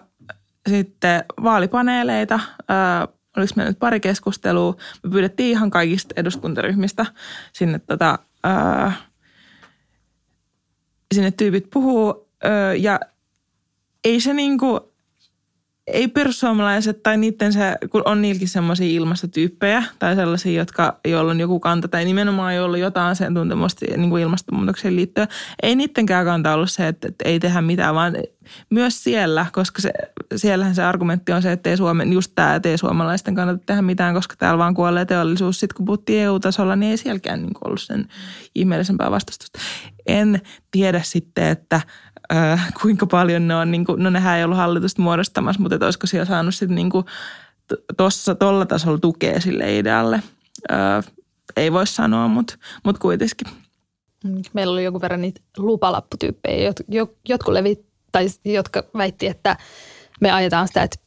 sitten 0.69 1.23
vaalipaneeleita. 1.43 2.35
Äh, 2.35 3.07
oliko 3.38 3.53
meillä 3.55 3.69
nyt 3.69 3.79
pari 3.79 3.99
keskustelua. 3.99 4.75
Me 5.03 5.09
pyydettiin 5.09 5.49
ihan 5.49 5.69
kaikista 5.69 6.13
eduskuntaryhmistä 6.17 7.05
sinne, 7.53 7.79
tota, 7.79 8.19
äh, 8.45 9.01
sinne 11.15 11.31
tyypit 11.31 11.69
puhuu. 11.69 12.29
Äh, 12.45 12.81
ja 12.81 12.99
ei 14.03 14.21
se 14.21 14.33
niinku, 14.33 14.88
ei 15.93 16.08
perussuomalaiset 16.08 17.03
tai 17.03 17.17
niiden 17.17 17.53
se, 17.53 17.75
kun 17.89 18.01
on 18.05 18.22
niilläkin 18.22 18.48
semmoisia 18.48 18.88
ilmastotyyppejä 18.88 19.84
tai 20.00 20.15
sellaisia, 20.15 20.62
jotka, 20.62 21.00
joilla 21.08 21.31
on 21.31 21.39
joku 21.39 21.60
kanta 21.60 21.88
tai 21.88 22.05
nimenomaan 22.05 22.55
joilla 22.55 22.75
on 22.75 22.79
jotain 22.79 23.12
asiantuntemusta 23.12 23.86
niin 23.98 24.10
kuin 24.10 24.24
ilmastonmuutokseen 24.24 24.96
liittyen. 24.96 25.27
Ei 25.63 25.75
niidenkään 25.75 26.25
kanta 26.25 26.53
ollut 26.53 26.72
se, 26.72 26.88
että, 26.88 27.08
että 27.08 27.29
ei 27.29 27.39
tehdä 27.39 27.62
mitään, 27.62 27.96
vaan 27.96 28.13
myös 28.69 29.03
siellä, 29.03 29.46
koska 29.53 29.81
se, 29.81 29.92
siellähän 30.35 30.75
se 30.75 30.83
argumentti 30.83 31.31
on 31.31 31.42
se, 31.42 31.51
että 31.51 31.70
ei 31.70 31.77
Suomen, 31.77 32.13
just 32.13 32.31
tämä, 32.35 32.55
että 32.55 32.70
ei 32.70 32.77
suomalaisten 32.77 33.35
kannata 33.35 33.63
tehdä 33.66 33.81
mitään, 33.81 34.16
koska 34.16 34.35
täällä 34.37 34.57
vaan 34.57 34.74
kuolee 34.74 35.05
teollisuus. 35.05 35.59
Sitten 35.59 35.75
kun 35.77 35.85
puhuttiin 35.85 36.24
EU-tasolla, 36.24 36.75
niin 36.75 36.92
ei 36.92 36.98
sielläkään 36.98 37.42
niin 37.42 37.51
ollut 37.66 37.81
sen 37.81 38.07
ihmeellisempää 38.55 39.11
vastustusta. 39.11 39.59
En 40.07 40.42
tiedä 40.72 41.01
sitten, 41.03 41.48
että– 41.48 41.81
äh, 42.33 42.74
kuinka 42.81 43.05
paljon 43.05 43.48
ne 43.48 43.55
on, 43.55 43.72
niin 43.72 43.85
kuin, 43.85 44.03
no 44.03 44.09
nehän 44.09 44.37
ei 44.37 44.44
ollut 44.44 44.57
hallitusta 44.57 45.01
muodostamassa, 45.01 45.61
mutta 45.61 45.85
olisiko 45.85 46.07
siellä 46.07 46.25
saanut 46.25 46.55
sitten 46.55 46.75
niin 46.75 46.92
tuossa 47.98 48.35
tuolla 48.35 48.65
tasolla 48.65 48.98
tukea 48.98 49.42
sille 49.42 49.77
idealle. 49.77 50.24
Äh, 50.72 51.05
ei 51.57 51.72
voi 51.72 51.87
sanoa, 51.87 52.27
mutta, 52.27 52.57
mutta 52.83 53.01
kuitenkin. 53.01 53.48
Meillä 54.53 54.74
oli 54.74 54.83
joku 54.83 55.01
verran 55.01 55.22
niitä 55.22 55.42
lupalapputyyppejä, 55.57 56.74
jotkut 57.29 57.53
levit, 57.53 57.85
tai 58.11 58.27
jotka 58.46 58.83
väitti, 58.98 59.27
että 59.27 59.57
me 60.22 60.31
ajetaan 60.31 60.68
sitä, 60.68 60.83
että 60.83 60.98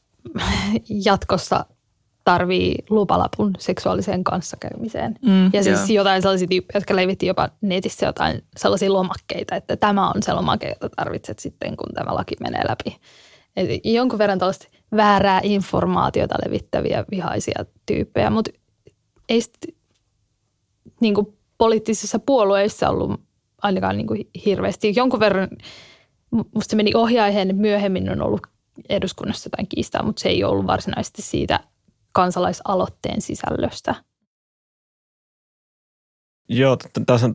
jatkossa 1.05 1.65
tarvii 2.25 2.75
lupalapun 2.91 3.53
seksuaaliseen 3.59 4.25
kanssakäymiseen. 4.25 5.19
Mm, 5.27 5.51
ja 5.53 5.63
siis 5.63 5.91
joo. 5.91 6.01
jotain 6.01 6.23
sellaisia 6.23 6.49
tyyppejä, 6.49 6.77
jotka 6.77 6.97
levitti 6.97 7.27
jopa 7.27 7.49
netissä 7.61 8.07
jotain 8.07 8.45
sellaisia 8.57 8.93
lomakkeita, 8.93 9.57
että 9.57 9.77
tämä 9.77 10.09
on 10.09 10.23
se 10.23 10.33
lomake, 10.33 10.69
jota 10.69 10.89
tarvitset 10.97 11.39
sitten, 11.39 11.77
kun 11.77 11.95
tämä 11.95 12.15
laki 12.15 12.35
menee 12.41 12.69
läpi. 12.69 12.97
Et 13.57 13.69
jonkun 13.85 14.19
verran 14.19 14.39
tällaista 14.39 14.69
väärää 14.97 15.41
informaatiota 15.43 16.35
levittäviä 16.45 17.05
vihaisia 17.11 17.65
tyyppejä, 17.87 18.31
mutta 18.31 18.51
ei 19.29 19.41
sit, 19.41 19.59
niin 21.01 21.15
kuin 21.15 21.39
poliittisissa 21.59 22.19
puolueissa 22.19 22.89
ollut 22.89 23.21
ainakaan 23.63 23.97
niin 23.97 24.07
kuin 24.07 24.29
hirveästi. 24.47 24.93
Jonkun 24.97 25.21
verran, 25.21 25.49
musta 26.31 26.71
se 26.71 26.77
meni 26.77 26.95
ohjaiheen, 26.95 27.57
myöhemmin 27.57 28.11
on 28.11 28.23
ollut 28.23 28.41
eduskunnassa 28.89 29.47
jotain 29.47 29.69
kiistaa, 29.69 30.03
mutta 30.03 30.23
se 30.23 30.29
ei 30.29 30.45
ollut 30.45 30.67
varsinaisesti 30.67 31.23
siitä 31.23 31.61
kansalaisaloitteen 32.13 33.21
sisällöstä? 33.21 33.95
Joo, 36.49 36.77
tässä 37.07 37.27
on, 37.27 37.35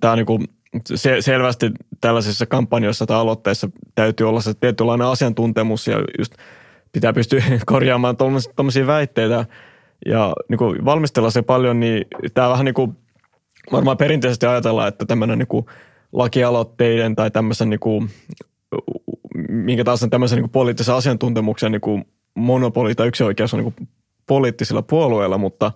tämä 0.00 0.12
on 0.12 0.18
niin 0.18 0.48
se, 0.84 1.20
selvästi 1.20 1.70
tällaisissa 2.00 2.46
kampanjoissa 2.46 3.06
tai 3.06 3.16
aloitteissa 3.16 3.70
täytyy 3.94 4.28
olla 4.28 4.40
se 4.40 4.54
tietynlainen 4.54 5.06
asiantuntemus 5.06 5.86
ja 5.86 5.96
just 6.18 6.34
pitää 6.92 7.12
pystyä 7.12 7.42
korjaamaan 7.66 8.16
tuommoisia 8.56 8.86
väitteitä 8.86 9.46
ja 10.06 10.32
niin 10.48 10.58
kuin 10.58 10.84
valmistella 10.84 11.30
se 11.30 11.42
paljon, 11.42 11.80
niin 11.80 12.04
tämä 12.34 12.48
vähän 12.48 12.64
niin 12.64 12.74
kuin 12.74 12.96
varmaan 13.72 13.96
perinteisesti 13.96 14.46
ajatellaan, 14.46 14.88
että 14.88 15.06
tämmöinen 15.06 15.38
niin 15.38 15.48
kuin 15.48 15.66
lakialoitteiden 16.12 17.16
tai 17.16 17.30
tämmöisen 17.30 17.70
niin 17.70 17.80
kuin, 17.80 18.10
minkä 19.48 19.84
taas 19.84 20.06
tämmöisen 20.10 20.36
niin 20.36 20.42
kuin 20.44 20.52
poliittisen 20.52 20.94
asiantuntemuksen 20.94 21.72
niin 21.72 21.80
kuin 21.80 22.04
monopoli 22.34 22.94
tai 22.94 23.08
yksioikeus 23.08 23.54
on 23.54 23.60
niin 23.60 23.72
kuin 23.72 23.88
poliittisilla 24.28 24.82
puolueilla, 24.82 25.38
mutta 25.38 25.72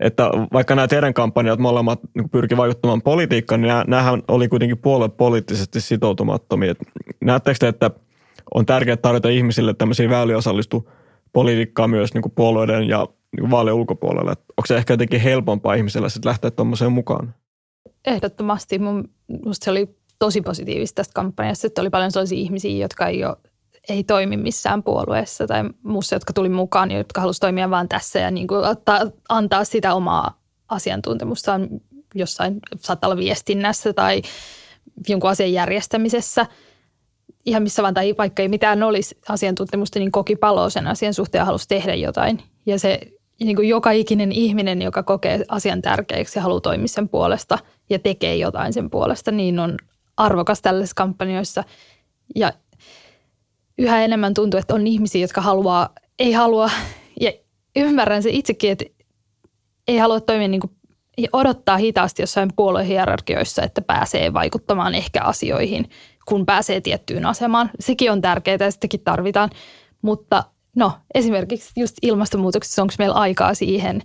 että 0.00 0.30
vaikka 0.52 0.74
nämä 0.74 0.88
teidän 0.88 1.14
kampanjat 1.14 1.58
molemmat 1.58 2.00
niin 2.14 2.30
pyrki 2.30 2.56
vaikuttamaan 2.56 3.02
politiikkaan, 3.02 3.60
niin 3.60 3.72
nämähän 3.86 4.22
oli 4.28 4.48
kuitenkin 4.48 4.78
puolue 4.78 5.08
poliittisesti 5.08 5.80
sitoutumattomia. 5.80 6.74
Näettekö 7.20 7.56
te, 7.60 7.68
että 7.68 7.90
on 8.54 8.66
tärkeää 8.66 8.96
tarjota 8.96 9.28
ihmisille 9.28 9.74
tämmöisiä 9.74 10.10
väyliä 10.10 10.36
osallistu 10.36 10.90
politiikkaa 11.32 11.88
myös 11.88 12.14
niin 12.14 12.22
kuin 12.22 12.32
puolueiden 12.36 12.88
ja 12.88 13.08
niin 13.36 13.50
vaalien 13.50 13.74
ulkopuolella? 13.74 14.30
Onko 14.30 14.66
se 14.66 14.76
ehkä 14.76 14.92
jotenkin 14.92 15.20
helpompaa 15.20 15.74
ihmiselle 15.74 16.10
sitten 16.10 16.28
lähteä 16.28 16.50
tuommoiseen 16.50 16.92
mukaan? 16.92 17.34
Ehdottomasti. 18.06 18.78
Mun, 18.78 19.08
musta 19.44 19.64
se 19.64 19.70
oli 19.70 19.96
tosi 20.18 20.40
positiivista 20.40 20.96
tästä 20.96 21.12
kampanjasta, 21.14 21.66
että 21.66 21.80
oli 21.80 21.90
paljon 21.90 22.12
sellaisia 22.12 22.38
ihmisiä, 22.38 22.84
jotka 22.84 23.06
ei 23.06 23.24
ole 23.24 23.36
ei 23.90 24.04
toimi 24.04 24.36
missään 24.36 24.82
puolueessa 24.82 25.46
tai 25.46 25.64
muussa, 25.82 26.16
jotka 26.16 26.32
tuli 26.32 26.48
mukaan, 26.48 26.90
jotka 26.90 27.20
halusivat 27.20 27.40
toimia 27.40 27.70
vain 27.70 27.88
tässä 27.88 28.18
ja 28.18 28.30
niin 28.30 28.46
kuin 28.46 28.64
ottaa, 28.64 29.00
antaa 29.28 29.64
sitä 29.64 29.94
omaa 29.94 30.40
asiantuntemustaan 30.68 31.68
jossain, 32.14 32.60
saattaa 32.76 33.16
viestinnässä 33.16 33.92
tai 33.92 34.22
jonkun 35.08 35.30
asian 35.30 35.52
järjestämisessä. 35.52 36.46
Ihan 37.46 37.62
missä 37.62 37.82
vaan, 37.82 37.94
tai 37.94 38.14
vaikka 38.18 38.42
ei 38.42 38.48
mitään 38.48 38.82
olisi 38.82 39.18
asiantuntemusta, 39.28 39.98
niin 39.98 40.12
koki 40.12 40.36
paloa 40.36 40.70
sen 40.70 40.86
asian 40.86 41.14
suhteen 41.14 41.40
ja 41.40 41.44
halusi 41.44 41.68
tehdä 41.68 41.94
jotain. 41.94 42.42
Ja 42.66 42.78
se 42.78 43.00
niin 43.40 43.56
kuin 43.56 43.68
joka 43.68 43.90
ikinen 43.90 44.32
ihminen, 44.32 44.82
joka 44.82 45.02
kokee 45.02 45.44
asian 45.48 45.82
tärkeäksi 45.82 46.38
ja 46.38 46.42
haluaa 46.42 46.60
toimia 46.60 46.88
sen 46.88 47.08
puolesta 47.08 47.58
ja 47.90 47.98
tekee 47.98 48.36
jotain 48.36 48.72
sen 48.72 48.90
puolesta, 48.90 49.30
niin 49.30 49.58
on 49.58 49.76
arvokas 50.16 50.62
tällaisissa 50.62 50.94
kampanjoissa. 50.94 51.64
Ja 52.36 52.52
yhä 53.80 54.04
enemmän 54.04 54.34
tuntuu, 54.34 54.60
että 54.60 54.74
on 54.74 54.86
ihmisiä, 54.86 55.20
jotka 55.20 55.40
haluaa, 55.40 55.88
ei 56.18 56.32
halua, 56.32 56.70
ja 57.20 57.32
ymmärrän 57.76 58.22
se 58.22 58.30
itsekin, 58.32 58.70
että 58.70 58.84
ei 59.88 59.98
halua 59.98 60.20
toimia 60.20 60.48
niin 60.48 60.60
kuin 60.60 60.72
odottaa 61.32 61.76
hitaasti 61.76 62.22
jossain 62.22 62.50
puoluehierarkioissa, 62.56 63.62
että 63.62 63.82
pääsee 63.82 64.32
vaikuttamaan 64.32 64.94
ehkä 64.94 65.22
asioihin, 65.22 65.90
kun 66.28 66.46
pääsee 66.46 66.80
tiettyyn 66.80 67.26
asemaan. 67.26 67.70
Sekin 67.80 68.12
on 68.12 68.20
tärkeää 68.20 68.56
ja 68.60 68.70
sitäkin 68.70 69.00
tarvitaan. 69.00 69.50
Mutta 70.02 70.44
no, 70.76 70.92
esimerkiksi 71.14 71.72
just 71.76 71.96
ilmastonmuutoksessa, 72.02 72.82
onko 72.82 72.94
meillä 72.98 73.14
aikaa 73.14 73.54
siihen 73.54 74.02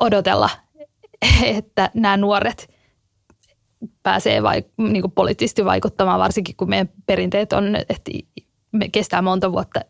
odotella, 0.00 0.50
että 1.44 1.90
nämä 1.94 2.16
nuoret 2.16 2.74
pääsee 4.02 4.40
vaik- 4.40 4.90
niin 4.90 5.12
poliittisesti 5.14 5.64
vaikuttamaan, 5.64 6.20
varsinkin 6.20 6.56
kun 6.56 6.68
meidän 6.68 6.88
perinteet 7.06 7.52
on, 7.52 7.76
että 7.76 8.10
kestää 8.92 9.22
monta 9.22 9.52
vuotta, 9.52 9.80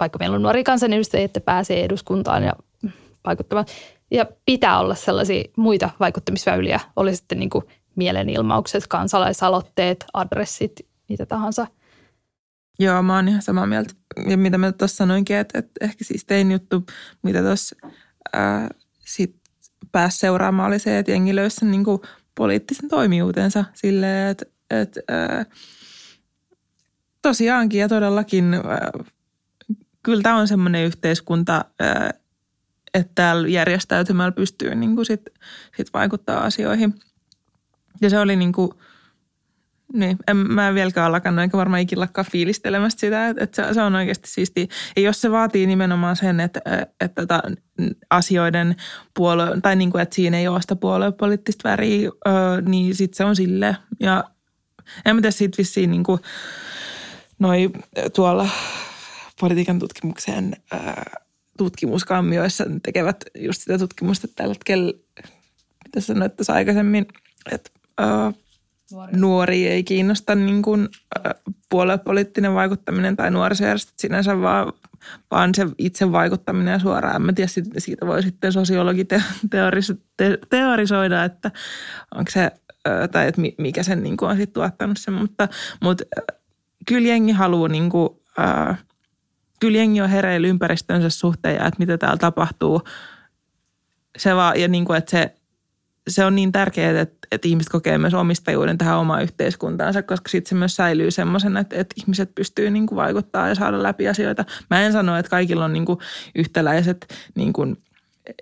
vaikka 0.00 0.18
meillä 0.18 0.36
on 0.36 0.42
nuori 0.42 0.64
kansanedustajia, 0.64 1.24
että 1.24 1.40
pääsee 1.40 1.84
eduskuntaan 1.84 2.42
ja 2.42 2.52
vaikuttamaan. 3.24 3.66
Ja 4.10 4.26
pitää 4.46 4.78
olla 4.78 4.94
sellaisia 4.94 5.44
muita 5.56 5.90
vaikuttamisväyliä, 6.00 6.80
oli 6.96 7.16
sitten 7.16 7.38
niin 7.38 7.50
kuin 7.50 7.64
mielenilmaukset, 7.96 8.86
kansalaisaloitteet, 8.86 10.04
adressit, 10.12 10.72
mitä 11.08 11.26
tahansa. 11.26 11.66
Joo, 12.78 13.02
mä 13.02 13.16
oon 13.16 13.28
ihan 13.28 13.42
samaa 13.42 13.66
mieltä. 13.66 13.94
Ja 14.28 14.38
mitä 14.38 14.58
mä 14.58 14.72
tuossa 14.72 14.96
sanoinkin, 14.96 15.36
että, 15.36 15.58
että 15.58 15.72
ehkä 15.80 16.04
siis 16.04 16.24
tein 16.24 16.52
juttu, 16.52 16.86
mitä 17.22 17.42
tuossa 17.42 17.76
sit 18.98 19.36
pääsi 19.92 20.18
seuraamaan, 20.18 20.68
oli 20.68 20.78
se, 20.78 20.98
että 20.98 21.12
jengi 21.12 21.36
löysi 21.36 21.56
sen 21.56 21.70
niin 21.70 21.84
kuin 21.84 22.00
poliittisen 22.34 22.88
toimijuutensa 22.88 23.64
silleen, 23.74 24.30
että, 24.30 24.44
että 24.70 25.00
ää, 25.08 25.44
tosiaankin 27.22 27.80
ja 27.80 27.88
todellakin 27.88 28.54
ää, 28.54 28.90
kyllä 30.02 30.22
tämä 30.22 30.36
on 30.36 30.48
semmoinen 30.48 30.84
yhteiskunta, 30.84 31.64
ää, 31.80 32.10
että 32.94 33.12
täällä 33.14 33.48
järjestäytymällä 33.48 34.32
pystyy 34.32 34.74
niin 34.74 34.94
kuin 34.94 35.06
sit, 35.06 35.22
sit 35.76 35.92
vaikuttaa 35.94 36.44
asioihin. 36.44 36.94
Ja 38.00 38.10
se 38.10 38.18
oli 38.18 38.36
niin 38.36 38.52
kuin, 38.52 38.70
niin, 39.92 40.16
en, 40.28 40.36
mä 40.36 40.68
en 40.68 40.74
vieläkään 40.74 41.06
alkanut, 41.06 41.42
enkä 41.42 41.58
varmaan 41.58 41.80
ikinä 41.80 42.00
lakkaa 42.00 42.24
fiilistelemästä 42.24 43.00
sitä, 43.00 43.28
että, 43.28 43.66
se, 43.66 43.74
se 43.74 43.82
on 43.82 43.94
oikeasti 43.94 44.28
siistiä. 44.30 44.66
Ja 44.96 45.02
jos 45.02 45.20
se 45.20 45.30
vaatii 45.30 45.66
nimenomaan 45.66 46.16
sen, 46.16 46.40
että, 46.40 46.60
että, 46.64 46.86
että 47.00 47.22
tota, 47.22 47.42
asioiden 48.10 48.76
puolue, 49.14 49.60
tai 49.62 49.76
niin 49.76 49.90
kuin, 49.90 50.02
että 50.02 50.14
siinä 50.14 50.38
ei 50.38 50.48
ole 50.48 50.62
sitä 50.62 50.76
puoluepoliittista 50.76 51.68
väriä, 51.68 52.10
niin 52.66 52.94
sitten 52.94 53.16
se 53.16 53.24
on 53.24 53.36
sille. 53.36 53.76
Ja 54.00 54.24
en 55.04 55.16
mä 55.16 55.22
tiedä, 55.22 55.30
siitä 55.30 55.58
vissiin 55.58 55.90
niin 55.90 56.04
kuin, 56.04 56.20
noi 57.42 57.70
tuolla 58.16 58.48
politiikan 59.40 59.78
tutkimuksen 59.78 60.56
tutkimuskammioissa 61.58 62.64
tekevät 62.82 63.24
just 63.38 63.62
sitä 63.62 63.78
tutkimusta 63.78 64.28
tällä 64.36 64.54
hetkellä, 64.54 64.92
mitä 65.84 66.00
sanoit 66.00 66.36
tässä 66.36 66.52
aikaisemmin, 66.52 67.06
että 67.52 67.70
nuori, 68.90 69.12
nuori 69.16 69.68
ei 69.68 69.84
kiinnosta 69.84 70.34
niin 70.34 70.62
kuin, 70.62 70.88
puoluepoliittinen 71.70 72.54
vaikuttaminen 72.54 73.16
tai 73.16 73.30
nuorisojärjestöt 73.30 73.98
sinänsä, 73.98 74.40
vaan, 74.40 74.72
vaan 75.30 75.54
se 75.54 75.66
itse 75.78 76.12
vaikuttaminen 76.12 76.80
suoraan. 76.80 77.16
En 77.16 77.22
mä 77.22 77.32
tiedä, 77.32 77.50
siitä 77.78 78.06
voi 78.06 78.22
sitten 78.22 78.52
sosiologi 78.52 79.04
te, 79.04 79.22
teoris, 79.50 79.92
te, 80.16 80.38
teorisoida, 80.50 81.24
että 81.24 81.50
onko 82.14 82.30
se, 82.30 82.50
tai 83.12 83.28
että 83.28 83.42
mikä 83.58 83.82
sen 83.82 84.02
niin 84.02 84.16
kuin 84.16 84.30
on 84.30 84.36
sitten 84.36 84.54
tuottanut 84.54 84.98
sen, 84.98 85.14
mutta, 85.14 85.48
mutta 85.80 86.04
kyllä 86.86 87.08
jengi 87.08 87.32
haluaa 87.32 87.68
niin 87.68 87.90
kuin, 87.90 88.08
kyllä 89.60 89.78
jengi 89.78 90.00
on 90.00 90.10
hereillä 90.10 90.48
ympäristönsä 90.48 91.10
suhteen 91.10 91.54
ja 91.54 91.66
että 91.66 91.78
mitä 91.78 91.98
täällä 91.98 92.16
tapahtuu. 92.16 92.82
Se 94.18 94.34
vaan, 94.34 94.60
ja 94.60 94.68
niin 94.68 94.84
kuin, 94.84 94.98
että 94.98 95.10
se, 95.10 95.34
se 96.08 96.24
on 96.24 96.34
niin 96.34 96.52
tärkeää, 96.52 97.00
että, 97.00 97.28
että 97.32 97.48
ihmiset 97.48 97.72
kokee 97.72 97.98
myös 97.98 98.14
omistajuuden 98.14 98.78
tähän 98.78 98.98
omaan 98.98 99.22
yhteiskuntaansa, 99.22 100.02
koska 100.02 100.28
sitten 100.28 100.48
se 100.48 100.54
myös 100.54 100.76
säilyy 100.76 101.10
semmoisena, 101.10 101.60
että, 101.60 101.76
että 101.76 101.94
ihmiset 101.98 102.34
pystyy 102.34 102.70
niin 102.70 102.86
kuin 102.86 102.96
vaikuttaa 102.96 103.48
ja 103.48 103.54
saada 103.54 103.82
läpi 103.82 104.08
asioita. 104.08 104.44
Mä 104.70 104.80
en 104.80 104.92
sano, 104.92 105.16
että 105.16 105.30
kaikilla 105.30 105.64
on 105.64 105.72
niin 105.72 105.84
kuin 105.84 105.98
yhtäläiset 106.34 107.14
niin 107.34 107.52
kuin 107.52 107.76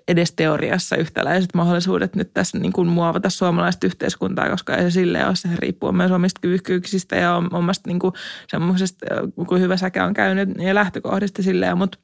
edes 0.07 0.31
teoriassa 0.31 0.95
yhtäläiset 0.95 1.49
mahdollisuudet 1.53 2.15
nyt 2.15 2.33
tässä 2.33 2.57
niin 2.57 2.73
kuin 2.73 2.87
muovata 2.87 3.29
suomalaista 3.29 3.87
yhteiskuntaa, 3.87 4.49
koska 4.49 4.75
ei 4.75 4.83
se 4.83 4.91
silleen 4.91 5.27
ole. 5.27 5.35
Se 5.35 5.49
riippuu 5.55 5.91
myös 5.91 6.11
omista 6.11 6.41
kyvykkyyksistä 6.41 7.15
ja 7.15 7.35
omasta 7.51 7.89
niin 7.89 7.99
kuin 7.99 8.13
semmoisesta, 8.47 9.05
kuin 9.47 9.61
hyvä 9.61 9.77
säkä 9.77 10.05
on 10.05 10.13
käynyt 10.13 10.49
ja 10.57 10.75
lähtökohdista 10.75 11.43
silleen, 11.43 11.77
mutta 11.77 11.97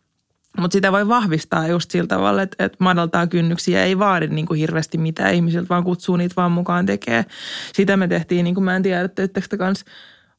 mutta 0.60 0.76
sitä 0.76 0.92
voi 0.92 1.08
vahvistaa 1.08 1.68
just 1.68 1.92
sillä 1.92 2.08
tavalla, 2.08 2.42
että, 2.42 2.66
että 2.66 2.78
madaltaa 2.80 3.28
kynnyksiä, 3.28 3.84
ei 3.84 4.00
vaadi 4.00 4.28
niin 4.28 4.46
kuin 4.46 4.60
hirveästi 4.60 4.98
mitään 4.98 5.34
ihmisiltä, 5.34 5.70
vaan 5.70 5.84
kutsuu 5.84 6.16
niitä 6.16 6.34
vaan 6.38 6.52
mukaan 6.52 6.86
tekee. 6.86 7.26
Sitä 7.74 7.98
me 7.98 8.08
tehtiin, 8.08 8.44
niin 8.44 8.56
kuin 8.56 8.66
mä 8.66 8.76
en 8.76 8.84
tiedä, 8.84 9.02
että 9.02 9.24
ettekö 9.24 9.58
kanssa 9.58 9.86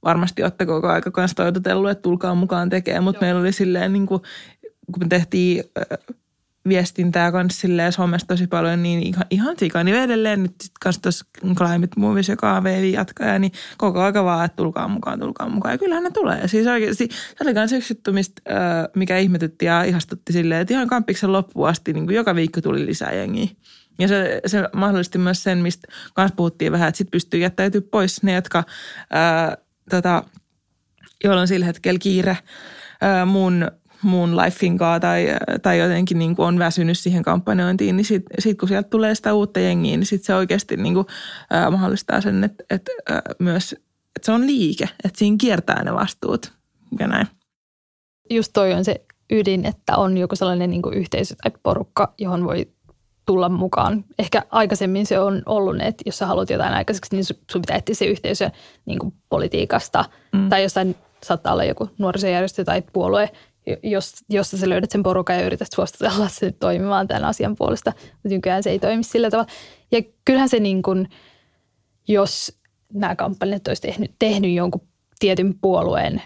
varmasti 0.05 0.43
olette 0.43 0.67
koko 0.67 0.89
aika 0.89 1.11
kanssa 1.11 1.35
toitotellut, 1.35 1.91
että 1.91 2.03
tulkaa 2.03 2.35
mukaan 2.35 2.71
tekemään, 2.71 3.05
mutta 3.05 3.21
meillä 3.21 3.41
oli 3.41 3.53
silleen 3.53 3.93
niin 3.93 4.07
kuin, 4.07 4.23
kun 4.93 5.03
me 5.03 5.09
tehtiin 5.09 5.65
viestintää 6.69 7.33
kanssa 7.33 7.61
silleen 7.61 7.93
somessa 7.93 8.27
tosi 8.27 8.47
paljon, 8.47 8.83
niin 8.83 9.03
ihan, 9.03 9.25
ihan. 9.31 9.57
Niin 9.85 9.97
edelleen 9.97 10.43
nyt 10.43 10.51
sitten 10.51 10.79
kanssa 10.81 11.03
tuossa 11.03 11.25
Climate 11.55 11.93
Movies, 11.97 12.29
joka 12.29 12.65
VV 12.65 12.93
jatkaa, 12.93 13.39
niin 13.39 13.53
koko 13.79 14.03
aika 14.03 14.25
vaan, 14.25 14.45
että 14.45 14.57
tulkaa 14.57 14.89
mukaan, 14.89 15.21
tulkaa 15.21 15.49
mukaan. 15.49 15.75
Ja 15.75 15.79
kyllähän 15.79 16.05
ne 16.05 16.11
tulee. 16.11 16.49
Siis 16.49 16.67
oikeasti, 16.67 17.09
se 17.11 17.45
oli 17.45 17.55
myös 17.55 17.73
yksi 17.73 17.95
juttu, 17.95 18.13
mistä, 18.13 18.43
mikä 18.97 19.19
ihmetytti 19.19 19.67
ja 19.67 19.83
ihastutti 19.83 20.33
silleen, 20.33 20.61
että 20.61 20.75
ihan 20.75 20.89
kampiksen 20.89 21.33
loppuun 21.33 21.69
asti 21.69 21.93
niin 21.93 22.07
kuin 22.07 22.17
joka 22.17 22.35
viikko 22.35 22.61
tuli 22.61 22.87
lisää 22.87 23.13
jengiä. 23.13 23.49
Ja 23.99 24.09
se, 24.09 24.41
se 24.47 24.69
mahdollisti 24.73 25.19
myös 25.19 25.43
sen, 25.43 25.59
mistä 25.59 25.89
kanssa 26.15 26.37
puhuttiin 26.37 26.73
vähän, 26.73 26.89
että 26.89 26.99
sitten 26.99 27.11
pystyy 27.11 27.41
jättäytyä 27.41 27.81
pois 27.91 28.23
ne, 28.23 28.33
jotka, 28.33 28.65
ää, 29.11 29.57
tota, 29.91 30.25
joilla 31.25 31.41
on 31.41 31.49
sillä 31.49 31.67
hetkellä 31.67 31.99
kiire 31.99 32.39
ää, 33.01 33.25
mun 33.25 33.71
muun 34.03 34.37
lifein 34.37 34.79
tai, 35.01 35.27
tai 35.63 35.79
jotenkin 35.79 36.19
niin 36.19 36.37
kuin 36.37 36.47
on 36.47 36.59
väsynyt 36.59 36.99
siihen 36.99 37.23
kampanjointiin, 37.23 37.97
niin 37.97 38.05
sitten 38.05 38.43
sit 38.43 38.59
kun 38.59 38.69
sieltä 38.69 38.89
tulee 38.89 39.15
sitä 39.15 39.35
uutta 39.35 39.61
jengiä, 39.61 39.97
niin 39.97 40.07
sitten 40.07 40.27
se 40.27 40.35
oikeasti 40.35 40.77
niin 40.77 40.95
kuin, 40.95 41.07
äh, 41.55 41.71
mahdollistaa 41.71 42.21
sen, 42.21 42.45
että, 42.45 42.65
että 42.71 42.93
äh, 43.11 43.23
myös 43.39 43.77
että 44.19 44.27
se 44.27 44.33
on 44.33 44.47
liike, 44.47 44.89
että 45.05 45.19
siinä 45.19 45.37
kiertää 45.41 45.85
ne 45.85 45.95
vastuut 45.95 46.53
ja 46.99 47.07
näin. 47.07 47.27
Just 48.31 48.53
toi 48.53 48.73
on 48.73 48.85
se 48.85 49.05
ydin, 49.31 49.67
että 49.67 49.97
on 49.97 50.19
joku 50.19 50.37
sellainen 50.37 50.71
niin 50.71 50.83
kuin 50.83 50.95
yhteisö 50.95 51.35
tai 51.43 51.53
porukka, 51.63 52.15
johon 52.19 52.45
voi 52.45 52.69
tulla 53.27 53.49
mukaan. 53.49 54.05
Ehkä 54.19 54.43
aikaisemmin 54.51 55.07
se 55.07 55.19
on 55.19 55.43
ollut, 55.47 55.77
että 55.81 56.03
jos 56.07 56.19
sä 56.19 56.27
haluat 56.27 56.51
jotain 56.51 56.75
aikaiseksi, 56.75 57.15
niin 57.15 57.25
sun 57.25 57.61
pitää 57.61 57.77
etsiä 57.77 57.95
se 57.95 58.05
yhteisö 58.05 58.51
niin 58.87 58.99
kuin 58.99 59.15
politiikasta 59.29 60.05
mm. 60.33 60.49
tai 60.49 60.63
jossain 60.63 60.97
saattaa 61.23 61.53
olla 61.53 61.65
joku 61.65 61.91
nuorisojärjestö 61.99 62.65
tai 62.65 62.83
puolue, 62.93 63.31
jos, 63.83 64.15
jos 64.29 64.51
sä 64.51 64.69
löydät 64.69 64.91
sen 64.91 65.03
porukan 65.03 65.37
ja 65.37 65.47
yrität 65.47 65.69
suostutella 65.75 66.29
se 66.29 66.53
toimimaan 66.53 67.09
tämän 67.09 67.25
asian 67.25 67.57
puolesta. 67.57 67.93
Mutta 68.13 68.29
nykyään 68.29 68.63
se 68.63 68.71
ei 68.71 68.79
toimi 68.79 69.05
sillä 69.05 69.31
tavalla. 69.31 69.51
Ja 69.93 70.03
kyllähän 70.25 70.49
se 70.49 70.61
niin 70.61 70.83
kuin, 70.83 71.09
jos 72.09 72.59
nämä 72.93 73.17
kampanjat 73.17 73.69
olisi 73.69 73.83
tehnyt, 73.83 74.11
tehnyt 74.19 74.55
jonkun 74.55 74.89
tietyn 75.19 75.55
puolueen, 75.61 76.23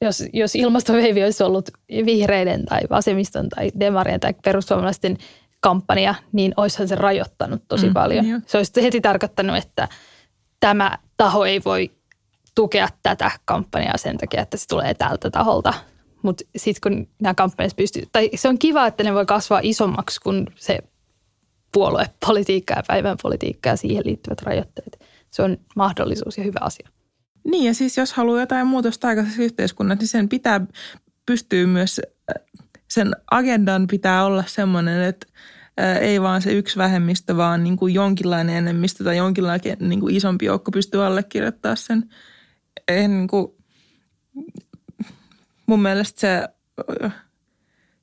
jos, 0.00 0.24
jos 0.32 0.54
ilmastoveivi 0.54 1.24
olisi 1.24 1.42
ollut 1.42 1.70
vihreiden 1.88 2.64
tai 2.64 2.80
vasemmiston 2.90 3.48
tai 3.48 3.70
demarien 3.80 4.20
tai 4.20 4.34
perussuomalaisten 4.44 5.16
kampanja, 5.60 6.14
niin 6.32 6.54
olisihan 6.56 6.88
se 6.88 6.94
rajoittanut 6.94 7.62
tosi 7.68 7.86
mm, 7.86 7.92
paljon. 7.92 8.24
Niin 8.24 8.42
se 8.46 8.56
olisi 8.56 8.82
heti 8.82 9.00
tarkoittanut, 9.00 9.56
että 9.56 9.88
tämä 10.60 10.98
taho 11.16 11.44
ei 11.44 11.60
voi 11.64 11.90
tukea 12.54 12.88
tätä 13.02 13.30
kampanjaa 13.44 13.96
sen 13.96 14.18
takia, 14.18 14.42
että 14.42 14.56
se 14.56 14.68
tulee 14.68 14.94
tältä 14.94 15.30
taholta– 15.30 15.74
mutta 16.24 16.44
sitten 16.56 16.92
kun 16.92 17.08
nämä 17.22 17.34
kampanjat 17.34 17.76
pystyy, 17.76 18.02
tai 18.12 18.30
se 18.34 18.48
on 18.48 18.58
kiva, 18.58 18.86
että 18.86 19.04
ne 19.04 19.14
voi 19.14 19.26
kasvaa 19.26 19.60
isommaksi 19.62 20.20
kuin 20.20 20.46
se 20.56 20.78
puoluepolitiikka 21.72 22.74
ja 22.74 22.82
päivän 22.88 23.16
politiikka 23.22 23.68
ja 23.68 23.76
siihen 23.76 24.02
liittyvät 24.06 24.42
rajoitteet. 24.42 24.98
Se 25.30 25.42
on 25.42 25.56
mahdollisuus 25.76 26.38
ja 26.38 26.44
hyvä 26.44 26.58
asia. 26.60 26.88
Niin 27.44 27.64
ja 27.64 27.74
siis 27.74 27.96
jos 27.96 28.12
haluaa 28.12 28.40
jotain 28.40 28.66
muutosta 28.66 29.08
aikaisessa 29.08 29.42
yhteiskunnassa, 29.42 30.00
niin 30.00 30.08
sen 30.08 30.28
pitää 30.28 30.66
pystyä 31.26 31.66
myös, 31.66 32.00
sen 32.90 33.12
agendan 33.30 33.86
pitää 33.86 34.24
olla 34.24 34.44
semmoinen, 34.46 35.02
että 35.02 35.26
ei 36.00 36.22
vaan 36.22 36.42
se 36.42 36.52
yksi 36.52 36.78
vähemmistö, 36.78 37.36
vaan 37.36 37.64
niin 37.64 37.76
kuin 37.76 37.94
jonkinlainen 37.94 38.56
enemmistö 38.56 39.04
tai 39.04 39.16
jonkinlainen 39.16 39.76
niin 39.80 40.00
kuin 40.00 40.16
isompi 40.16 40.44
joukko 40.44 40.70
pystyy 40.70 41.06
allekirjoittamaan 41.06 41.76
sen. 41.76 42.10
En 42.88 43.10
niin 43.10 43.28
kuin, 43.28 43.46
mun 45.66 45.82
mielestä 45.82 46.20
se, 46.20 46.48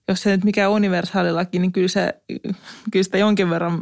jos 0.07 0.21
se 0.21 0.31
nyt 0.31 0.43
mikään 0.43 0.71
universaali 0.71 1.31
laki, 1.31 1.59
niin 1.59 1.71
kyllä, 1.71 1.87
se, 1.87 2.21
kyllä 2.91 3.03
sitä 3.03 3.17
jonkin 3.17 3.49
verran 3.49 3.81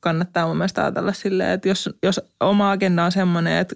kannattaa 0.00 0.46
mun 0.46 0.56
mielestä 0.56 0.82
ajatella 0.82 1.12
silleen, 1.12 1.50
että 1.50 1.68
jos, 1.68 1.90
jos 2.02 2.20
oma 2.40 2.70
agenda 2.70 3.04
on 3.04 3.12
semmoinen, 3.12 3.58
että 3.58 3.74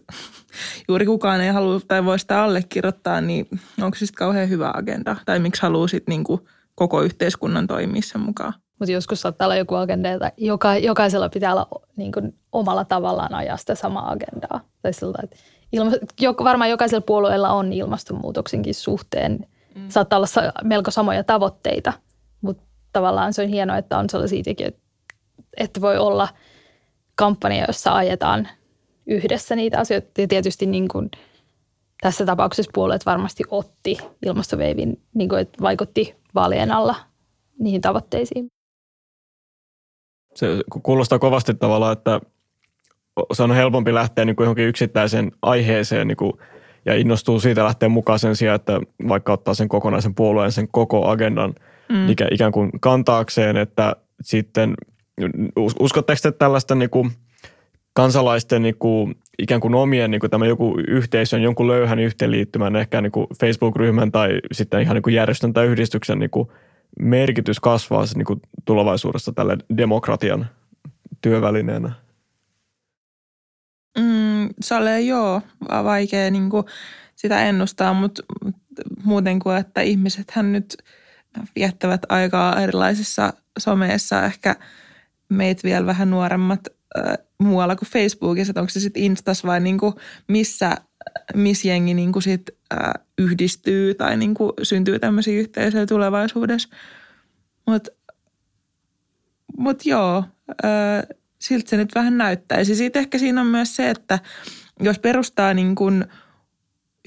juuri 0.88 1.06
kukaan 1.06 1.40
ei 1.40 1.50
halua 1.50 1.80
tai 1.88 2.04
voi 2.04 2.18
sitä 2.18 2.42
allekirjoittaa, 2.42 3.20
niin 3.20 3.48
onko 3.82 3.94
se 3.94 4.06
sitten 4.06 4.18
kauhean 4.18 4.48
hyvä 4.48 4.72
agenda? 4.74 5.16
Tai 5.26 5.38
miksi 5.38 5.62
haluaa 5.62 5.88
sitten 5.88 6.12
niinku 6.12 6.48
koko 6.74 7.02
yhteiskunnan 7.02 7.66
toimia 7.66 8.02
sen 8.02 8.20
mukaan. 8.20 8.52
Mutta 8.78 8.92
joskus 8.92 9.20
saattaa 9.20 9.46
olla 9.46 9.56
joku 9.56 9.74
agenda, 9.74 10.12
että 10.12 10.32
joka, 10.36 10.76
jokaisella 10.76 11.28
pitää 11.28 11.52
olla 11.52 11.68
niin 11.96 12.12
kuin, 12.12 12.34
omalla 12.52 12.84
tavallaan 12.84 13.34
ajaa 13.34 13.56
sitä 13.56 13.74
samaa 13.74 14.10
agendaa. 14.10 14.60
Tai 14.82 14.92
siltä, 14.92 15.18
että 15.22 15.36
ilma, 15.72 15.90
jo, 16.20 16.34
varmaan 16.44 16.70
jokaisella 16.70 17.04
puolueella 17.06 17.50
on 17.50 17.72
ilmastonmuutoksenkin 17.72 18.74
suhteen. 18.74 19.46
Mm. 19.74 19.88
Saattaa 19.88 20.16
olla 20.16 20.52
melko 20.64 20.90
samoja 20.90 21.24
tavoitteita, 21.24 21.92
mutta 22.40 22.62
tavallaan 22.92 23.32
se 23.32 23.42
on 23.42 23.48
hienoa, 23.48 23.76
että 23.76 23.98
on 23.98 24.10
sellaisia 24.10 24.42
tekijöitä, 24.42 24.78
että 25.56 25.80
voi 25.80 25.98
olla 25.98 26.28
kampanja, 27.14 27.64
jossa 27.68 27.94
ajetaan 27.94 28.48
yhdessä 29.06 29.56
niitä 29.56 29.78
asioita. 29.78 30.20
Ja 30.20 30.28
tietysti 30.28 30.66
niin 30.66 30.88
kuin 30.88 31.10
tässä 32.00 32.26
tapauksessa 32.26 32.70
puolueet 32.74 33.06
varmasti 33.06 33.42
otti 33.50 33.98
ilmastoveivin, 34.26 35.02
niin 35.14 35.28
kuin, 35.28 35.40
että 35.40 35.62
vaikutti 35.62 36.16
vaalien 36.34 36.72
alla 36.72 36.94
niihin 37.58 37.80
tavoitteisiin. 37.80 38.46
Se 40.34 40.46
kuulostaa 40.82 41.18
kovasti 41.18 41.54
tavallaan, 41.54 41.92
että 41.92 42.20
se 43.32 43.42
on 43.42 43.52
helpompi 43.52 43.94
lähteä 43.94 44.24
niin 44.24 44.36
kuin 44.36 44.44
johonkin 44.44 44.68
yksittäiseen 44.68 45.32
aiheeseen 45.42 46.08
niin 46.08 46.16
kuin, 46.16 46.32
ja 46.84 46.94
innostuu 46.94 47.40
siitä 47.40 47.64
lähteä 47.64 47.88
mukaan 47.88 48.18
sen 48.18 48.36
sijaan, 48.36 48.56
että 48.56 48.80
vaikka 49.08 49.32
ottaa 49.32 49.54
sen 49.54 49.68
kokonaisen 49.68 50.14
puolueen, 50.14 50.52
sen 50.52 50.68
koko 50.68 51.08
agendan 51.08 51.54
mm. 51.88 52.08
ikään 52.30 52.52
kuin 52.52 52.70
kantaakseen, 52.80 53.56
että 53.56 53.96
sitten 54.22 54.74
uskotteko 55.80 56.18
te 56.22 56.32
tällaista 56.32 56.74
niin 56.74 56.90
kuin 56.90 57.10
kansalaisten 57.92 58.62
niin 58.62 58.76
kuin, 58.78 59.14
ikään 59.38 59.60
kuin 59.60 59.74
omien 59.74 60.10
niin 60.10 60.20
kuin 60.20 60.30
tämä 60.30 60.46
joku 60.46 60.78
yhteisön, 60.88 61.42
jonkun 61.42 61.66
löyhän 61.66 61.98
yhteenliittymän, 61.98 62.76
ehkä 62.76 63.00
niin 63.00 63.12
kuin 63.12 63.26
Facebook-ryhmän 63.40 64.12
tai 64.12 64.40
sitten 64.52 64.80
ihan 64.80 64.94
niin 64.94 65.02
kuin 65.02 65.14
järjestön 65.14 65.52
tai 65.52 65.66
yhdistyksen 65.66 66.18
niin 66.18 66.30
kuin 66.30 66.48
merkitys 67.00 67.60
kasvaa 67.60 68.04
niin 68.14 68.24
kuin 68.24 68.40
tulevaisuudessa 68.64 69.32
tälle 69.32 69.58
demokratian 69.76 70.46
työvälineenä? 71.22 71.92
Mm, 73.98 74.48
Sale 74.60 75.00
joo, 75.00 75.42
vaikea 75.68 76.30
niin 76.30 76.50
kuin 76.50 76.64
sitä 77.16 77.44
ennustaa, 77.46 77.94
mutta 77.94 78.22
muuten 79.04 79.38
kuin, 79.38 79.56
että 79.56 79.80
ihmisethän 79.80 80.52
nyt 80.52 80.76
viettävät 81.56 82.00
aikaa 82.08 82.60
erilaisissa 82.60 83.32
someissa, 83.58 84.24
ehkä 84.24 84.56
meitä 85.28 85.62
vielä 85.64 85.86
vähän 85.86 86.10
nuoremmat 86.10 86.60
äh, 86.98 87.18
muualla 87.38 87.76
kuin 87.76 87.88
Facebookissa, 87.88 88.50
että 88.50 88.60
onko 88.60 88.70
se 88.70 88.80
sitten 88.80 89.02
Instas 89.02 89.44
vai 89.44 89.60
niin 89.60 89.78
kuin 89.78 89.94
missä, 90.28 90.76
missä 91.34 91.68
jengi 91.68 91.94
niin 91.94 92.12
kuin 92.12 92.22
sit, 92.22 92.42
äh, 92.72 93.04
yhdistyy 93.18 93.94
tai 93.94 94.16
niin 94.16 94.34
kuin 94.34 94.52
syntyy 94.62 94.98
tämmöisiä 94.98 95.40
yhteisöjä 95.40 95.86
tulevaisuudessa. 95.86 96.68
Mutta 97.66 97.90
mut 99.58 99.86
joo, 99.86 100.24
äh, 100.64 101.17
siltä 101.38 101.70
se 101.70 101.76
nyt 101.76 101.94
vähän 101.94 102.18
näyttäisi. 102.18 102.74
Sitten 102.74 103.00
ehkä 103.00 103.18
siinä 103.18 103.40
on 103.40 103.46
myös 103.46 103.76
se, 103.76 103.90
että 103.90 104.18
jos 104.80 104.98
perustaa 104.98 105.54
niin 105.54 105.74
kuin 105.74 106.04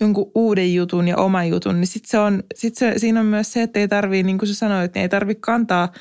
jonkun 0.02 0.32
uuden 0.36 0.74
jutun 0.74 1.08
ja 1.08 1.18
oman 1.18 1.50
jutun, 1.50 1.80
niin 1.80 1.88
sitten 1.88 2.10
se 2.10 2.20
on, 2.20 2.44
sit 2.56 2.76
se, 2.76 2.94
siinä 2.98 3.20
on 3.20 3.26
myös 3.26 3.54
se, 3.54 3.62
että 3.62 3.80
ei 3.80 3.88
tarvii, 3.88 4.24
niin 4.24 4.38
kuin 4.38 4.50
sä 4.50 4.56
sanoit, 4.56 4.94
niin 4.94 5.02
ei 5.02 5.10
tarvitse 5.10 5.42
kantaa 5.42 5.92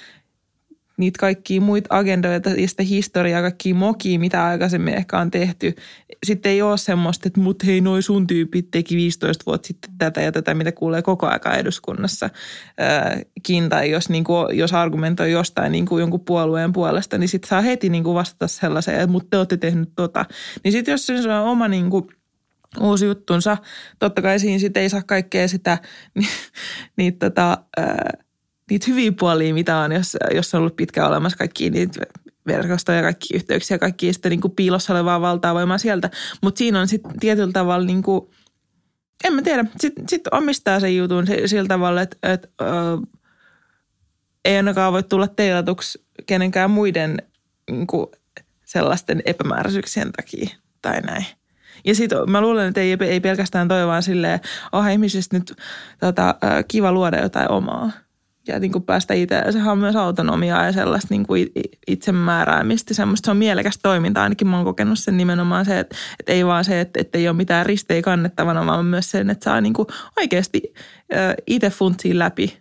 niitä 1.01 1.19
kaikkia 1.19 1.61
muita 1.61 1.97
agendoita 1.97 2.51
ja 2.51 2.69
sitä 2.69 2.83
historiaa, 2.83 3.41
kaikkia 3.41 3.75
mokia, 3.75 4.19
mitä 4.19 4.47
aikaisemmin 4.47 4.95
ehkä 4.95 5.19
on 5.19 5.31
tehty. 5.31 5.75
Sitten 6.27 6.53
ei 6.53 6.63
ole 6.63 6.79
semmoista, 6.79 7.29
että 7.29 7.41
mut 7.41 7.67
hei, 7.67 7.81
noi 7.81 8.03
sun 8.03 8.27
tyypit 8.27 8.71
teki 8.71 8.97
15 8.97 9.43
vuotta 9.47 9.67
sitten 9.67 9.91
tätä 9.99 10.21
ja 10.21 10.33
tätä, 10.33 10.55
mitä 10.55 10.73
kuulee 10.73 11.03
koko 11.03 11.27
aika 11.27 11.55
eduskunnassa. 11.55 12.31
Tai 13.69 13.91
jos, 13.91 14.09
niin 14.09 14.25
kuin, 14.25 14.59
jos 14.59 14.73
argumentoi 14.73 15.33
jostain 15.33 15.73
niin 15.73 15.87
kuin 15.87 16.01
jonkun 16.01 16.21
puolueen 16.21 16.73
puolesta, 16.73 17.19
niin 17.19 17.29
sitten 17.29 17.49
saa 17.49 17.61
heti 17.61 17.89
niin 17.89 18.05
kuin 18.05 18.15
vastata 18.15 18.49
sellaiseen, 18.49 19.01
että 19.01 19.13
mut 19.13 19.31
te 19.31 19.37
olette 19.39 19.57
tehnyt 19.57 19.93
tota. 19.97 20.25
Niin 20.65 20.73
sitten 20.73 20.93
jos 20.93 21.07
se 21.07 21.33
on 21.33 21.49
oma 21.49 21.69
niin 21.69 21.91
kuin, 21.91 22.09
uusi 22.81 23.05
juttunsa, 23.05 23.57
totta 23.99 24.23
kai 24.23 24.39
siinä 24.39 24.59
sitten 24.59 24.83
ei 24.83 24.89
saa 24.89 25.03
kaikkea 25.03 25.49
sitä, 25.49 25.79
niin 26.99 27.19
tota, 27.19 27.59
ää, 27.77 28.13
niitä 28.71 28.87
hyviä 28.89 29.13
puolia, 29.13 29.55
mitä 29.55 29.79
on, 29.79 29.93
jos, 29.93 30.17
jos 30.35 30.55
on 30.55 30.59
ollut 30.59 30.77
pitkään 30.77 31.09
olemassa 31.09 31.39
kaikki 31.39 31.71
niitä 31.71 32.01
verkostoja, 32.47 33.03
kaikki 33.03 33.35
yhteyksiä, 33.35 33.79
kaikki 33.79 34.13
sitten 34.13 34.31
niin 34.31 34.41
kuin 34.41 34.55
piilossa 34.57 34.93
olevaa 34.93 35.21
valtaa 35.21 35.55
voimaa 35.55 35.79
sieltä. 35.79 36.11
Mutta 36.43 36.59
siinä 36.59 36.81
on 36.81 36.89
sitten 36.89 37.19
tietyllä 37.21 37.53
tavalla 37.53 37.87
niin 37.87 38.03
kuin, 38.03 38.31
en 39.25 39.33
mä 39.33 39.43
tiedä, 39.43 39.65
sitten 39.81 40.09
sit 40.09 40.23
omistaa 40.31 40.81
sen 40.81 40.97
jutun 40.97 41.27
sillä 41.47 41.69
tavalla, 41.69 42.03
että, 42.03 42.17
että 42.23 42.49
ö, 42.61 42.67
ei 44.45 44.57
ainakaan 44.57 44.93
voi 44.93 45.03
tulla 45.03 45.29
teilatuksi 45.29 46.05
kenenkään 46.27 46.71
muiden 46.71 47.17
niin 47.71 47.87
kuin 47.87 48.07
sellaisten 48.65 49.23
epämääräisyyksien 49.25 50.13
takia 50.13 50.51
tai 50.83 51.01
näin. 51.01 51.27
Ja 51.85 51.95
sitten 51.95 52.19
mä 52.31 52.41
luulen, 52.41 52.69
että 52.69 52.81
ei, 52.81 52.97
ei 53.01 53.21
pelkästään 53.21 53.69
toi 53.69 53.87
vaan 53.87 54.03
silleen, 54.03 54.41
oh 54.73 54.87
ihmisistä 54.93 55.39
nyt 55.39 55.57
tota, 56.01 56.35
kiva 56.69 56.93
luoda 56.93 57.23
jotain 57.23 57.51
omaa 57.51 57.91
ja 58.49 58.59
niin 58.59 58.73
kuin 58.73 58.85
päästä 58.85 59.15
itse. 59.15 59.43
Sehän 59.51 59.73
on 59.73 59.79
myös 59.79 59.97
autonomiaa 59.97 60.65
ja 60.65 60.73
sellaista 60.73 61.09
niin 61.11 61.27
kuin 61.27 61.49
itsemääräämistä. 61.87 62.95
Semmoista 62.95 63.27
se 63.27 63.31
on 63.31 63.37
mielekästä 63.37 63.83
toimintaa. 63.83 64.23
Ainakin 64.23 64.49
mä 64.49 64.57
oon 64.57 64.65
kokenut 64.65 64.99
sen 64.99 65.17
nimenomaan 65.17 65.65
se, 65.65 65.79
että, 65.79 65.97
että 66.21 66.33
ei 66.33 66.47
vaan 66.47 66.65
se, 66.65 66.81
että, 66.81 67.01
että 67.01 67.19
ei 67.19 67.29
ole 67.29 67.37
mitään 67.37 67.67
ristejä 67.67 68.03
kannettavana, 68.03 68.67
vaan 68.67 68.85
myös 68.85 69.11
sen, 69.11 69.31
että 69.31 69.45
saa 69.45 69.61
niin 69.61 69.75
kuin 69.75 69.87
oikeasti 70.17 70.63
itse 71.47 71.71
funtsiin 71.71 72.19
läpi 72.19 72.61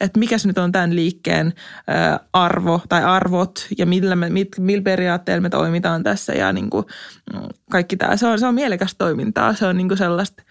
että 0.00 0.18
mikä 0.18 0.38
se 0.38 0.48
nyt 0.48 0.58
on 0.58 0.72
tämän 0.72 0.96
liikkeen 0.96 1.52
arvo 2.32 2.80
tai 2.88 3.04
arvot 3.04 3.66
ja 3.78 3.86
millä, 3.86 4.16
me, 4.16 4.30
mit, 4.30 4.48
millä 4.58 4.82
periaatteella 4.82 5.42
me 5.42 5.50
toimitaan 5.50 6.02
tässä 6.02 6.32
ja 6.32 6.52
niin 6.52 6.70
kuin 6.70 6.84
mm, 7.34 7.48
kaikki 7.70 7.96
tämä. 7.96 8.16
Se 8.16 8.26
on, 8.26 8.38
se 8.38 8.46
on 8.46 8.54
mielekästä 8.54 8.98
toimintaa, 8.98 9.54
se 9.54 9.66
on 9.66 9.76
niin 9.76 9.88
kuin 9.88 9.98
sellaista 9.98 10.42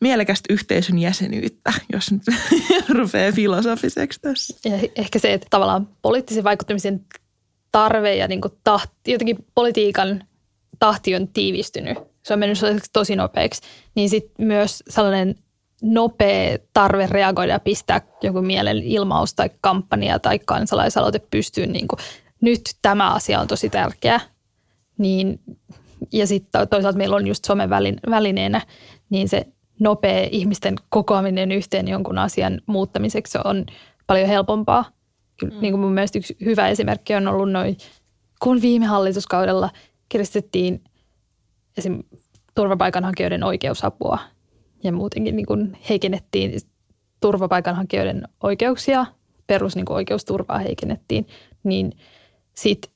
mielekästä 0.00 0.52
yhteisön 0.52 0.98
jäsenyyttä, 0.98 1.72
jos 1.92 2.12
nyt 2.12 2.22
rupeaa 2.98 3.32
filosofiseksi 3.32 4.20
tässä. 4.20 4.58
Ja 4.64 4.78
ehkä 4.96 5.18
se, 5.18 5.32
että 5.32 5.46
tavallaan 5.50 5.88
poliittisen 6.02 6.44
vaikuttamisen 6.44 7.04
tarve 7.72 8.16
ja 8.16 8.28
niin 8.28 8.40
tahti, 8.64 9.12
jotenkin 9.12 9.46
politiikan 9.54 10.24
tahti 10.78 11.14
on 11.14 11.28
tiivistynyt. 11.28 11.98
Se 12.22 12.32
on 12.32 12.38
mennyt 12.38 12.58
tosi 12.92 13.16
nopeaksi. 13.16 13.62
Niin 13.94 14.10
sitten 14.10 14.46
myös 14.46 14.82
sellainen 14.88 15.34
nopea 15.82 16.58
tarve 16.72 17.06
reagoida 17.06 17.52
ja 17.52 17.60
pistää 17.60 18.00
joku 18.22 18.42
mielen 18.42 18.82
ilmaus 18.82 19.34
tai 19.34 19.50
kampanja 19.60 20.18
tai 20.18 20.38
kansalaisaloite 20.38 21.18
pystyyn, 21.30 21.72
niin 21.72 21.88
kuin, 21.88 21.98
nyt 22.40 22.60
tämä 22.82 23.12
asia 23.14 23.40
on 23.40 23.46
tosi 23.46 23.70
tärkeä. 23.70 24.20
Niin, 24.98 25.40
ja 26.12 26.26
sitten 26.26 26.68
toisaalta 26.68 26.98
meillä 26.98 27.16
on 27.16 27.26
just 27.26 27.44
somen 27.44 27.70
välineenä, 28.10 28.60
niin 29.10 29.28
se 29.28 29.46
nopea 29.80 30.28
ihmisten 30.30 30.74
kokoaminen 30.88 31.52
yhteen 31.52 31.88
jonkun 31.88 32.18
asian 32.18 32.60
muuttamiseksi 32.66 33.38
on 33.44 33.66
paljon 34.06 34.28
helpompaa. 34.28 34.84
Kyllä, 35.40 35.54
mm. 35.54 35.60
niin 35.60 35.72
kuin 35.72 35.80
mun 35.80 35.92
mielestä 35.92 36.18
yksi 36.18 36.36
hyvä 36.44 36.68
esimerkki 36.68 37.14
on 37.14 37.28
ollut 37.28 37.52
noin, 37.52 37.76
kun 38.42 38.62
viime 38.62 38.86
hallituskaudella 38.86 39.70
kiristettiin 40.08 40.84
esim. 41.78 42.02
turvapaikanhakijoiden 42.54 43.44
oikeusapua 43.44 44.18
ja 44.84 44.92
muutenkin 44.92 45.36
niin 45.36 45.46
kuin 45.46 45.78
heikennettiin 45.88 46.60
turvapaikanhakijoiden 47.20 48.28
oikeuksia, 48.42 49.06
perus 49.46 49.76
niin 49.76 49.86
kuin 49.86 49.94
oikeusturvaa 49.94 50.58
heikennettiin, 50.58 51.26
niin 51.64 51.92
sit 52.54 52.90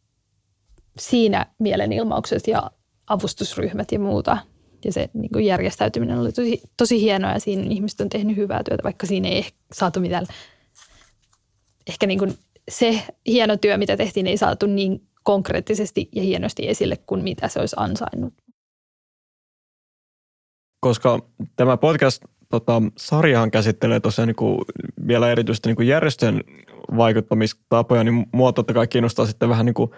siinä 0.99 1.47
mielenilmaukset 1.59 2.49
ja 2.49 2.70
avustusryhmät 3.07 3.92
ja 3.92 3.99
muuta– 3.99 4.38
ja 4.85 4.92
se 4.92 5.09
niin 5.12 5.31
kuin 5.33 5.47
järjestäytyminen 5.47 6.18
oli 6.18 6.33
tosi, 6.33 6.62
tosi 6.77 7.01
hienoa 7.01 7.33
ja 7.33 7.40
siinä 7.40 7.62
ihmiset 7.70 8.01
on 8.01 8.09
tehnyt 8.09 8.37
hyvää 8.37 8.62
työtä, 8.64 8.83
vaikka 8.83 9.07
siinä 9.07 9.29
ei 9.29 9.38
ehkä 9.38 9.59
saatu 9.73 10.01
mitään. 10.01 10.27
Ehkä 11.88 12.07
niin 12.07 12.18
kuin 12.18 12.38
se 12.68 13.03
hieno 13.27 13.57
työ, 13.57 13.77
mitä 13.77 13.97
tehtiin, 13.97 14.27
ei 14.27 14.37
saatu 14.37 14.66
niin 14.66 15.03
konkreettisesti 15.23 16.09
ja 16.12 16.23
hienosti 16.23 16.68
esille 16.68 16.97
kuin 16.97 17.23
mitä 17.23 17.49
se 17.49 17.61
olisi 17.61 17.77
ansainnut. 17.79 18.35
Koska 20.81 21.18
tämä 21.57 21.77
podcast 21.77 22.23
tota, 22.51 22.83
sarjahan 22.97 23.51
käsittelee 23.51 24.01
tosiaan 24.01 24.27
niin 24.27 24.37
kuin 24.37 24.59
vielä 25.07 25.31
erityisesti 25.31 25.68
niin 25.68 25.77
kuin 25.77 25.88
järjestöjen 25.88 26.44
vaikuttamistapoja, 26.97 28.05
niin 28.05 28.27
mua 28.33 28.53
totta 28.53 28.75
kai 28.75 28.87
kiinnostaa 28.87 29.27
sitten 29.27 29.49
vähän 29.49 29.66
niin 29.66 29.75
kuin 29.75 29.90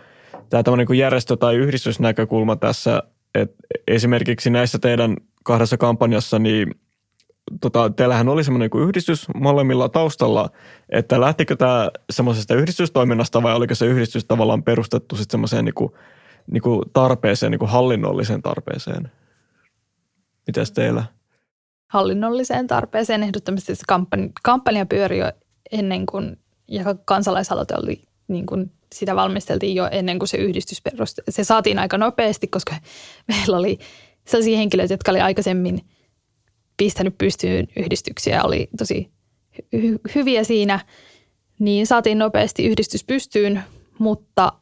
tämä 0.50 0.76
niin 0.76 0.86
kuin 0.86 0.98
järjestö- 0.98 1.36
tai 1.36 1.56
yhdistysnäkökulma 1.56 2.56
tässä 2.56 3.02
et 3.42 3.54
esimerkiksi 3.88 4.50
näissä 4.50 4.78
teidän 4.78 5.16
kahdessa 5.44 5.76
kampanjassa, 5.76 6.38
niin 6.38 6.74
tota, 7.60 7.90
teillähän 7.90 8.28
oli 8.28 8.44
semmoinen 8.44 8.70
niin 8.72 8.88
yhdistys 8.88 9.26
molemmilla 9.34 9.88
taustalla, 9.88 10.50
että 10.88 11.20
lähtikö 11.20 11.56
tämä 11.56 11.90
semmoisesta 12.10 12.54
yhdistystoiminnasta 12.54 13.42
vai 13.42 13.54
oliko 13.54 13.74
se 13.74 13.86
yhdistys 13.86 14.24
tavallaan 14.24 14.62
perustettu 14.62 15.16
sitten 15.16 15.30
semmoiseen 15.32 15.64
niin 15.64 15.74
kuin, 15.74 15.92
niin 16.50 16.62
kuin 16.62 16.82
tarpeeseen, 16.92 17.50
niin 17.50 17.58
kuin 17.58 17.70
hallinnolliseen 17.70 18.42
tarpeeseen? 18.42 19.10
Mitäs 20.46 20.72
teillä? 20.72 21.04
hallinnolliseen 21.88 22.66
tarpeeseen 22.66 23.22
ehdottomasti. 23.22 23.74
Se 23.74 23.82
kampanja, 23.88 24.28
kampanja 24.42 24.86
pyöri 24.86 25.18
jo 25.18 25.32
ennen 25.72 26.06
kuin, 26.06 26.38
ja 26.68 26.84
kansalaisaloite 27.04 27.74
oli 27.82 28.02
niin 28.28 28.46
kuin 28.46 28.72
sitä 28.94 29.16
valmisteltiin 29.16 29.74
jo 29.74 29.88
ennen 29.92 30.18
kuin 30.18 30.28
se 30.28 30.36
yhdistys 30.36 30.82
perusti. 30.82 31.22
Se 31.28 31.44
saatiin 31.44 31.78
aika 31.78 31.98
nopeasti, 31.98 32.46
koska 32.46 32.74
meillä 33.28 33.56
oli 33.56 33.78
sellaisia 34.24 34.56
henkilöitä, 34.56 34.94
jotka 34.94 35.10
oli 35.10 35.20
aikaisemmin 35.20 35.80
pistänyt 36.76 37.18
pystyyn 37.18 37.68
yhdistyksiä, 37.76 38.42
oli 38.42 38.68
tosi 38.78 39.10
hy- 39.76 40.14
hyviä 40.14 40.44
siinä, 40.44 40.80
niin 41.58 41.86
saatiin 41.86 42.18
nopeasti 42.18 42.66
yhdistys 42.66 43.04
pystyyn, 43.04 43.62
mutta 43.98 44.52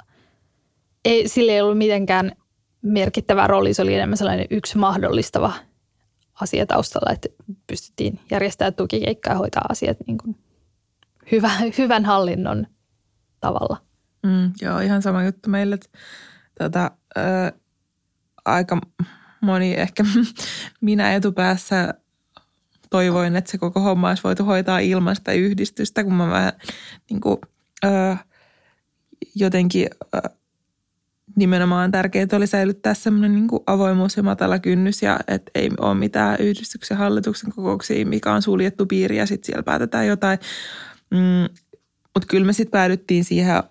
ei, 1.05 1.29
sille 1.29 1.53
ei 1.53 1.61
ollut 1.61 1.79
mitenkään 1.79 2.33
merkittävä 2.83 3.47
rooli. 3.47 3.75
Se 3.75 3.83
oli 3.83 3.95
enemmän 3.95 4.17
sellainen 4.19 4.47
yksi 4.51 4.79
mahdollistava 4.79 5.53
asia 6.41 6.67
taustalla, 6.67 7.13
että 7.13 7.29
pystyttiin 7.67 8.21
järjestämään 8.31 8.75
tukikeikkaa 8.75 9.33
ja 9.33 9.39
hoitaa 9.39 9.65
asiat 9.69 9.97
niin 10.07 10.19
kuin 10.19 10.37
hyvä, 11.33 11.51
hyvän 11.79 12.05
hallinnon 12.05 12.67
tavalla. 13.45 13.77
Mm, 14.27 14.53
joo, 14.61 14.79
ihan 14.81 15.03
sama 15.03 15.25
juttu 15.25 15.51
meille. 15.51 15.75
Että, 15.75 15.89
tota, 16.59 16.91
ö, 17.19 17.21
aika 18.45 18.79
moni 19.41 19.75
ehkä 19.75 20.05
minä 20.81 21.15
etupäässä 21.15 21.95
toivoin, 22.91 23.37
että 23.37 23.51
se 23.51 23.59
koko 23.59 23.81
homma 23.81 24.09
olisi 24.09 24.23
voitu 24.23 24.45
hoitaa 24.45 24.79
ilman 24.79 25.17
sitä 25.17 25.33
yhdistystä, 25.33 26.05
kun 26.05 26.15
mä 26.15 26.29
vähän 26.29 26.53
niin 27.11 27.21
kuin, 27.21 27.39
ö, 27.85 28.17
jotenkin 29.35 29.89
ö, 30.15 30.21
nimenomaan 31.37 31.91
tärkeää 31.91 32.27
oli 32.33 32.47
säilyttää 32.47 32.95
semmoinen 32.95 33.35
niin 33.35 33.49
avoimuus 33.67 34.17
ja 34.17 34.23
matala 34.23 34.59
kynnys 34.59 35.03
ja 35.03 35.21
että 35.29 35.51
ei 35.55 35.71
ole 35.81 35.95
mitään 35.95 36.37
yhdistyksen 36.41 36.97
hallituksen 36.97 37.53
kokouksia, 37.53 38.07
mikä 38.07 38.33
on 38.33 38.43
suljettu 38.43 38.87
piiri 38.87 39.17
ja 39.17 39.27
sitten 39.27 39.47
siellä 39.47 39.63
päätetään 39.63 40.07
jotain. 40.07 40.39
Mm, 41.11 41.55
Mutta 42.15 42.27
kyllä 42.31 42.47
me 42.47 42.53
sitten 42.53 42.71
päädyttiin 42.71 43.25
siihen 43.25 43.63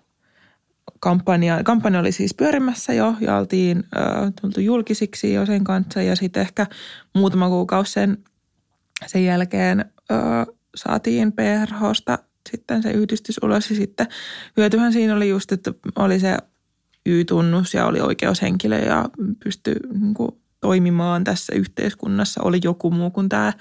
kampanja. 1.00 1.64
Kampanja 1.64 2.00
oli 2.00 2.12
siis 2.12 2.34
pyörimässä 2.34 2.92
jo 2.92 3.14
ja 3.20 3.36
oltiin 3.36 3.78
äh, 3.78 4.32
tultu 4.40 4.60
julkisiksi 4.60 5.32
jo 5.32 5.46
sen 5.46 5.64
kanssa 5.64 6.02
ja 6.02 6.16
sitten 6.16 6.40
ehkä 6.40 6.66
muutama 7.14 7.48
kuukausi 7.48 7.92
sen, 7.92 8.18
sen 9.06 9.24
jälkeen 9.24 9.80
äh, 9.80 10.46
saatiin 10.74 11.32
PRHsta 11.32 12.18
sitten 12.50 12.82
se 12.82 12.90
yhdistys 12.90 13.40
ulos 13.42 13.70
ja 13.70 13.76
sitten 13.76 14.06
hyötyhän 14.56 14.92
siinä 14.92 15.16
oli 15.16 15.28
just, 15.28 15.52
että 15.52 15.72
oli 15.96 16.20
se 16.20 16.36
Y-tunnus 17.06 17.74
ja 17.74 17.86
oli 17.86 18.00
oikeushenkilö 18.00 18.78
ja 18.78 19.08
pystyi 19.44 19.74
niin 19.92 20.14
kuin, 20.14 20.30
toimimaan 20.60 21.24
tässä 21.24 21.54
yhteiskunnassa. 21.54 22.42
Oli 22.42 22.60
joku 22.64 22.90
muu 22.90 23.10
kuin 23.10 23.28
tämä 23.28 23.52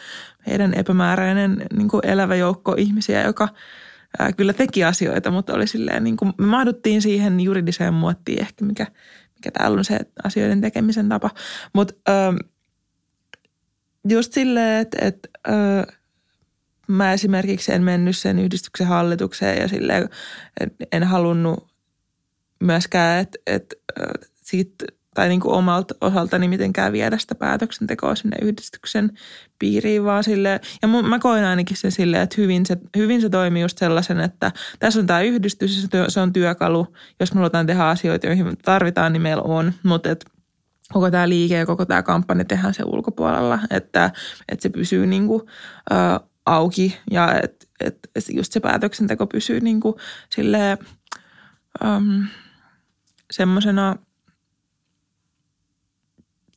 meidän 0.47 0.73
epämääräinen 0.73 1.65
niin 1.73 1.87
kuin 1.87 2.05
elävä 2.05 2.35
joukko 2.35 2.75
ihmisiä, 2.77 3.23
joka 3.23 3.49
ää, 4.19 4.33
kyllä 4.33 4.53
teki 4.53 4.83
asioita, 4.83 5.31
mutta 5.31 5.53
oli 5.53 5.67
silleen, 5.67 6.03
niin 6.03 6.17
kuin, 6.17 6.33
me 6.37 6.45
mahduttiin 6.45 7.01
siihen 7.01 7.39
juridiseen 7.39 7.93
muottiin 7.93 8.41
ehkä, 8.41 8.65
mikä, 8.65 8.87
mikä 9.35 9.51
täällä 9.51 9.77
on 9.77 9.85
se 9.85 9.99
asioiden 10.23 10.61
tekemisen 10.61 11.09
tapa. 11.09 11.29
Mutta 11.73 11.93
just 14.09 14.33
silleen, 14.33 14.81
että, 14.81 14.97
että 15.01 15.29
mä 16.87 17.13
esimerkiksi 17.13 17.73
en 17.73 17.83
mennyt 17.83 18.17
sen 18.17 18.39
yhdistyksen 18.39 18.87
hallitukseen 18.87 19.61
ja 19.61 19.67
silleen, 19.67 20.09
en 20.91 21.03
halunnut 21.03 21.67
myöskään, 22.59 23.21
että, 23.21 23.39
että 23.47 23.75
siitä 24.41 24.85
tai 25.13 25.29
niin 25.29 25.39
kuin 25.39 25.55
omalta 25.55 25.95
osaltani 26.01 26.47
mitenkään 26.47 26.93
viedä 26.93 27.17
sitä 27.17 27.35
päätöksentekoa 27.35 28.15
sinne 28.15 28.37
yhdistyksen 28.41 29.11
piiriin, 29.59 30.03
vaan 30.03 30.23
sille 30.23 30.61
ja 30.81 30.87
mä 30.87 31.19
koin 31.19 31.43
ainakin 31.43 31.77
sen 31.77 31.91
silleen, 31.91 32.23
että 32.23 32.35
hyvin 32.41 32.65
se, 32.65 32.77
hyvin 32.97 33.21
se 33.21 33.29
toimii 33.29 33.61
just 33.61 33.77
sellaisen, 33.77 34.19
että 34.19 34.51
tässä 34.79 34.99
on 34.99 35.07
tämä 35.07 35.21
yhdistys 35.21 35.87
se 36.07 36.19
on 36.19 36.33
työkalu, 36.33 36.87
jos 37.19 37.33
me 37.33 37.37
halutaan 37.37 37.67
tehdä 37.67 37.87
asioita, 37.87 38.27
joihin 38.27 38.57
tarvitaan, 38.57 39.13
niin 39.13 39.21
meillä 39.21 39.43
on, 39.43 39.73
mutta 39.83 40.09
et 40.09 40.25
koko 40.93 41.11
tämä 41.11 41.29
liike 41.29 41.57
ja 41.57 41.65
koko 41.65 41.85
tämä 41.85 42.03
kampanja 42.03 42.45
tehdään 42.45 42.73
se 42.73 42.83
ulkopuolella, 42.85 43.59
että, 43.69 44.11
että 44.49 44.63
se 44.63 44.69
pysyy 44.69 45.07
niin 45.07 45.27
kuin, 45.27 45.41
ä, 45.93 46.19
auki 46.45 46.97
ja 47.11 47.39
että, 47.43 47.65
että 47.79 48.31
just 48.33 48.53
se 48.53 48.59
päätöksenteko 48.59 49.27
pysyy 49.27 49.59
niin 49.59 49.79
kuin 49.79 49.95
silleen, 50.29 50.77
äm, 51.85 52.27
semmoisena 53.31 53.95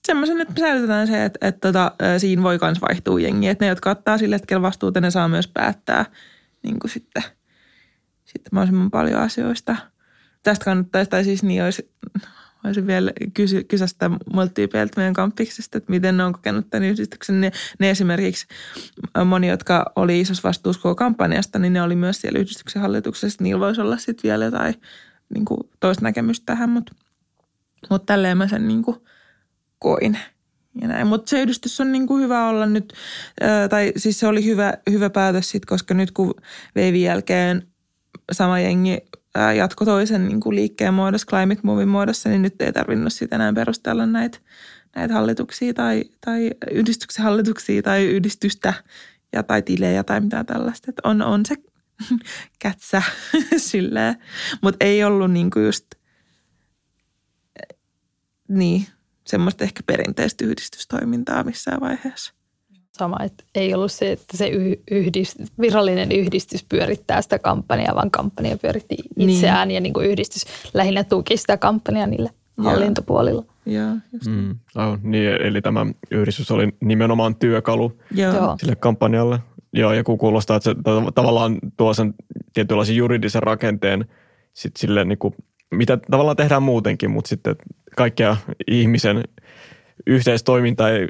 semmoisen, 0.07 0.40
että 0.40 0.61
säilytetään 0.61 1.07
se, 1.07 1.25
että, 1.25 1.47
että, 1.49 1.69
että 1.69 2.19
siinä 2.19 2.42
voi 2.42 2.59
myös 2.62 2.81
vaihtua 2.81 3.21
jengi. 3.21 3.49
Että 3.49 3.64
ne, 3.64 3.69
jotka 3.69 3.90
ottaa 3.90 4.19
sille 4.19 4.37
hetkellä 4.37 4.62
vastuuta, 4.62 5.01
ne 5.01 5.11
saa 5.11 5.29
myös 5.29 5.49
päättää 5.49 6.05
niin 6.62 6.79
kuin 6.79 6.90
sitten, 6.90 7.23
sitten 8.25 8.51
mahdollisimman 8.53 8.90
paljon 8.90 9.21
asioista. 9.21 9.77
Tästä 10.42 10.64
kannattaisi, 10.64 11.11
tai 11.11 11.25
siis 11.25 11.42
niin 11.42 11.64
olisi, 11.64 11.90
olisin 12.64 12.87
vielä 12.87 13.12
kysy, 13.35 13.64
kysyä 13.64 13.87
sitä 13.87 14.11
multityypeiltä 14.33 14.92
meidän 14.97 15.14
kampiksesta, 15.14 15.79
että 15.79 15.90
miten 15.90 16.16
ne 16.16 16.25
on 16.25 16.33
kokenut 16.33 16.71
tämän 16.71 16.88
yhdistyksen. 16.88 17.40
Ne, 17.40 17.53
ne 17.79 17.90
esimerkiksi 17.90 18.47
moni, 19.25 19.49
jotka 19.49 19.92
oli 19.97 20.21
isossa 20.21 20.49
vastuussa 20.49 20.83
koko 20.83 20.95
kampanjasta, 20.95 21.59
niin 21.59 21.73
ne 21.73 21.83
oli 21.83 21.97
myös 21.97 22.21
siellä 22.21 22.38
yhdistyksen 22.38 22.83
hallituksessa. 22.83 23.45
Niillä 23.45 23.61
voisi 23.61 23.81
olla 23.81 23.97
sitten 23.97 24.29
vielä 24.29 24.45
jotain 24.45 24.75
niin 25.35 25.45
kuin 25.45 25.61
toista 25.81 26.03
näkemystä 26.03 26.47
tähän, 26.47 26.71
mutta, 26.71 26.95
mutta 27.90 28.07
tälleen 28.07 28.38
mä 28.38 28.49
sen 28.49 28.69
niin 28.69 28.83
kuin 28.83 28.97
koin. 29.78 30.18
Ja. 30.80 31.04
Mutta 31.04 31.30
se 31.30 31.42
yhdistys 31.42 31.80
on 31.80 31.92
niin 31.92 32.06
kuin 32.06 32.22
hyvä 32.22 32.48
olla 32.48 32.66
nyt, 32.66 32.92
tai 33.70 33.92
siis 33.96 34.20
se 34.20 34.26
oli 34.26 34.44
hyvä, 34.44 34.74
hyvä 34.90 35.10
päätös 35.10 35.50
sitten, 35.50 35.68
koska 35.68 35.94
nyt 35.94 36.10
kun 36.10 36.34
veivin 36.74 37.02
jälkeen 37.02 37.66
sama 38.32 38.60
jengi 38.60 38.98
jatko 39.56 39.84
toisen 39.84 40.28
niin 40.28 40.40
kuin 40.40 40.56
liikkeen 40.56 40.94
muodossa, 40.94 41.26
Climate 41.26 41.60
Movin 41.62 41.88
muodossa, 41.88 42.28
niin 42.28 42.42
nyt 42.42 42.62
ei 42.62 42.72
tarvinnut 42.72 43.12
sitten 43.12 43.40
enää 43.40 43.52
perustella 43.52 44.06
näitä, 44.06 44.38
näitä 44.96 45.14
hallituksia 45.14 45.74
tai, 45.74 46.04
tai 46.20 46.50
yhdistyksen 46.70 47.24
hallituksia 47.24 47.82
tai 47.82 48.04
yhdistystä 48.04 48.74
ja 49.32 49.42
tai 49.42 49.62
tilejä 49.62 50.04
tai 50.04 50.20
mitään 50.20 50.46
tällaista. 50.46 50.90
Et 50.90 51.00
on, 51.04 51.22
on 51.22 51.46
se 51.46 51.54
kätsä 52.62 53.02
silleen. 53.56 54.16
Mutta 54.62 54.84
ei 54.84 55.04
ollut 55.04 55.30
niinku 55.30 55.58
just 55.58 55.86
niin, 58.48 58.86
semmoista 59.26 59.64
ehkä 59.64 59.82
perinteistä 59.86 60.44
yhdistystoimintaa 60.44 61.44
missään 61.44 61.80
vaiheessa. 61.80 62.34
Sama, 62.92 63.16
että 63.24 63.44
ei 63.54 63.74
ollut 63.74 63.92
se, 63.92 64.12
että 64.12 64.36
se 64.36 64.50
yhdist, 64.90 65.36
virallinen 65.60 66.12
yhdistys 66.12 66.64
pyörittää 66.64 67.22
sitä 67.22 67.38
kampanjaa, 67.38 67.94
vaan 67.94 68.10
kampanja 68.10 68.56
pyöritti 68.56 68.96
niin. 69.16 69.30
itseään 69.30 69.68
niin. 69.68 69.74
ja 69.74 69.80
niin 69.80 69.92
kuin 69.92 70.06
yhdistys 70.06 70.44
lähinnä 70.74 71.04
tuki 71.04 71.36
sitä 71.36 71.56
kampanjaa 71.56 72.06
niillä 72.06 72.30
hallintopuolilla. 72.56 73.44
Joo, 73.66 73.96
just. 74.12 74.26
Mm, 74.26 74.56
oh, 74.76 74.98
niin, 75.02 75.28
eli 75.42 75.62
tämä 75.62 75.86
yhdistys 76.10 76.50
oli 76.50 76.68
nimenomaan 76.80 77.36
työkalu 77.36 77.98
Joo. 78.14 78.56
sille 78.60 78.76
kampanjalle. 78.76 79.38
Joo, 79.72 79.92
ja 79.92 80.04
kun 80.04 80.18
kuulostaa, 80.18 80.56
että 80.56 80.70
se 80.70 80.76
tavallaan 81.14 81.58
tuo 81.76 81.94
sen 81.94 82.14
tietynlaisen 82.52 82.96
juridisen 82.96 83.42
rakenteen 83.42 84.04
sit 84.52 84.76
sille, 84.76 85.04
niin 85.04 85.18
kuin, 85.18 85.34
mitä 85.70 85.98
tavallaan 86.11 86.37
tehdään 86.37 86.62
muutenkin, 86.62 87.11
mutta 87.11 87.29
sitten 87.29 87.57
kaikkea 87.96 88.37
ihmisen 88.66 89.24
yhteistoiminta 90.07 90.90
ei 90.90 91.09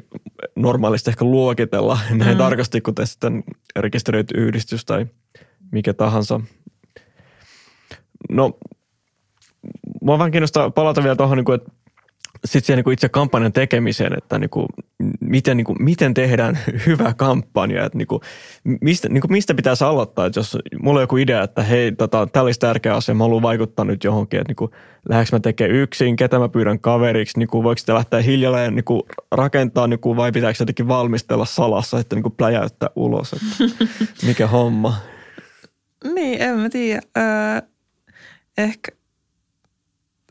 normaalisti 0.55 1.09
ehkä 1.09 1.25
luokitella 1.25 1.99
näin 2.09 2.31
mm. 2.31 2.37
tarkasti, 2.37 2.81
kun 2.81 2.93
sitten 3.03 3.43
rekisteröity 3.75 4.37
yhdistys 4.37 4.85
tai 4.85 5.05
mikä 5.71 5.93
tahansa. 5.93 6.41
No, 8.29 8.57
mua 10.01 10.17
vähän 10.17 10.31
kiinnostaa 10.31 10.69
palata 10.69 11.03
vielä 11.03 11.15
tuohon, 11.15 11.37
niin 11.37 11.53
että 11.55 11.71
sitten 12.45 12.65
siihen 12.65 12.83
niin 12.85 12.93
itse 12.93 13.09
kampanjan 13.09 13.53
tekemiseen, 13.53 14.17
että 14.17 14.39
niin 14.39 14.49
kuin, 14.49 14.67
miten, 15.19 15.57
niin 15.57 15.65
kuin, 15.65 15.83
miten 15.83 16.13
tehdään 16.13 16.59
hyvä 16.85 17.13
kampanja, 17.17 17.85
että 17.85 17.97
niin 17.97 18.07
kuin, 18.07 18.21
mistä, 18.81 19.09
niin 19.09 19.21
kuin, 19.21 19.31
mistä 19.31 19.53
pitäisi 19.53 19.83
aloittaa, 19.83 20.25
että 20.25 20.39
jos 20.39 20.57
mulla 20.81 20.99
on 20.99 21.03
joku 21.03 21.17
idea, 21.17 21.43
että 21.43 21.63
hei, 21.63 21.91
tota, 21.91 22.27
tämä 22.27 22.43
olisi 22.43 22.59
tärkeä 22.59 22.95
asia, 22.95 23.15
mä 23.15 23.23
haluan 23.23 23.41
vaikuttaa 23.41 23.85
nyt 23.85 24.03
johonkin, 24.03 24.39
että 24.39 24.49
niin 24.49 24.55
kuin, 24.55 24.71
lähdekö 25.09 25.29
mä 25.35 25.39
tekemään 25.39 25.75
yksin, 25.75 26.15
ketä 26.15 26.39
mä 26.39 26.49
pyydän 26.49 26.79
kaveriksi, 26.79 27.39
niin 27.39 27.47
kuin, 27.47 27.63
voiko 27.63 27.77
sitä 27.77 27.93
lähteä 27.93 28.21
hiljalleen 28.21 28.75
niin 28.75 28.85
kuin, 28.85 29.01
rakentaa 29.31 29.87
niin 29.87 29.99
kuin, 29.99 30.17
vai 30.17 30.31
pitääkö 30.31 30.57
jotenkin 30.59 30.87
valmistella 30.87 31.45
salassa, 31.45 31.99
että 31.99 32.15
niin 32.15 32.23
kuin, 32.23 32.35
pläjäyttää 32.37 32.89
ulos, 32.95 33.33
että 33.33 33.83
mikä 34.27 34.47
homma. 34.47 34.93
Niin, 36.15 36.41
en 36.41 36.59
mä 36.59 36.69
tiedä. 36.69 37.01
Öö, 37.17 37.61
ehkä 38.57 38.91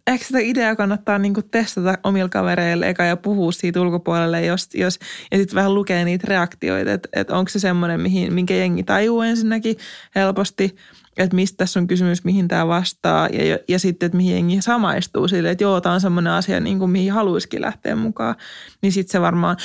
ehkä 0.07 0.25
sitä 0.27 0.39
ideaa 0.39 0.77
kannattaa 0.77 1.19
niinku 1.19 1.43
testata 1.43 1.99
omilla 2.05 2.29
kavereille 2.29 2.89
eka 2.89 3.05
ja 3.05 3.17
puhua 3.17 3.53
siitä 3.53 3.81
ulkopuolelle, 3.81 4.45
jos, 4.45 4.69
jos, 4.75 4.99
ja 5.33 5.39
sitten 5.39 5.55
vähän 5.55 5.75
lukea 5.75 6.05
niitä 6.05 6.27
reaktioita, 6.29 6.93
että 6.93 7.09
et 7.13 7.31
onko 7.31 7.49
se 7.49 7.59
semmoinen, 7.59 8.01
mihin, 8.01 8.33
minkä 8.33 8.55
jengi 8.55 8.83
tajuu 8.83 9.23
ensinnäkin 9.23 9.77
helposti, 10.15 10.77
että 11.17 11.37
mistä 11.37 11.57
tässä 11.57 11.81
on 11.81 11.87
kysymys, 11.87 12.25
mihin 12.25 12.49
tämä 12.49 12.69
vastaa, 12.69 13.29
ja, 13.33 13.59
ja 13.69 13.79
sitten, 13.79 14.07
että 14.07 14.17
mihin 14.17 14.35
jengi 14.35 14.63
samaistuu 14.63 15.29
sille, 15.29 15.51
että 15.51 15.65
joo, 15.65 15.81
tämä 15.81 15.95
on 15.95 16.01
semmoinen 16.01 16.33
asia, 16.33 16.61
niin 16.61 16.79
kuin, 16.79 16.91
mihin 16.91 17.13
haluaisikin 17.13 17.61
lähteä 17.61 17.97
mukaan, 17.97 18.35
niin 18.83 18.93
sitten 18.93 19.13
se 19.13 19.21
varmaan 19.21 19.57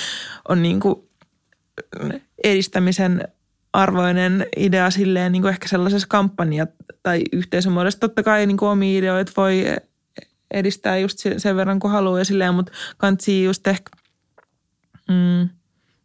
on 0.49 0.61
niin 0.61 0.79
kuin 0.79 0.95
edistämisen 2.43 3.27
arvoinen 3.73 4.45
idea 4.57 4.89
silleen 4.89 5.31
niin 5.31 5.41
kuin 5.41 5.49
ehkä 5.49 5.67
sellaisessa 5.67 6.07
kampanja- 6.07 6.67
tai 7.03 7.21
yhteisömuodossa. 7.31 7.99
Totta 7.99 8.23
kai 8.23 8.45
niin 8.45 8.57
kuin 8.57 8.69
omia 8.69 8.99
ideoita 8.99 9.31
voi 9.37 9.65
edistää 10.51 10.97
just 10.97 11.19
sen 11.37 11.55
verran 11.55 11.79
kuin 11.79 11.91
haluaa 11.91 12.19
ja 12.19 12.25
silleen, 12.25 12.53
mutta 12.53 12.71
kansi 12.97 13.43
just 13.43 13.67
ehkä 13.67 13.91
mm, 15.09 15.49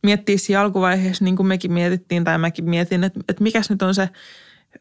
miettiä 0.03 0.38
siinä 0.38 0.61
alkuvaiheessa, 0.61 1.24
niin 1.24 1.36
kuin 1.36 1.47
mekin 1.47 1.72
mietittiin 1.72 2.24
tai 2.24 2.38
mäkin 2.38 2.64
mietin, 2.64 3.05
että, 3.05 3.20
että 3.28 3.42
mikäs 3.42 3.70
nyt 3.70 3.82
on 3.82 3.94
se 3.94 4.09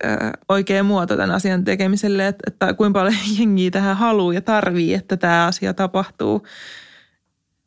ö, 0.04 0.08
oikea 0.50 0.84
muoto 0.84 1.18
tämän 1.18 1.36
asian 1.36 1.64
tekemiselle, 1.64 2.28
että, 2.28 2.44
että 2.48 2.74
kuinka 2.74 3.00
paljon 3.00 3.16
jengiä 3.40 3.72
tähän 3.72 3.98
haluaa 3.98 4.34
ja 4.34 4.42
tarvii, 4.42 4.94
että 4.94 5.18
tämä 5.18 5.46
asia 5.46 5.74
tapahtuu. 5.74 6.48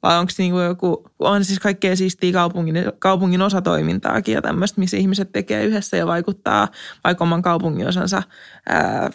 Vai 0.02 0.18
onko 0.18 0.32
niin 0.38 0.52
kuin 0.52 0.64
joku, 0.64 1.04
on 1.18 1.44
siis 1.44 1.58
kaikkea 1.58 1.96
siistiä 1.96 2.32
kaupungin, 2.32 2.76
kaupungin 2.98 3.42
osatoimintaakin 3.42 4.34
ja 4.34 4.42
tämmöistä, 4.42 4.80
missä 4.80 4.96
ihmiset 4.96 5.32
tekee 5.32 5.64
yhdessä 5.64 5.96
ja 5.96 6.06
vaikuttaa 6.06 6.68
vaikka 7.04 7.24
oman 7.24 7.42
kaupungin 7.42 7.88
osansa 7.88 8.22
ää, 8.68 9.10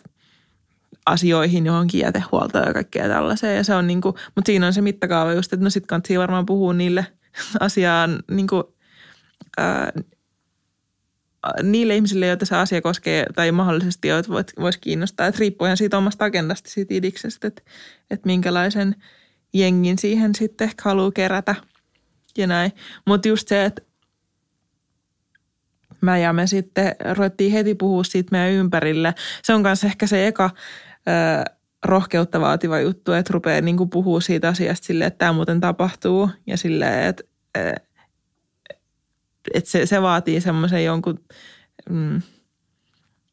asioihin, 1.05 1.65
johonkin 1.65 2.01
jätehuoltoon 2.01 2.67
ja 2.67 2.73
kaikkea 2.73 3.07
tällaiseen. 3.07 3.57
Ja 3.57 3.63
se 3.63 3.75
on 3.75 3.87
niin 3.87 4.01
kuin, 4.01 4.15
mutta 4.35 4.45
siinä 4.45 4.67
on 4.67 4.73
se 4.73 4.81
mittakaava 4.81 5.33
just, 5.33 5.53
että 5.53 5.63
no 5.63 5.69
sit 5.69 5.85
kannattaa 5.85 6.17
varmaan 6.17 6.45
puhua 6.45 6.73
niille 6.73 7.05
asiaan 7.59 8.23
niin 8.31 8.47
kuin, 8.47 8.63
ää, 9.57 9.91
niille 11.63 11.95
ihmisille, 11.95 12.27
joita 12.27 12.45
se 12.45 12.55
asia 12.55 12.81
koskee 12.81 13.25
tai 13.35 13.51
mahdollisesti 13.51 14.07
joita 14.07 14.29
voisi 14.59 14.79
kiinnostaa. 14.79 15.27
Että 15.27 15.39
riippuu 15.39 15.65
ihan 15.65 15.77
siitä 15.77 15.97
omasta 15.97 16.25
agendasta, 16.25 16.69
siitä 16.69 16.93
idiksestä, 16.93 17.47
että, 17.47 17.61
että 18.11 18.27
minkälaisen 18.27 18.95
jengin 19.53 19.97
siihen 19.97 20.35
sitten 20.35 20.65
ehkä 20.65 20.81
haluaa 20.85 21.11
kerätä 21.11 21.55
ja 22.37 22.47
näin. 22.47 22.71
Mutta 23.05 23.27
just 23.27 23.47
se, 23.47 23.65
että 23.65 23.81
mä 26.03 26.17
ja 26.17 26.33
me 26.33 26.47
sitten 26.47 26.95
ruvettiin 27.13 27.51
heti 27.51 27.75
puhua 27.75 28.03
siitä 28.03 28.31
meidän 28.31 28.51
ympärille. 28.51 29.15
Se 29.43 29.53
on 29.53 29.61
myös 29.61 29.83
ehkä 29.83 30.07
se 30.07 30.27
eka 30.27 30.49
ö, 31.07 31.51
rohkeutta 31.83 32.41
vaativa 32.41 32.79
juttu, 32.79 33.11
että 33.11 33.33
rupeaa 33.33 33.61
niin 33.61 33.89
puhua 33.89 34.21
siitä 34.21 34.47
asiasta 34.47 34.85
silleen, 34.85 35.07
että 35.07 35.17
tämä 35.17 35.33
muuten 35.33 35.59
tapahtuu 35.59 36.29
ja 36.47 36.57
silleen, 36.57 37.09
että, 37.09 37.23
että 39.53 39.69
se, 39.69 39.85
se 39.85 40.01
vaatii 40.01 40.41
semmoisen 40.41 40.85
jonkun, 40.85 41.19
mm, 41.89 42.21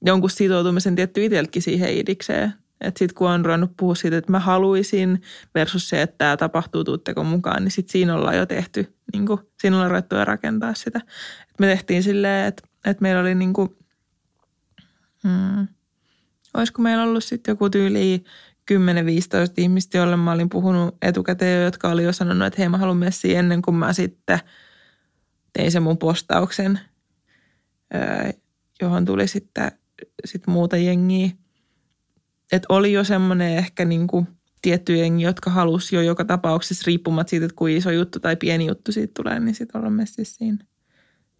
jonkun 0.05 0.31
sitoutumisen 0.31 0.97
tietty 0.97 1.25
itsellekin 1.25 1.63
siihen 1.63 1.97
idikseen. 1.97 2.53
Että 2.81 2.99
sitten 2.99 3.15
kun 3.15 3.31
on 3.31 3.45
ruvennut 3.45 3.77
puhua 3.77 3.95
siitä, 3.95 4.17
että 4.17 4.31
mä 4.31 4.39
haluaisin 4.39 5.23
versus 5.55 5.89
se, 5.89 6.03
että 6.03 6.15
tämä 6.19 6.37
tapahtuu, 6.37 6.85
tuutteko 6.85 7.25
mukaan, 7.25 7.65
niin 7.65 7.73
sitten 7.73 7.93
siinä 7.93 8.15
ollaan 8.15 8.37
jo 8.37 8.47
tehty, 8.47 8.95
niin 9.13 9.27
kuin, 9.27 9.41
siinä 9.61 9.77
ollaan 9.77 9.91
ruvettu 9.91 10.17
rakentaa 10.25 10.75
sitä. 10.75 11.01
Et 11.61 11.67
me 11.67 11.67
tehtiin 11.67 12.03
silleen, 12.03 12.47
että, 12.47 12.63
että 12.85 13.03
meillä 13.03 13.21
oli 13.21 13.35
niin 13.35 13.53
kuin, 13.53 13.77
hmm, 15.23 15.69
olisiko 16.55 16.83
meillä 16.83 17.03
ollut 17.03 17.25
sitten 17.25 17.53
joku 17.53 17.71
tyyli 17.71 18.25
10-15 18.73 18.75
ihmistä, 19.57 19.99
joille 19.99 20.17
mä 20.17 20.33
olin 20.33 20.49
puhunut 20.49 20.97
etukäteen, 21.03 21.65
jotka 21.65 21.89
oli 21.89 22.05
jo 22.05 22.13
sanonut, 22.13 22.47
että 22.47 22.61
hei 22.63 22.69
mä 22.69 22.79
haluan 22.79 22.97
messiä 22.97 23.39
ennen 23.39 23.63
kuin 23.63 23.75
mä 23.75 23.93
sitten 23.93 24.39
tein 25.53 25.73
sen 25.73 25.83
mun 25.83 25.99
postauksen, 25.99 26.81
johon 28.83 29.05
tuli 29.05 29.29
sitten 29.29 29.73
sit 30.25 30.47
muuta 30.47 30.77
jengiä 30.77 31.31
että 32.53 32.67
oli 32.69 32.93
jo 32.93 33.05
semmoinen 33.05 33.57
ehkä 33.57 33.85
niin 33.85 34.07
kuin 34.07 34.27
tietty 34.63 34.97
jengi, 34.97 35.25
jotka 35.25 35.51
halusi 35.51 35.97
jo 35.97 36.03
joka 36.03 36.25
tapauksessa 36.25 36.85
riippumatta 36.87 37.31
siitä, 37.31 37.47
että 37.47 37.57
kuin 37.57 37.77
iso 37.77 37.91
juttu 37.91 38.21
tai 38.21 38.37
pieni 38.37 38.67
juttu 38.67 38.93
siitä 38.93 39.13
tulee, 39.17 39.41
niin 39.41 39.55
sitten 39.55 39.81
olla 39.81 39.91
messissä 39.91 40.37
siinä. 40.37 40.65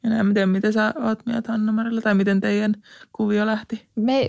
Ja 0.03 0.11
näin, 0.11 0.27
miten, 0.27 0.49
miten 0.49 0.73
sä 0.73 0.95
oot 1.05 1.27
mieltä 1.27 1.53
anna 1.53 1.73
Marilla, 1.73 2.01
tai 2.01 2.15
miten 2.15 2.41
teidän 2.41 2.75
kuvio 3.13 3.47
lähti? 3.47 3.89
Me, 3.97 4.27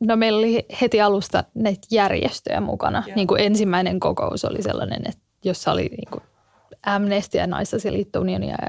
no 0.00 0.16
meillä 0.16 0.38
oli 0.38 0.66
heti 0.80 1.00
alusta 1.00 1.44
näitä 1.54 1.86
järjestöjä 1.90 2.60
mukana. 2.60 3.04
Niin 3.16 3.26
kuin 3.26 3.40
ensimmäinen 3.40 4.00
kokous 4.00 4.44
oli 4.44 4.62
sellainen, 4.62 5.02
että 5.08 5.22
jossa 5.44 5.72
oli 5.72 5.82
niin 5.82 6.10
kuin 6.10 6.22
Amnesty 6.86 7.38
ja 7.38 7.46
Naisasialiitto 7.46 8.20
Unionia 8.20 8.56
ja 8.60 8.68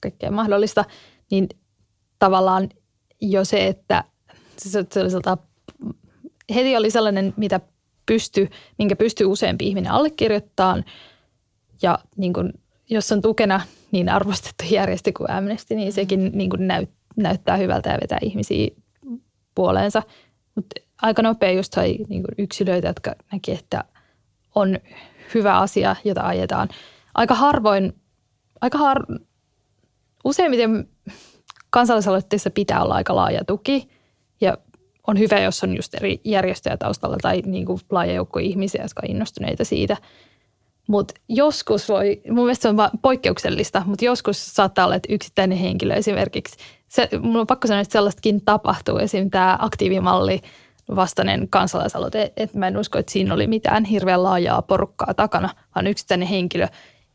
kaikkea 0.00 0.30
mahdollista, 0.30 0.84
niin 1.30 1.48
tavallaan 2.18 2.68
jo 3.20 3.44
se, 3.44 3.66
että 3.66 4.04
se, 4.56 4.86
se 4.90 5.00
oli 5.00 5.10
heti 6.54 6.76
oli 6.76 6.90
sellainen, 6.90 7.34
mitä 7.36 7.60
pysty, 8.06 8.48
minkä 8.78 8.96
pystyy 8.96 9.26
useampi 9.26 9.68
ihminen 9.68 9.92
allekirjoittamaan. 9.92 10.84
Ja 11.82 11.98
niin 12.16 12.32
kuin, 12.32 12.52
jos 12.92 13.12
on 13.12 13.22
tukena 13.22 13.60
niin 13.90 14.08
arvostettu 14.08 14.64
järjestö 14.70 15.12
kuin 15.16 15.30
Amnesty, 15.30 15.74
niin 15.74 15.92
sekin 15.92 16.30
niin 16.34 16.50
kuin 16.50 16.66
näyt, 16.66 16.90
näyttää 17.16 17.56
hyvältä 17.56 17.90
ja 17.90 17.98
vetää 18.02 18.18
ihmisiä 18.22 18.68
puoleensa. 19.54 20.02
Mutta 20.54 20.80
aika 21.02 21.22
nopea 21.22 21.52
just 21.52 21.72
sai 21.72 21.98
niin 22.08 22.22
kuin 22.22 22.34
yksilöitä, 22.38 22.88
jotka 22.88 23.14
näki, 23.32 23.52
että 23.52 23.84
on 24.54 24.78
hyvä 25.34 25.58
asia, 25.58 25.96
jota 26.04 26.22
ajetaan. 26.22 26.68
Aika 27.14 27.34
harvoin, 27.34 27.92
aika 28.60 28.78
har, 28.78 29.06
useimmiten 30.24 30.88
kansalaisaloitteessa 31.70 32.50
pitää 32.50 32.82
olla 32.82 32.94
aika 32.94 33.16
laaja 33.16 33.44
tuki 33.44 33.88
ja 34.40 34.58
on 35.06 35.18
hyvä, 35.18 35.40
jos 35.40 35.64
on 35.64 35.76
just 35.76 35.94
eri 35.94 36.20
järjestöjä 36.24 36.76
taustalla 36.76 37.16
tai 37.22 37.42
niin 37.46 37.66
kuin 37.66 37.80
laaja 37.90 38.12
joukko 38.12 38.38
ihmisiä, 38.38 38.82
jotka 38.82 39.02
on 39.04 39.10
innostuneita 39.10 39.64
siitä. 39.64 39.96
Mutta 40.92 41.14
joskus 41.28 41.88
voi, 41.88 42.20
mun 42.28 42.44
mielestä 42.44 42.62
se 42.62 42.68
on 42.68 42.76
poikkeuksellista, 43.02 43.82
mutta 43.86 44.04
joskus 44.04 44.54
saattaa 44.54 44.84
olla, 44.84 44.94
että 44.94 45.12
yksittäinen 45.12 45.58
henkilö 45.58 45.94
esimerkiksi, 45.94 46.56
se, 46.88 47.08
mun 47.20 47.36
on 47.36 47.46
pakko 47.46 47.68
sanoa, 47.68 47.80
että 47.80 47.92
sellaistakin 47.92 48.44
tapahtuu. 48.44 48.98
Esimerkiksi 48.98 49.30
tämä 49.30 49.58
aktiivimalli 49.60 50.40
vastainen 50.96 51.48
kansalaisaloite, 51.48 52.32
että 52.36 52.58
mä 52.58 52.66
en 52.66 52.76
usko, 52.76 52.98
että 52.98 53.12
siinä 53.12 53.34
oli 53.34 53.46
mitään 53.46 53.84
hirveän 53.84 54.22
laajaa 54.22 54.62
porukkaa 54.62 55.14
takana, 55.14 55.48
vaan 55.74 55.86
yksittäinen 55.86 56.28
henkilö 56.28 56.66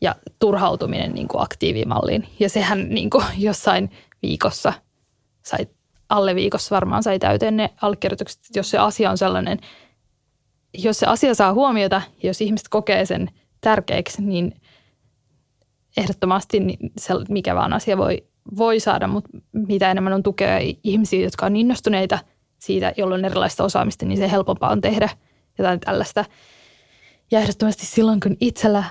ja 0.02 0.16
turhautuminen 0.40 1.14
niin 1.14 1.28
kuin 1.28 1.42
aktiivimalliin. 1.42 2.28
Ja 2.40 2.50
sehän 2.50 2.90
niin 2.90 3.10
kuin 3.10 3.26
jossain 3.38 3.92
viikossa 4.22 4.74
sai 5.44 5.68
alle 6.10 6.36
viikossa 6.36 6.76
varmaan 6.76 7.04
sai 7.04 7.20
täyteen 7.20 7.58
ne 7.58 7.70
allekirjoitukset, 7.82 8.42
jos 8.56 8.70
se 8.70 8.78
asia 8.78 9.12
on 9.12 9.18
sellainen, 9.18 9.60
jos 10.74 11.00
se 11.00 11.06
asia 11.06 11.36
saa 11.36 11.54
huomiota, 11.54 12.02
jos 12.24 12.42
ihmiset 12.42 12.68
kokee 12.70 13.06
sen 13.06 13.30
tärkeäksi, 13.62 14.22
niin 14.22 14.62
ehdottomasti 15.98 16.60
niin 16.60 16.92
se, 16.98 17.14
mikä 17.30 17.56
vaan 17.56 17.74
asia 17.74 17.98
voi, 17.98 18.24
voi 18.58 18.80
saada, 18.80 19.08
mutta 19.08 19.30
mitä 19.52 19.92
enemmän 19.92 20.14
on 20.14 20.24
tukea 20.24 20.60
ihmisiä, 20.84 21.24
jotka 21.24 21.46
on 21.46 21.56
innostuneita 21.56 22.20
siitä, 22.60 22.94
jolloin 22.98 23.26
erilaista 23.26 23.64
osaamista, 23.64 24.06
niin 24.06 24.18
se 24.18 24.32
helpompaa 24.32 24.72
on 24.72 24.82
tehdä 24.82 25.10
jotain 25.58 25.80
tällaista. 25.80 26.26
Ja 27.32 27.40
ehdottomasti 27.40 27.86
silloin, 27.86 28.20
kun 28.20 28.38
itsellä 28.40 28.84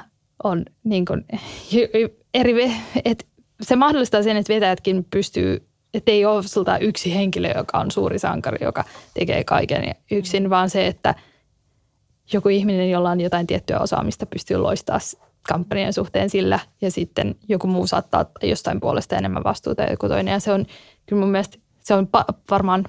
on 0.44 0.64
niin 0.84 1.04
kuin 1.04 1.24
eri, 2.34 2.72
että 3.04 3.24
se 3.60 3.76
mahdollistaa 3.76 4.22
sen, 4.22 4.36
että 4.36 4.54
vetäjätkin 4.54 5.06
pystyy 5.10 5.66
että 5.96 6.12
ei 6.12 6.24
ole 6.24 6.42
sulta 6.42 6.78
yksi 6.78 7.14
henkilö, 7.14 7.52
joka 7.56 7.78
on 7.78 7.90
suuri 7.90 8.18
sankari, 8.18 8.58
joka 8.64 8.84
tekee 9.14 9.44
kaiken 9.44 9.94
yksin, 10.10 10.50
vaan 10.50 10.70
se, 10.70 10.86
että 10.86 11.14
joku 12.32 12.48
ihminen, 12.48 12.90
jolla 12.90 13.10
on 13.10 13.20
jotain 13.20 13.46
tiettyä 13.46 13.80
osaamista, 13.80 14.26
pystyy 14.26 14.56
loistamaan 14.56 15.00
kampanjan 15.48 15.92
suhteen 15.92 16.30
sillä, 16.30 16.60
ja 16.80 16.90
sitten 16.90 17.34
joku 17.48 17.66
muu 17.66 17.86
saattaa 17.86 18.26
jostain 18.42 18.80
puolesta 18.80 19.16
enemmän 19.16 19.44
vastuuta 19.44 19.82
ja 19.82 19.90
joku 19.90 20.08
toinen. 20.08 20.32
Ja 20.32 20.40
se 20.40 20.52
on 20.52 20.66
kyllä 21.06 21.20
mun 21.20 21.30
mielestä, 21.30 21.58
se 21.80 21.94
on 21.94 22.08
pa- 22.16 22.34
varmaan 22.50 22.84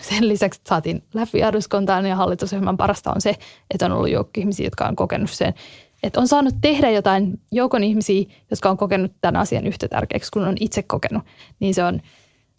sen 0.00 0.28
lisäksi, 0.28 0.60
että 0.60 0.68
saatiin 0.68 1.02
läpi 1.14 1.40
eduskuntaan 1.40 2.06
ja 2.06 2.16
hallitusohjelman 2.16 2.76
parasta 2.76 3.12
on 3.14 3.20
se, 3.20 3.34
että 3.70 3.86
on 3.86 3.92
ollut 3.92 4.10
joukko 4.10 4.40
ihmisiä, 4.40 4.66
jotka 4.66 4.86
on 4.86 4.96
kokenut 4.96 5.30
sen, 5.30 5.54
että 6.02 6.20
on 6.20 6.28
saanut 6.28 6.54
tehdä 6.60 6.90
jotain 6.90 7.40
joukon 7.52 7.84
ihmisiä, 7.84 8.24
jotka 8.50 8.70
on 8.70 8.76
kokenut 8.76 9.12
tämän 9.20 9.40
asian 9.40 9.66
yhtä 9.66 9.88
tärkeäksi 9.88 10.30
kuin 10.32 10.44
on 10.44 10.56
itse 10.60 10.82
kokenut. 10.82 11.22
Niin 11.60 11.74
se 11.74 11.84
on 11.84 12.00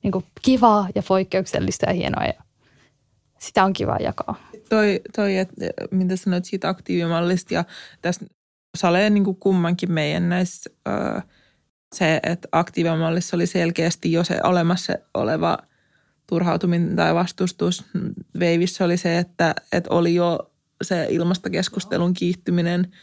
niin 0.03 0.11
kuin 0.11 0.25
kivaa 0.41 0.87
ja 0.95 1.03
poikkeuksellista 1.07 1.85
ja 1.85 1.93
hienoa 1.93 2.23
ja 2.23 2.33
sitä 3.39 3.63
on 3.63 3.73
kiva 3.73 3.97
jakaa. 3.99 4.49
Toi, 4.69 5.01
toi 5.15 5.37
että 5.37 5.65
mitä 5.91 6.15
sanoit 6.15 6.45
siitä 6.45 6.69
aktiivimallista 6.69 7.53
ja 7.53 7.63
tästä 8.01 8.25
salee 8.77 9.09
niin 9.09 9.23
kuin 9.23 9.37
kummankin 9.37 9.91
meidän 9.91 10.29
näissä 10.29 10.69
se, 11.95 12.19
että 12.23 12.47
aktiivimallissa 12.51 13.37
oli 13.37 13.47
selkeästi 13.47 14.11
jo 14.11 14.23
se 14.23 14.39
olemassa 14.43 14.93
oleva 15.13 15.57
turhautuminen 16.27 16.95
tai 16.95 17.15
vastustus. 17.15 17.85
Veivissä 18.39 18.85
oli 18.85 18.97
se, 18.97 19.17
että, 19.17 19.55
että 19.71 19.89
oli 19.93 20.15
jo 20.15 20.51
se 20.83 21.07
ilmastokeskustelun 21.09 22.13
kiihtyminen– 22.13 22.87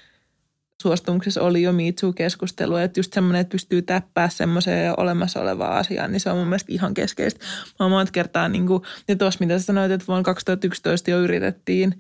suostumuksessa 0.83 1.43
oli 1.43 1.63
jo 1.63 1.73
Me 1.73 1.93
keskustelu 2.17 2.77
että 2.77 3.01
just 3.01 3.13
semmoinen, 3.13 3.41
että 3.41 3.53
pystyy 3.53 3.83
täppää 3.83 4.29
semmoiseen 4.29 5.01
olemassa 5.01 5.41
olevaa 5.41 5.79
asiaa, 5.79 6.09
niin 6.09 6.21
se 6.21 6.31
on 6.31 6.37
mun 6.37 6.47
mielestä 6.47 6.73
ihan 6.73 6.95
keskeistä. 6.95 7.45
Mä 7.81 7.85
oon 7.85 7.91
monta 7.91 8.13
kertaa, 8.13 8.49
niin 8.49 8.67
kuin, 8.67 8.83
ja 9.09 9.17
tuossa 9.17 9.41
mitä 9.41 9.59
sä 9.59 9.65
sanoit, 9.65 9.93
että 9.93 10.07
vuonna 10.07 10.23
2011 10.23 11.11
jo 11.11 11.21
yritettiin 11.21 11.95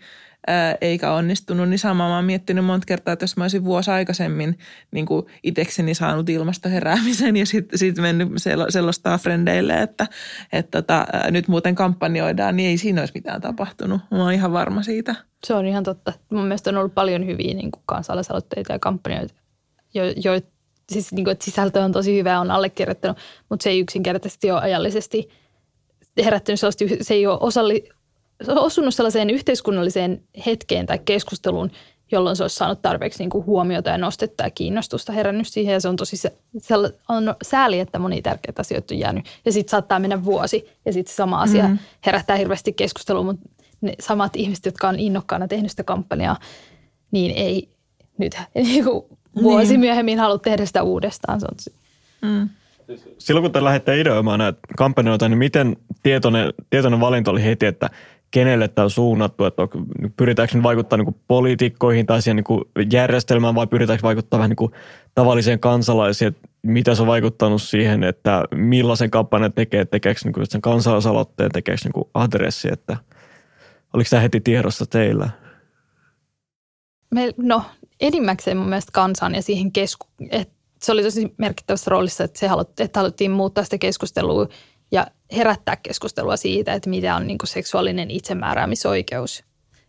eikä 0.81 1.13
onnistunut, 1.13 1.69
niin 1.69 1.79
sama 1.79 2.09
mä 2.09 2.17
oon 2.17 2.25
miettinyt 2.25 2.65
monta 2.65 2.87
kertaa, 2.87 3.13
että 3.13 3.23
jos 3.23 3.37
mä 3.37 3.45
olisin 3.45 3.65
vuosi 3.65 3.91
aikaisemmin 3.91 4.59
niin 4.91 5.07
kuin 5.07 5.27
itekseni 5.43 5.95
saanut 5.95 6.29
ilmastoheräämisen 6.29 7.37
ja 7.37 7.47
sitten 7.47 7.79
sit 7.79 7.97
mennyt 7.99 8.29
sellaista 8.69 9.19
frendeille, 9.19 9.83
että, 9.83 10.07
että 10.53 10.83
tota, 10.83 11.07
nyt 11.31 11.49
muuten 11.49 11.75
kampanjoidaan, 11.75 12.57
niin 12.57 12.69
ei 12.69 12.79
siinä 12.79 13.03
olisi 13.03 13.15
mitään 13.15 13.41
tapahtunut. 13.41 14.01
Mä 14.11 14.23
oon 14.23 14.33
ihan 14.33 14.53
varma 14.53 14.83
siitä. 14.83 15.15
Se 15.47 15.55
on 15.55 15.67
ihan 15.67 15.85
totta. 15.85 16.13
Mun 16.31 16.45
mielestä 16.45 16.71
on 16.71 16.77
ollut 16.77 16.95
paljon 16.95 17.27
hyviä 17.27 17.55
niin 17.55 17.71
kuin 17.71 17.83
kansalaisaloitteita 17.87 18.73
ja 18.73 18.79
kampanjoita, 18.79 19.35
jo, 19.95 20.05
jo, 20.05 20.41
siis 20.93 21.13
niin 21.13 21.25
kuin, 21.25 21.33
että 21.33 21.45
sisältö 21.45 21.81
on 21.81 21.93
tosi 21.93 22.19
hyvä 22.19 22.41
on 22.41 22.51
allekirjoittanut, 22.51 23.19
mutta 23.49 23.65
se 23.65 23.71
ei 23.71 23.81
yksinkertaisesti 23.81 24.51
ole 24.51 24.61
ajallisesti 24.61 25.29
herättänyt 26.25 26.61
sellaista, 26.61 26.85
se 27.01 27.15
ei 27.15 27.27
ole 27.27 27.39
osalli, 27.41 27.89
osunut 28.49 28.95
sellaiseen 28.95 29.31
yhteiskunnalliseen 29.31 30.23
hetkeen 30.47 30.87
tai 30.87 30.99
keskusteluun, 31.05 31.71
jolloin 32.13 32.37
se 32.37 32.45
olisi 32.45 32.57
saanut 32.57 32.83
tarpeeksi 32.83 33.19
niin 33.19 33.31
kuin 33.31 33.47
huomiota 33.47 33.91
ja 33.91 33.99
nostetta 33.99 34.45
ja 34.45 34.51
kiinnostusta 34.51 35.13
herännyt 35.13 35.49
siihen. 35.49 35.73
Ja 35.73 35.81
se 35.81 35.89
on 35.89 35.97
tosi 35.97 36.17
se, 36.17 36.33
se 36.59 36.75
on 37.09 37.35
sääli, 37.43 37.81
että 37.81 37.99
moni 37.99 38.23
tärkeitä 38.23 38.61
asioita 38.61 38.95
on 38.95 38.99
jäänyt. 38.99 39.27
Ja 39.45 39.53
sitten 39.53 39.71
saattaa 39.71 39.99
mennä 39.99 40.25
vuosi 40.25 40.71
ja 40.85 40.93
sitten 40.93 41.15
sama 41.15 41.43
asia 41.43 41.63
mm-hmm. 41.63 41.79
herättää 42.07 42.37
hirveästi 42.37 42.73
keskustelua, 42.73 43.23
mutta 43.23 43.49
ne 43.81 43.95
samat 44.01 44.37
ihmiset, 44.37 44.67
jotka 44.67 44.89
on 44.89 44.99
innokkaana 44.99 45.49
tehnyt 45.49 45.71
sitä 45.71 45.85
kampanjaa, 45.85 46.37
niin 47.11 47.33
ei 47.37 47.69
nyt 48.19 48.37
niin 48.55 48.85
kuin 48.85 49.05
vuosi 49.43 49.71
niin. 49.71 49.81
myöhemmin 49.81 50.19
halua 50.19 50.39
tehdä 50.39 50.67
sitä 50.67 50.83
uudestaan. 50.83 51.41
Se 51.41 51.47
on 51.51 51.57
tosi. 51.57 51.75
Mm. 52.23 52.49
Silloin 53.19 53.43
kun 53.43 53.53
te 53.53 53.65
lähdette 53.65 54.01
ideoimaan 54.01 54.39
näitä 54.39 54.59
kampanjoita, 54.77 55.29
niin 55.29 55.39
miten 55.39 55.77
tietoinen, 56.03 56.55
tietoinen 56.71 57.01
valinta 57.01 57.31
oli 57.31 57.45
heti, 57.45 57.67
että– 57.67 57.91
kenelle 58.31 58.69
tämä 58.69 58.85
on 58.85 58.91
suunnattu, 58.91 59.45
että 59.45 59.63
pyritäänkö 60.17 60.63
vaikuttaa 60.63 60.97
niin 60.97 61.17
poliitikkoihin 61.29 62.07
tai 62.07 62.23
siihen 62.23 62.37
niin 62.37 62.93
järjestelmään 62.93 63.55
vai 63.55 63.67
pyritäänkö 63.67 64.03
vaikuttaa 64.03 64.39
vähän 64.39 64.55
niin 64.59 64.71
tavalliseen 65.15 65.61
kansalaisiin, 65.61 66.29
että 66.29 66.49
mitä 66.63 66.95
se 66.95 67.03
on 67.03 67.09
vaikuttanut 67.09 67.63
siihen, 67.63 68.05
että 68.05 68.45
millaisen 68.55 69.11
kampanjan 69.11 69.53
tekee, 69.53 69.85
tekeekö 69.85 70.21
niin 70.25 70.47
sen 70.49 70.61
kansalaisaloitteen, 70.61 71.51
tekeekö 71.53 71.81
niin 71.85 72.09
adressi, 72.15 72.69
että 72.73 72.97
oliko 73.93 74.09
tämä 74.11 74.23
heti 74.23 74.41
tiedossa 74.41 74.87
teillä? 74.87 75.31
Me, 77.15 77.33
no 77.37 77.63
enimmäkseen 78.01 78.57
mun 78.57 78.69
mielestä 78.69 78.93
kansan 78.93 79.35
ja 79.35 79.43
siihen 79.43 79.73
kesku, 79.73 80.07
että 80.31 80.55
se 80.83 80.93
oli 80.93 81.03
tosi 81.03 81.35
merkittävässä 81.39 81.91
roolissa, 81.91 82.25
että, 82.25 82.39
se 82.39 82.49
halut, 82.49 82.81
että 82.81 83.01
haluttiin 83.01 83.31
muuttaa 83.31 83.65
sitä 83.65 83.79
keskustelua 83.79 84.49
ja 84.93 85.07
herättää 85.37 85.77
keskustelua 85.77 86.37
siitä, 86.37 86.73
että 86.73 86.91
mitä 86.91 87.17
on 87.17 87.27
niin 87.27 87.39
kuin 87.39 87.49
seksuaalinen 87.49 88.11
itsemääräämisoikeus. 88.11 89.45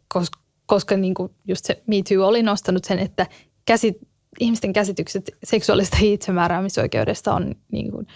Koska, 0.07 0.39
koska 0.65 0.97
niin 0.97 1.13
kuin 1.13 1.31
just 1.47 1.65
se 1.65 1.83
Me 1.87 1.95
Too 2.09 2.27
oli 2.27 2.43
nostanut 2.43 2.85
sen, 2.85 2.99
että 2.99 3.27
käsit, 3.65 3.97
ihmisten 4.39 4.73
käsitykset 4.73 5.31
seksuaalista 5.43 5.97
itsemääräämisoikeudesta 6.01 7.33
on 7.33 7.55
niin 7.71 7.91
kuin, 7.91 8.07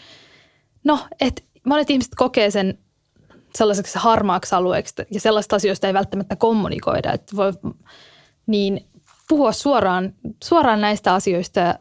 no, 0.84 1.00
että 1.22 1.42
monet 1.66 1.90
ihmiset 1.90 2.16
kokee 2.16 2.52
sen 2.52 2.78
sellaiseksi 3.58 4.00
harmaaksi 4.00 4.56
alueeksi 4.56 4.94
ja 5.12 5.20
sellaista 5.20 5.56
asioista 5.56 5.88
ei 5.88 5.94
välttämättä 5.94 6.36
kommunikoida. 6.36 7.12
Että 7.14 7.36
voi, 7.36 7.54
niin 8.48 8.88
puhua 9.30 9.52
suoraan, 9.52 10.14
suoraan 10.44 10.82
näistä 10.82 11.14
asioista 11.14 11.76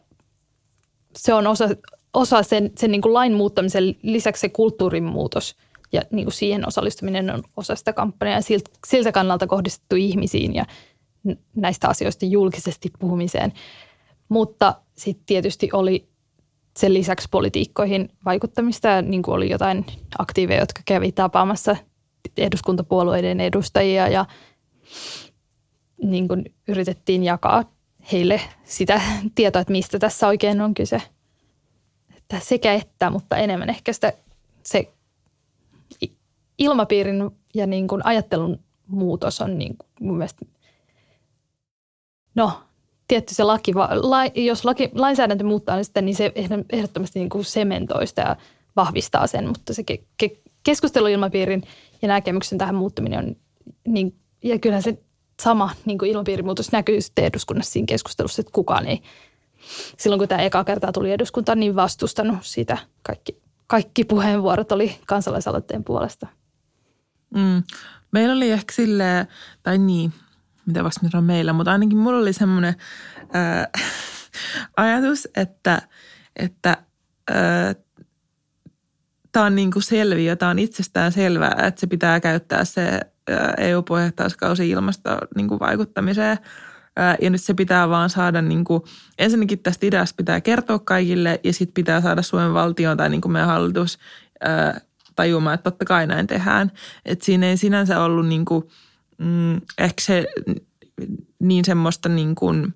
se 1.16 1.34
on 1.34 1.46
osa, 1.46 1.68
osa 2.14 2.42
sen, 2.42 2.70
sen 2.76 2.90
niin 2.90 3.02
kuin 3.02 3.14
lain 3.14 3.32
muuttamisen 3.32 3.96
lisäksi 4.02 4.40
se 4.40 4.48
kulttuurin 4.48 5.04
muutos 5.04 5.56
ja 5.92 6.02
niin 6.10 6.24
kuin 6.24 6.34
siihen 6.34 6.68
osallistuminen 6.68 7.34
on 7.34 7.42
osa 7.56 7.76
sitä 7.76 7.92
kampanjaa 7.92 8.38
ja 8.38 8.42
siltä, 8.42 8.70
siltä 8.86 9.12
kannalta 9.12 9.46
kohdistettu 9.46 9.96
ihmisiin 9.96 10.54
ja 10.54 10.64
näistä 11.56 11.88
asioista 11.88 12.26
julkisesti 12.26 12.90
puhumiseen. 12.98 13.52
Mutta 14.28 14.74
sitten 14.96 15.26
tietysti 15.26 15.68
oli 15.72 16.09
sen 16.80 16.94
lisäksi 16.94 17.28
politiikkoihin 17.30 18.08
vaikuttamista. 18.24 19.02
Niin 19.02 19.22
kuin 19.22 19.34
oli 19.34 19.50
jotain 19.50 19.86
aktiiveja, 20.18 20.60
jotka 20.60 20.82
kävi 20.84 21.12
tapaamassa 21.12 21.76
eduskuntapuolueiden 22.36 23.40
edustajia 23.40 24.08
ja 24.08 24.24
niin 26.02 26.28
kuin 26.28 26.44
yritettiin 26.68 27.24
jakaa 27.24 27.64
heille 28.12 28.40
sitä 28.64 29.00
tietoa, 29.34 29.62
että 29.62 29.72
mistä 29.72 29.98
tässä 29.98 30.28
oikein 30.28 30.60
on 30.60 30.74
kyse. 30.74 31.02
Että 32.16 32.40
sekä 32.40 32.74
että, 32.74 33.10
mutta 33.10 33.36
enemmän 33.36 33.70
ehkä 33.70 33.92
sitä, 33.92 34.12
se 34.62 34.92
ilmapiirin 36.58 37.30
ja 37.54 37.66
niin 37.66 37.88
kuin 37.88 38.06
ajattelun 38.06 38.60
muutos 38.86 39.40
on 39.40 39.58
niin 39.58 39.76
kuin 39.76 39.90
mun 40.00 40.16
mielestä, 40.16 40.46
no 42.34 42.62
tietty 43.10 43.34
se 43.34 43.44
laki, 43.44 43.72
jos 44.34 44.64
laki, 44.64 44.90
lainsäädäntö 44.94 45.44
muuttaa 45.44 45.76
niin, 45.76 45.84
sitten, 45.84 46.04
niin 46.04 46.16
se 46.16 46.32
ehdottomasti 46.72 47.18
niin 47.18 47.28
kuin 47.28 47.44
sementoista 47.44 48.20
ja 48.20 48.36
vahvistaa 48.76 49.26
sen, 49.26 49.48
mutta 49.48 49.74
se 49.74 49.82
ke, 49.82 49.98
ke, 50.16 50.30
keskusteluilmapiirin 50.62 51.62
ja 52.02 52.08
näkemyksen 52.08 52.58
tähän 52.58 52.74
muuttuminen 52.74 53.18
on, 53.18 53.36
niin, 53.86 54.14
ja 54.44 54.58
kyllähän 54.58 54.82
se 54.82 54.98
sama 55.42 55.70
niin 55.84 55.98
kuin 55.98 56.10
ilmapiirimuutos 56.10 56.72
näkyy 56.72 57.00
sitten 57.00 57.24
eduskunnassa 57.24 57.72
siinä 57.72 57.86
keskustelussa, 57.86 58.40
että 58.40 58.52
kukaan 58.52 58.86
ei 58.86 59.02
silloin 59.98 60.18
kun 60.18 60.28
tämä 60.28 60.42
eka 60.42 60.64
kertaa 60.64 60.92
tuli 60.92 61.12
eduskuntaan, 61.12 61.60
niin 61.60 61.76
vastustanut 61.76 62.38
sitä. 62.42 62.78
Kaikki, 63.02 63.40
kaikki 63.66 64.04
puheenvuorot 64.04 64.72
oli 64.72 64.96
kansalaisaloitteen 65.06 65.84
puolesta. 65.84 66.26
Mm. 67.34 67.62
Meillä 68.12 68.34
oli 68.34 68.50
ehkä 68.50 68.72
silleen, 68.72 69.26
tai 69.62 69.78
niin, 69.78 70.12
mitä 70.66 70.84
vasta 70.84 71.00
nyt 71.06 71.14
on 71.14 71.24
meillä, 71.24 71.52
mutta 71.52 71.72
ainakin 71.72 71.98
mulla 71.98 72.18
oli 72.18 72.32
semmoinen 72.32 72.74
ajatus, 74.76 75.28
että, 75.36 75.82
että 76.36 76.76
tämä 79.32 79.46
on 79.46 79.54
niin 79.54 79.70
kuin 79.70 79.82
selviö, 79.82 80.36
tämä 80.36 80.50
on 80.50 80.58
itsestään 80.58 81.12
selvää, 81.12 81.56
että 81.66 81.80
se 81.80 81.86
pitää 81.86 82.20
käyttää 82.20 82.64
se 82.64 83.00
EU-puheenjohtajuuskausi 83.58 84.70
ilmasto 84.70 85.18
niin 85.36 85.48
kuin 85.48 85.60
vaikuttamiseen– 85.60 86.38
ja 87.20 87.30
nyt 87.30 87.40
se 87.40 87.54
pitää 87.54 87.88
vaan 87.88 88.10
saada, 88.10 88.42
niin 88.42 88.64
kuin, 88.64 88.82
ensinnäkin 89.18 89.58
tästä 89.58 89.86
ideasta 89.86 90.16
pitää 90.16 90.40
kertoa 90.40 90.78
kaikille 90.78 91.40
ja 91.44 91.52
sitten 91.52 91.74
pitää 91.74 92.00
saada 92.00 92.22
Suomen 92.22 92.54
valtion 92.54 92.96
tai 92.96 93.10
niin 93.10 93.20
kuin 93.20 93.32
meidän 93.32 93.48
hallitus 93.48 93.98
tajumaan, 95.16 95.54
että 95.54 95.70
totta 95.70 95.84
kai 95.84 96.06
näin 96.06 96.26
tehdään. 96.26 96.72
Että 97.04 97.24
siinä 97.24 97.46
ei 97.46 97.56
sinänsä 97.56 98.00
ollut 98.00 98.26
niin 98.26 98.44
kuin, 98.44 98.64
mm, 99.20 99.60
ehkä 99.78 100.02
se 100.02 100.26
niin 101.38 101.64
semmoista 101.64 102.08
niin 102.08 102.34
kuin, 102.34 102.74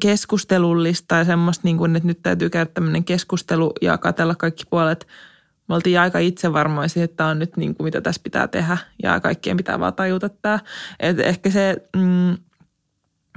keskustelullista 0.00 1.14
ja 1.14 1.24
semmoista, 1.24 1.60
niin 1.64 1.78
kuin, 1.78 1.96
että 1.96 2.06
nyt 2.06 2.22
täytyy 2.22 2.50
käydä 2.50 2.70
tämmöinen 2.74 3.04
keskustelu 3.04 3.72
ja 3.82 3.98
katella 3.98 4.34
kaikki 4.34 4.64
puolet– 4.70 5.06
me 5.68 5.74
oltiin 5.74 6.00
aika 6.00 6.18
itsevarmoisia, 6.18 7.04
että 7.04 7.16
tämä 7.16 7.30
on 7.30 7.38
nyt 7.38 7.56
niin 7.56 7.74
kuin 7.74 7.84
mitä 7.84 8.00
tässä 8.00 8.20
pitää 8.24 8.48
tehdä 8.48 8.78
ja 9.02 9.20
kaikkien 9.20 9.56
pitää 9.56 9.80
vaan 9.80 9.94
tajuta 9.94 10.28
tämä. 10.28 10.58
Et 11.00 11.20
ehkä 11.20 11.50
se, 11.50 11.76
mm, 11.96 12.36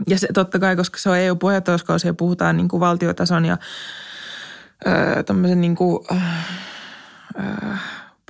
ja 0.08 0.20
se 0.20 0.28
totta 0.34 0.60
kai, 0.60 0.76
koska 0.76 0.98
se 0.98 1.10
on 1.10 1.18
EU-puheenjohtajuuskausi 1.18 2.08
ja 2.08 2.14
puhutaan 2.14 2.58
niin 2.58 2.68
kuin 2.68 2.80
valtiotason 2.80 3.46
ja 3.46 3.58
öö, 4.88 5.24
tämmöisen 5.24 5.62
niin 5.62 5.76
kuin, 5.76 6.06
öö, 6.12 7.76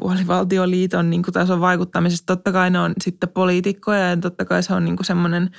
puolivaltioliiton 0.05 1.09
niin 1.09 1.23
kuin 1.23 1.33
tason 1.33 1.61
vaikuttamisesta. 1.61 2.35
Totta 2.35 2.51
kai 2.51 2.69
ne 2.69 2.79
on 2.79 2.93
sitten 3.01 3.29
poliitikkoja 3.29 4.09
ja 4.09 4.17
totta 4.17 4.45
kai 4.45 4.63
se 4.63 4.73
on 4.73 4.85
niin 4.85 4.95
kuin 4.95 5.05
semmoinen 5.05 5.49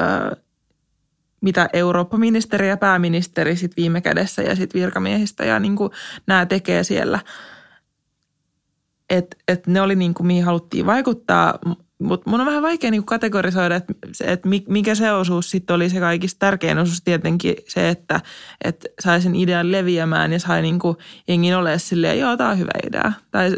öö, 0.00 0.36
mitä 1.40 1.68
Eurooppa-ministeri 1.72 2.68
ja 2.68 2.76
pääministeri 2.76 3.56
sit 3.56 3.76
viime 3.76 4.00
kädessä 4.00 4.42
ja 4.42 4.56
sitten 4.56 4.80
virkamiehistä 4.80 5.44
ja 5.44 5.58
niin 5.58 5.76
kuin 5.76 5.90
nämä 6.26 6.46
tekee 6.46 6.84
siellä. 6.84 7.20
Että 9.10 9.36
et 9.48 9.66
ne 9.66 9.80
oli 9.80 9.96
niin 9.96 10.14
kuin, 10.14 10.26
mihin 10.26 10.44
haluttiin 10.44 10.86
vaikuttaa, 10.86 11.58
mutta 11.98 12.30
mun 12.30 12.40
on 12.40 12.46
vähän 12.46 12.62
vaikea 12.62 12.90
niin 12.90 13.00
kuin 13.00 13.06
kategorisoida, 13.06 13.76
että 13.76 13.94
et 14.24 14.40
mikä 14.68 14.94
se 14.94 15.12
osuus 15.12 15.50
sitten 15.50 15.76
oli 15.76 15.90
se 15.90 16.00
kaikista 16.00 16.38
tärkein 16.38 16.78
osuus 16.78 17.02
tietenkin 17.02 17.54
se, 17.68 17.88
että 17.88 18.20
et 18.64 18.86
sai 19.00 19.20
sen 19.20 19.36
idean 19.36 19.72
leviämään 19.72 20.32
ja 20.32 20.38
sai 20.40 20.62
niin 20.62 20.78
kuin 20.78 20.96
jengin 21.28 21.56
ole 21.56 21.78
silleen, 21.78 22.18
joo, 22.18 22.36
tämä 22.36 22.50
on 22.50 22.58
hyvä 22.58 22.70
idea 22.86 23.12
tai, 23.30 23.50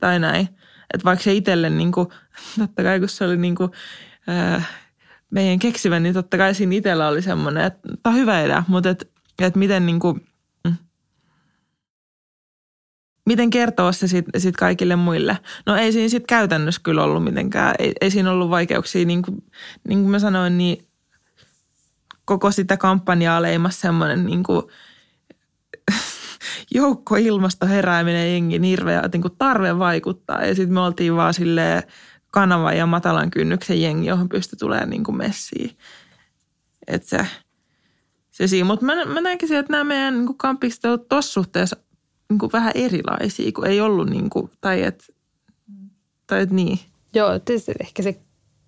tai 0.00 0.18
näin. 0.18 0.48
Että 0.94 1.04
vaikka 1.04 1.22
se 1.22 1.32
itselle, 1.32 1.70
niin 1.70 1.92
kuin, 1.92 2.08
totta 2.58 2.82
kai 2.82 3.00
kun 3.00 3.08
se 3.08 3.24
oli 3.24 3.36
niin 3.36 3.54
kuin, 3.54 3.70
äh, 4.28 4.68
meidän 5.30 5.58
keksivän, 5.58 6.02
niin 6.02 6.14
totta 6.14 6.36
kai 6.36 6.54
siinä 6.54 6.74
itsellä 6.74 7.08
oli 7.08 7.22
semmoinen, 7.22 7.64
että 7.64 7.88
tämä 8.02 8.14
on 8.14 8.20
hyvä 8.20 8.42
idea, 8.42 8.64
mutta 8.68 8.90
että, 8.90 9.06
että 9.42 9.58
miten 9.58 9.86
niin 9.86 10.00
kuin, 10.00 10.26
miten 13.26 13.50
kertoa 13.50 13.92
se 13.92 14.08
sitten 14.08 14.40
sit 14.40 14.56
kaikille 14.56 14.96
muille. 14.96 15.38
No 15.66 15.76
ei 15.76 15.92
siinä 15.92 16.08
sitten 16.08 16.26
käytännössä 16.26 16.80
kyllä 16.84 17.04
ollut 17.04 17.24
mitenkään, 17.24 17.74
ei, 17.78 17.92
ei 18.00 18.10
siinä 18.10 18.30
ollut 18.30 18.50
vaikeuksia. 18.50 19.06
Niin 19.06 19.22
kuin, 19.22 19.44
niin 19.88 20.00
kuin 20.00 20.10
mä 20.10 20.18
sanoin, 20.18 20.58
niin 20.58 20.86
koko 22.24 22.50
sitä 22.50 22.76
kampanjaa 22.76 23.42
leimasi 23.42 23.80
semmoinen 23.80 24.26
niin 24.26 24.42
joukko 26.74 27.16
ilmastoherääminen 27.16 28.32
jengi 28.32 28.60
hirveä 28.60 29.02
niin 29.12 29.22
kuin 29.22 29.36
tarve 29.38 29.78
vaikuttaa. 29.78 30.44
Ja 30.44 30.54
sitten 30.54 30.74
me 30.74 30.80
oltiin 30.80 31.16
vaan 31.16 31.34
silleen 31.34 31.82
kanava 32.30 32.72
ja 32.72 32.86
matalan 32.86 33.30
kynnyksen 33.30 33.82
jengi, 33.82 34.06
johon 34.06 34.28
pystyi 34.28 34.56
tulemaan 34.56 34.90
niin 34.90 35.04
kuin 35.04 35.16
messiin. 35.16 35.76
Että 36.86 37.08
se, 37.08 37.26
se 38.30 38.46
siinä. 38.46 38.64
Mutta 38.64 38.86
mä, 38.86 39.04
mä 39.04 39.20
näkisin, 39.20 39.56
että 39.56 39.72
nämä 39.72 39.84
meidän 39.84 40.14
niin 40.14 40.38
kampikset 40.38 40.84
ovat 40.84 41.08
tuossa 41.08 41.32
suhteessa 41.32 41.76
niin 42.30 42.38
kuin 42.38 42.52
vähän 42.52 42.72
erilaisia, 42.74 43.52
kun 43.52 43.66
ei 43.66 43.80
ollut 43.80 44.10
niin 44.10 44.30
kuin, 44.30 44.50
tai 44.60 44.82
että 44.82 45.04
tai 46.26 46.42
et 46.42 46.50
niin. 46.50 46.78
Joo, 47.14 47.38
tietysti 47.38 47.72
ehkä 47.80 48.02
se 48.02 48.20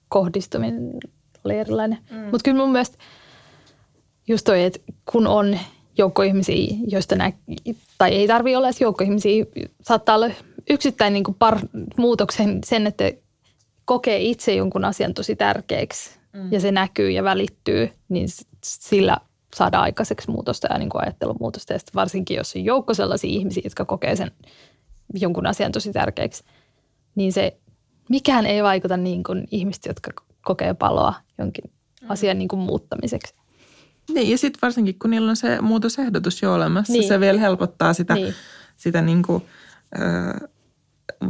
kohdistuminen 0.08 0.92
oli 1.44 1.54
erilainen. 1.54 1.98
Mm. 2.10 2.18
Mutta 2.18 2.42
kyllä 2.44 2.56
mun 2.56 2.72
mielestä 2.72 2.98
just 4.28 4.44
toi, 4.44 4.62
että 4.64 4.78
kun 5.12 5.26
on 5.26 5.58
joukko 5.98 6.22
ihmisiä, 6.22 6.76
joista 6.86 7.16
nää, 7.16 7.32
tai 7.98 8.12
ei 8.12 8.26
tarvi 8.26 8.56
olla 8.56 8.66
edes 8.66 8.80
joukko 8.80 9.04
ihmisiä, 9.04 9.44
saattaa 9.82 10.14
olla 10.14 10.30
yksittäin 10.70 11.12
niin 11.12 11.24
kuin 11.24 11.34
par, 11.34 11.58
muutoksen 11.96 12.58
sen, 12.64 12.86
että 12.86 13.12
kokee 13.84 14.22
itse 14.22 14.54
jonkun 14.54 14.84
asian 14.84 15.14
tosi 15.14 15.36
tärkeäksi 15.36 16.10
mm. 16.32 16.52
ja 16.52 16.60
se 16.60 16.72
näkyy 16.72 17.10
ja 17.10 17.24
välittyy, 17.24 17.90
niin 18.08 18.28
sillä 18.64 19.16
saada 19.56 19.80
aikaiseksi 19.80 20.30
muutosta 20.30 20.68
ja 20.70 20.78
niin 20.78 20.88
kuin 20.88 21.02
ajattelun 21.02 21.36
muutosta. 21.40 21.72
Ja 21.72 21.78
varsinkin, 21.94 22.36
jos 22.36 22.56
on 22.56 22.64
joukko 22.64 22.94
sellaisia 22.94 23.30
ihmisiä, 23.30 23.62
jotka 23.64 23.84
kokee 23.84 24.16
sen 24.16 24.30
jonkun 25.14 25.46
asian 25.46 25.72
tosi 25.72 25.92
tärkeäksi, 25.92 26.44
niin 27.14 27.32
se 27.32 27.56
mikään 28.08 28.46
ei 28.46 28.62
vaikuta 28.62 28.96
niin 28.96 29.22
kuin 29.22 29.48
ihmiset, 29.50 29.84
jotka 29.86 30.10
kokee 30.44 30.74
paloa 30.74 31.14
jonkin 31.38 31.64
mm. 32.02 32.10
asian 32.10 32.38
niin 32.38 32.48
kuin 32.48 32.60
muuttamiseksi. 32.60 33.34
Niin, 34.14 34.30
ja 34.30 34.38
sitten 34.38 34.58
varsinkin, 34.62 34.98
kun 34.98 35.10
niillä 35.10 35.30
on 35.30 35.36
se 35.36 35.60
muutosehdotus 35.60 36.42
jo 36.42 36.54
olemassa, 36.54 36.92
niin. 36.92 37.08
se 37.08 37.20
vielä 37.20 37.40
helpottaa 37.40 37.92
sitä, 37.92 38.14
niin. 38.14 38.34
sitä 38.76 39.02
niin 39.02 39.22
kuin, 39.22 39.42
ö, 39.98 40.48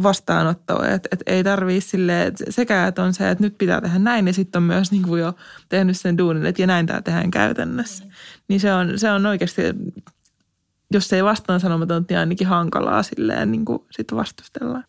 vastaanottoa. 0.03 0.89
Että 0.89 1.09
et 1.13 1.23
ei 1.27 1.45
tarvii 1.45 1.81
silleen, 1.81 2.33
sekä 2.49 2.87
että 2.87 3.03
on 3.03 3.15
se, 3.15 3.31
että 3.31 3.45
nyt 3.45 3.59
pitää 3.59 3.81
tehdä 3.81 3.99
näin, 3.99 4.27
ja 4.27 4.33
sitten 4.33 4.59
on 4.59 4.63
myös 4.63 4.93
niin 4.93 5.03
kuin 5.03 5.21
jo 5.21 5.33
tehnyt 5.69 5.97
sen 5.97 6.19
duunin, 6.19 6.47
että 6.47 6.63
ja 6.63 6.67
näin 6.67 6.87
tämä 6.87 7.03
tehdään 7.03 7.31
käytännössä. 7.31 8.05
Niin, 8.49 8.61
se, 8.61 8.75
on, 8.75 8.99
se 8.99 9.11
on 9.11 9.27
oikeasti, 9.27 9.63
jos 10.91 11.13
ei 11.13 11.25
vastaan 11.25 11.61
sanomaton, 11.61 12.05
niin 12.09 12.19
ainakin 12.19 12.47
hankalaa 12.47 13.03
silleen 13.03 13.53
niin 13.53 13.65
kuin 13.65 13.79
sit 13.91 14.15
vastustellaan 14.15 14.85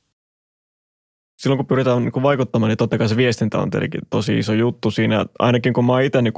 silloin 1.37 1.57
kun 1.57 1.65
pyritään 1.65 2.03
niin 2.03 2.11
kuin 2.11 2.23
vaikuttamaan, 2.23 2.69
niin 2.69 2.77
totta 2.77 2.97
kai 2.97 3.09
se 3.09 3.17
viestintä 3.17 3.59
on 3.59 3.69
tietenkin 3.69 4.01
tosi 4.09 4.39
iso 4.39 4.53
juttu 4.53 4.91
siinä. 4.91 5.25
Ainakin 5.39 5.73
kun 5.73 5.85
mä 5.85 5.93
oon 5.93 6.01
itse 6.01 6.21
niin 6.21 6.33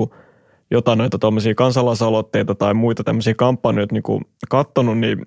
jotain 0.72 0.97
noita 0.97 1.20
tuommoisia 1.20 1.55
kansalaisaloitteita 1.55 2.55
tai 2.55 2.74
muita 2.74 3.03
tämmöisiä 3.03 3.34
kampanjoita 3.34 3.93
niin 3.93 4.03
kuin 4.03 4.26
kattonut, 4.49 4.97
niin 4.97 5.26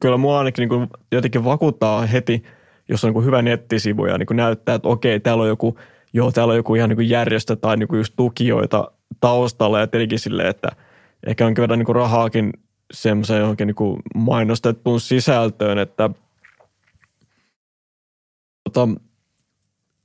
kyllä 0.00 0.16
mua 0.16 0.38
ainakin 0.38 0.62
niin 0.62 0.68
kuin 0.68 0.88
jotenkin 1.12 1.44
vakuuttaa 1.44 2.06
heti, 2.06 2.42
jos 2.88 3.04
on 3.04 3.12
niin 3.12 3.24
hyvä 3.24 3.42
nettisivu 3.42 4.06
ja 4.06 4.18
niin 4.18 4.36
näyttää, 4.36 4.74
että 4.74 4.88
okei, 4.88 5.20
täällä 5.20 5.42
on 5.42 5.48
joku, 5.48 5.78
joo, 6.12 6.32
täällä 6.32 6.50
on 6.50 6.56
joku 6.56 6.74
ihan 6.74 6.90
niin 6.90 7.08
järjestö 7.08 7.56
tai 7.56 7.76
niin 7.76 7.88
just 7.92 8.12
tukijoita 8.16 8.90
taustalla. 9.20 9.80
Ja 9.80 9.86
tietenkin 9.86 10.18
silleen, 10.18 10.48
että 10.48 10.68
ehkä 11.26 11.44
jonkin 11.44 11.62
verran 11.62 11.78
niin 11.78 11.96
rahaakin 11.96 12.52
semmoiseen 12.92 13.40
johonkin 13.40 13.66
niin 13.66 14.02
mainostettuun 14.14 15.00
sisältöön, 15.00 15.78
että– 15.78 16.10
Tota, 18.66 18.88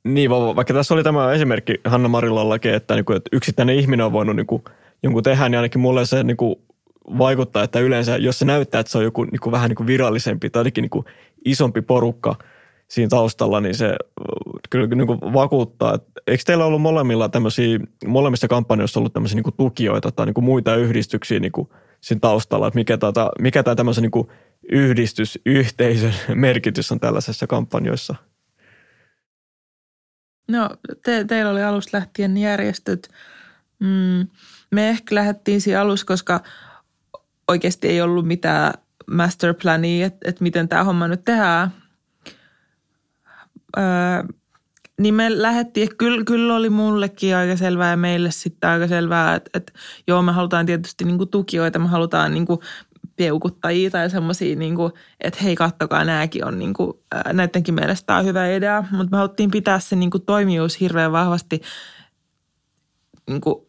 niin, 0.03 0.29
vaikka 0.29 0.73
tässä 0.73 0.93
oli 0.93 1.03
tämä 1.03 1.31
esimerkki 1.31 1.81
Hanna 1.85 2.09
Marilallakin, 2.09 2.73
että, 2.73 2.95
niin 2.95 3.05
kuin, 3.05 3.17
että 3.17 3.29
yksittäinen 3.33 3.75
ihminen 3.75 4.05
on 4.05 4.11
voinut 4.11 4.35
niin 4.35 4.47
kuin, 4.47 4.63
jonkun 5.03 5.23
tehdä, 5.23 5.49
niin 5.49 5.57
ainakin 5.57 5.81
mulle 5.81 6.05
se 6.05 6.23
niin 6.23 6.37
kuin, 6.37 6.55
vaikuttaa, 7.17 7.63
että 7.63 7.79
yleensä 7.79 8.17
jos 8.17 8.39
se 8.39 8.45
näyttää, 8.45 8.79
että 8.79 8.91
se 8.91 8.97
on 8.97 9.03
joku 9.03 9.23
niin 9.23 9.39
kuin, 9.39 9.51
vähän 9.51 9.69
niin 9.69 9.75
kuin 9.75 9.87
virallisempi 9.87 10.49
tai 10.49 10.59
jotenkin 10.59 10.81
niin 10.81 10.89
kuin, 10.89 11.05
isompi 11.45 11.81
porukka 11.81 12.35
siinä 12.91 13.09
taustalla, 13.09 13.61
niin 13.61 13.75
se 13.75 13.95
kyllä 14.69 14.87
niin 14.87 15.07
kuin, 15.07 15.19
vakuuttaa. 15.19 15.93
Että, 15.95 16.11
eikö 16.27 16.43
teillä 16.45 16.65
ollut 16.65 16.81
molemmilla 16.81 17.29
tämmöisiä, 17.29 17.79
molemmissa 18.07 18.47
kampanjoissa 18.47 18.99
ollut 18.99 19.13
tämmöisiä 19.13 19.35
niin 19.35 19.43
kuin, 19.43 19.57
tukijoita 19.57 20.11
tai 20.11 20.25
niin 20.25 20.33
kuin, 20.33 20.45
muita 20.45 20.75
yhdistyksiä 20.75 21.39
niin 21.39 21.51
kuin, 21.51 21.69
siinä 22.01 22.19
taustalla, 22.19 22.67
että 22.67 22.79
mikä, 22.79 22.97
tata, 22.97 23.31
mikä 23.39 23.63
tämä 23.63 23.75
tämmöisen 23.75 24.01
niin 24.01 24.11
kuin, 24.11 24.27
yhdistysyhteisön 24.71 26.13
merkitys 26.35 26.91
on 26.91 26.99
tällaisessa 26.99 27.47
kampanjoissa– 27.47 28.15
No, 30.51 30.69
te, 31.03 31.23
teillä 31.23 31.51
oli 31.51 31.63
alusta 31.63 31.97
lähtien 31.97 32.37
järjestöt. 32.37 33.09
Mm, 33.79 34.27
me 34.71 34.89
ehkä 34.89 35.15
lähdettiin 35.15 35.61
siinä 35.61 35.81
alussa, 35.81 36.05
koska 36.05 36.43
oikeasti 37.47 37.87
ei 37.87 38.01
ollut 38.01 38.27
mitään 38.27 38.73
masterplania, 39.11 40.05
että, 40.05 40.29
että 40.29 40.43
miten 40.43 40.67
tämä 40.67 40.83
homma 40.83 41.07
nyt 41.07 41.23
tehdään. 41.25 41.71
Öö, 43.77 43.83
niin 44.99 45.13
me 45.13 45.41
lähdettiin, 45.41 45.97
kyllä, 45.97 46.23
kyllä 46.23 46.55
oli 46.55 46.69
mullekin 46.69 47.35
aika 47.35 47.55
selvää 47.55 47.89
ja 47.89 47.97
meille 47.97 48.31
sitten 48.31 48.69
aika 48.69 48.87
selvää, 48.87 49.35
että, 49.35 49.49
että 49.53 49.73
joo 50.07 50.21
me 50.21 50.31
halutaan 50.31 50.65
tietysti 50.65 51.03
niin 51.05 51.29
tukijoita, 51.29 51.79
me 51.79 51.87
halutaan 51.87 52.33
niin 52.33 52.47
peukuttajia 53.15 53.91
tai 53.91 54.09
semmoisia, 54.09 54.55
niin 54.55 54.75
että 55.19 55.39
hei 55.43 55.55
kattokaa, 55.55 56.03
nämäkin 56.03 56.45
on, 56.45 56.59
niin 56.59 56.73
kuin, 56.73 56.93
näidenkin 57.33 57.73
mielestä 57.73 58.05
tämä 58.05 58.19
on 58.19 58.25
hyvä 58.25 58.47
idea. 58.47 58.83
Mutta 58.91 59.11
me 59.11 59.17
haluttiin 59.17 59.51
pitää 59.51 59.79
se 59.79 59.95
niin 59.95 60.11
kuin, 60.11 60.25
toimijuus 60.25 60.79
hirveän 60.79 61.11
vahvasti 61.11 61.61
niin 63.29 63.41
kuin, 63.41 63.65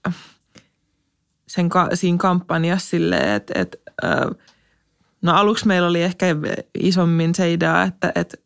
sen, 1.46 1.70
siinä 1.94 2.18
kampanjassa 2.18 2.88
silleen, 2.88 3.28
että, 3.28 3.53
että 3.61 3.78
no 5.22 5.32
aluksi 5.32 5.66
meillä 5.66 5.88
oli 5.88 6.03
ehkä 6.03 6.26
isommin 6.80 7.34
se 7.34 7.53
idea, 7.53 7.82
että, 7.82 8.12
että 8.14 8.36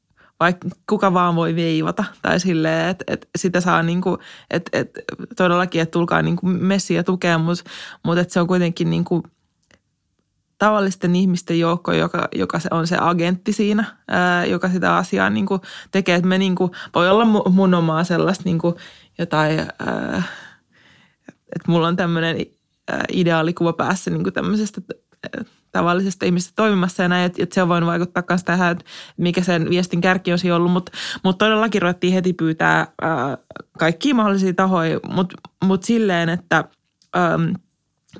vaikka 0.41 0.69
kuka 0.89 1.15
vaan 1.15 1.37
voi 1.37 1.57
veivata 1.57 2.05
tai 2.23 2.41
silleen, 2.41 2.89
että, 2.89 3.05
että 3.09 3.27
sitä 3.39 3.61
saa 3.61 3.83
niin 3.83 4.01
kuin, 4.01 4.19
että, 4.51 4.79
että 4.79 5.01
todellakin, 5.37 5.81
että 5.81 5.93
tulkaa 5.93 6.23
niin 6.23 6.37
kuin 6.37 6.65
messiä 6.65 7.03
tukea, 7.03 7.39
mutta, 7.39 7.65
että 8.21 8.33
se 8.33 8.41
on 8.41 8.47
kuitenkin 8.47 8.91
niin 8.91 9.05
kuin 9.05 9.23
tavallisten 10.59 11.17
ihmisten 11.17 11.59
joukko, 11.59 11.93
joka, 11.93 12.29
joka 12.35 12.59
on 12.71 12.87
se 12.87 12.97
agentti 13.01 13.53
siinä, 13.53 13.85
ää, 14.09 14.47
joka 14.47 14.69
sitä 14.69 14.97
asiaa 14.97 15.31
niin 15.31 15.47
kuin 15.47 15.61
tekee. 15.91 16.15
Että 16.15 16.29
me 16.29 16.39
niin 16.39 16.55
kuin, 16.55 16.71
voi 16.95 17.09
olla 17.11 17.25
mun 17.51 17.75
omaa 17.75 18.05
sellaista 18.05 18.45
niin 18.45 18.59
kuin 18.59 18.75
jotain, 19.19 19.59
ää, 19.61 20.23
että 21.29 21.71
mulla 21.71 21.89
on 21.89 21.97
tämmöinen 21.97 22.37
ideaalikuva 23.13 23.73
päässä 23.73 24.11
niin 24.11 24.23
kuin 24.23 24.33
tämmöisestä 24.33 24.81
tavallisesta 25.79 26.27
ihmisestä 26.27 26.53
toimimassa 26.57 27.03
ja 27.03 27.09
näin, 27.09 27.27
että, 27.27 27.43
että 27.43 27.55
se 27.55 27.63
on 27.63 27.69
voinut 27.69 27.87
vaikuttaa 27.87 28.23
myös 28.29 28.45
tähän, 28.45 28.73
että 28.73 28.85
mikä 29.17 29.43
sen 29.43 29.71
viestin 29.71 30.01
kärki 30.01 30.33
olisi 30.33 30.51
ollut, 30.51 30.73
mutta, 30.73 30.93
mutta 31.25 31.45
todellakin 31.45 31.83
ruvettiin 31.83 32.13
heti 32.13 32.33
pyytää 32.33 32.87
ää, 33.03 33.39
kaikkia 33.79 34.15
mahdollisia 34.15 34.55
tahoja, 34.55 35.01
mutta, 35.09 35.37
mutta 35.65 35.87
silleen, 35.87 36.29
että 36.29 36.65
ää, 37.15 37.39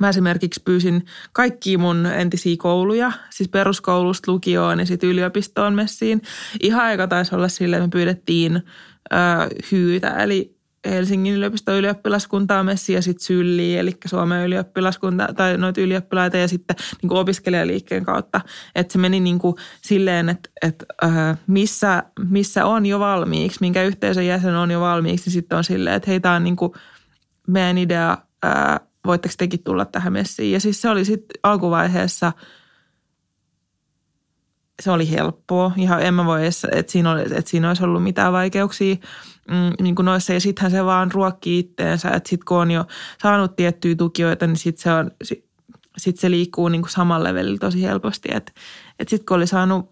Mä 0.01 0.09
esimerkiksi 0.09 0.63
pyysin 0.65 1.05
kaikki 1.33 1.77
mun 1.77 2.07
entisiä 2.07 2.57
kouluja, 2.59 3.13
siis 3.31 3.49
peruskoulusta 3.49 4.33
lukioon 4.33 4.79
ja 4.79 4.87
sitten 4.87 5.09
yliopistoon 5.11 5.75
messiin. 5.75 6.23
Ihan 6.61 6.85
aika 6.85 7.07
taisi 7.07 7.35
olla 7.35 7.49
sille, 7.49 7.81
me 7.81 7.89
pyydettiin 7.89 8.57
ö, 8.57 9.17
hyytä, 9.73 10.11
eli 10.11 10.56
Helsingin 10.91 11.35
yliopiston 11.35 11.75
ylioppilaskuntaa 11.75 12.65
messi 12.65 12.93
ja 12.93 13.03
sitten 13.03 13.25
Sylliä, 13.25 13.81
eli 13.81 13.97
Suomen 14.07 14.47
ylioppilaskunta 14.47 15.29
tai 15.37 15.59
noita 15.59 15.81
ylioppilaita 15.81 16.37
ja 16.37 16.49
sitten 16.49 16.77
niin 17.03 17.09
kuin 17.09 17.19
opiskelijaliikkeen 17.19 18.05
kautta. 18.05 18.41
Että 18.75 18.93
se 18.93 18.99
meni 18.99 19.21
niin 19.21 19.39
kuin 19.39 19.57
silleen, 19.83 20.29
että, 20.29 20.51
että 20.63 20.85
äh, 21.05 21.39
missä, 21.47 22.03
missä 22.29 22.67
on 22.67 22.87
jo 22.87 22.99
valmiiksi, 22.99 23.59
minkä 23.61 23.83
yhteisön 23.83 24.27
jäsen 24.27 24.55
on 24.57 24.71
jo 24.71 24.81
valmiiksi, 24.81 25.27
niin 25.27 25.33
sitten 25.33 25.59
on 25.59 25.65
silleen, 25.65 25.97
että 25.97 26.11
hei, 26.11 26.21
tämä 26.21 26.35
on 26.35 26.45
niin 26.45 26.57
kuin 26.57 26.73
meidän 27.47 27.79
idea 27.79 28.19
äh, 28.45 28.81
voitteko 29.07 29.35
tekin 29.39 29.63
tulla 29.63 29.85
tähän 29.85 30.13
messiin. 30.13 30.53
Ja 30.53 30.61
siis 30.61 30.83
se 30.83 30.89
oli 30.89 31.05
sitten 31.05 31.41
alkuvaiheessa, 31.43 32.33
se 34.83 34.91
oli 34.91 35.11
helppoa. 35.11 35.73
Ihan 35.77 36.03
en 36.03 36.15
mä 36.15 36.25
voi 36.25 36.43
edes, 36.43 36.67
että 36.73 36.93
siinä, 36.93 37.13
oli, 37.13 37.23
että 37.23 37.51
siinä 37.51 37.69
olisi 37.69 37.85
ollut 37.85 38.03
mitään 38.03 38.33
vaikeuksia 38.33 38.97
mm, 39.51 39.73
niin 39.81 39.95
kuin 39.95 40.07
noissa. 40.07 40.33
Ja 40.33 40.41
sittenhän 40.41 40.71
se 40.71 40.85
vaan 40.85 41.13
ruokkii 41.13 41.59
itteensä, 41.59 42.11
että 42.11 42.29
sitten 42.29 42.45
kun 42.47 42.59
on 42.59 42.71
jo 42.71 42.85
saanut 43.23 43.57
tiettyjä 43.57 43.95
tukijoita, 43.95 44.47
niin 44.47 44.57
sitten 44.57 44.83
se, 44.83 44.93
on, 44.93 45.11
sit 45.97 46.19
se 46.19 46.31
liikkuu 46.31 46.69
niin 46.69 46.83
kuin 46.83 46.91
samalla 46.91 47.25
levelillä 47.25 47.59
tosi 47.59 47.83
helposti. 47.83 48.29
Että 48.33 48.53
et 48.99 49.09
sitten 49.09 49.27
kun 49.27 49.37
oli 49.37 49.47
saanut 49.47 49.91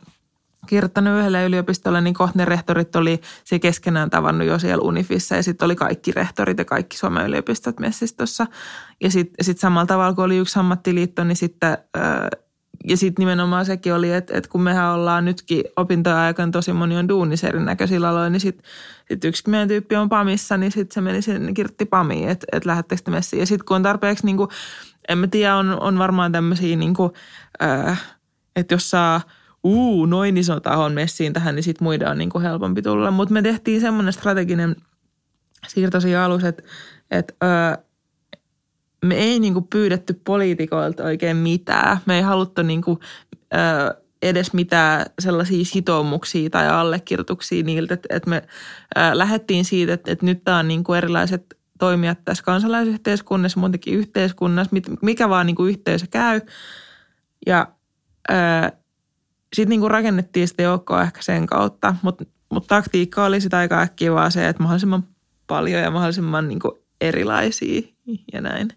kirjoittanut 0.67 1.19
yhdelle 1.19 1.45
yliopistolle, 1.45 2.01
niin 2.01 2.15
kohta 2.15 2.39
ne 2.39 2.45
rehtorit 2.45 2.97
oli 2.97 3.21
se 3.45 3.59
keskenään 3.59 4.11
tavannut 4.11 4.47
jo 4.47 4.59
siellä 4.59 4.83
Unifissa 4.83 5.37
ja 5.37 5.43
sitten 5.43 5.67
oli 5.67 5.77
kaikki 5.77 6.13
rehtorit 6.13 6.59
ja 6.59 6.65
kaikki 6.65 6.97
Suomen 6.97 7.27
yliopistot 7.27 7.81
messistossa. 7.81 8.47
Ja 9.01 9.11
sitten 9.11 9.45
sit 9.45 9.59
samalla 9.59 9.87
tavalla, 9.87 10.15
kun 10.15 10.25
oli 10.25 10.37
yksi 10.37 10.59
ammattiliitto, 10.59 11.25
niin 11.25 11.37
sitten 11.37 11.79
ja 12.89 12.97
sitten 12.97 13.23
nimenomaan 13.23 13.67
sekin 13.67 13.95
oli, 13.95 14.13
että, 14.13 14.39
että 14.39 14.51
kun 14.51 14.63
mehän 14.63 14.91
ollaan 14.91 15.25
nytkin 15.25 15.65
opintojen 15.77 16.19
aikana 16.19 16.53
tosi 16.53 16.73
moni 16.73 16.97
on 16.97 17.09
duunissa 17.09 17.49
erinäköisillä 17.49 18.09
aloilla, 18.09 18.31
niin 18.31 18.41
sitten 18.41 18.67
sit 19.09 19.25
yksi 19.25 19.51
meidän 19.51 19.69
tyyppi 19.69 19.97
on 19.97 20.09
PAMissa, 20.09 20.57
niin 20.57 20.73
sitten 20.73 20.95
se 20.95 21.01
meni 21.01 21.23
sinne 21.23 21.53
kirtti 21.53 21.85
PAMiin, 21.85 22.29
että, 22.29 22.47
että 22.53 22.69
lähdettekö 22.69 23.03
te 23.03 23.11
messiin. 23.11 23.41
Ja 23.41 23.47
sitten 23.47 23.65
kun 23.67 23.77
on 23.77 23.83
tarpeeksi, 23.83 24.27
niin 24.27 24.37
kuin, 24.37 24.49
en 25.09 25.19
mä 25.19 25.27
tiedä, 25.27 25.57
on, 25.57 25.81
on 25.81 25.99
varmaan 25.99 26.33
tämmöisiä, 26.33 26.77
niin 26.77 26.95
äh, 27.63 28.17
että 28.57 28.75
jos 28.75 28.91
saa 28.91 29.21
uu, 29.65 30.07
noin 30.07 30.37
iso 30.37 30.61
tahon 30.61 30.93
messiin 30.93 31.33
tähän, 31.33 31.55
niin 31.55 31.63
sitten 31.63 31.85
muiden 31.85 32.09
on 32.09 32.19
niin 32.19 32.31
kuin 32.31 32.43
helpompi 32.43 32.83
tulla. 32.83 33.11
Mutta 33.11 33.35
me 33.35 33.43
tehtiin 33.43 33.81
semmoinen 33.81 34.13
strateginen 34.13 34.77
siirto 35.69 36.01
siinä 36.01 36.25
alussa, 36.25 36.49
että, 36.49 36.63
että 37.11 37.35
äh, 37.45 37.85
me 39.07 39.15
ei 39.15 39.41
niin 39.41 39.53
kuin 39.53 39.67
pyydetty 39.67 40.21
poliitikoilta 40.25 41.05
oikein 41.05 41.37
mitään. 41.37 41.99
Me 42.07 42.17
ei 42.17 42.23
haluttu 42.23 42.63
niin 42.63 42.83
kuin, 42.83 42.99
ö, 43.55 44.03
edes 44.23 44.53
mitään 44.53 45.07
sellaisia 45.19 45.65
sitoumuksia 45.65 46.51
tai 46.51 46.69
allekirjoituksia 46.69 47.63
niiltä, 47.63 47.95
että, 47.95 48.17
että 48.17 48.31
me 48.31 48.43
ö, 48.97 49.01
lähdettiin 49.13 49.65
siitä, 49.65 49.93
että, 49.93 50.13
että 50.13 50.27
nyt 50.27 50.45
tämä 50.45 50.59
on 50.59 50.69
niin 50.69 50.85
kuin 50.85 50.99
erilaiset 50.99 51.59
toimijat 51.79 52.19
tässä 52.25 52.45
kansalaisyhteiskunnassa, 52.45 53.61
muutenkin 53.61 53.95
yhteiskunnassa, 53.95 54.77
mikä 55.03 55.29
vaan 55.29 55.47
niin 55.47 55.57
kuin 55.57 55.71
yhteisö 55.71 56.07
käy. 56.11 56.41
Ja 57.47 57.69
sitten 59.55 59.69
niin 59.69 59.81
kuin 59.81 59.91
rakennettiin 59.91 60.49
sitä 60.49 60.63
joukkoa 60.63 61.03
ehkä 61.03 61.23
sen 61.23 61.47
kautta, 61.47 61.95
mutta 62.03 62.25
mut 62.51 62.67
taktiikka 62.67 63.25
oli 63.25 63.41
sitä 63.41 63.59
aika 63.59 63.81
äkkiä 63.81 64.13
vaan 64.13 64.33
se, 64.33 64.49
että 64.49 64.63
mahdollisimman 64.63 65.05
paljon 65.47 65.83
ja 65.83 65.91
mahdollisimman 65.91 66.49
niin 66.49 66.61
kuin 66.61 66.73
erilaisia 67.01 67.83
ja 68.33 68.41
näin. 68.41 68.69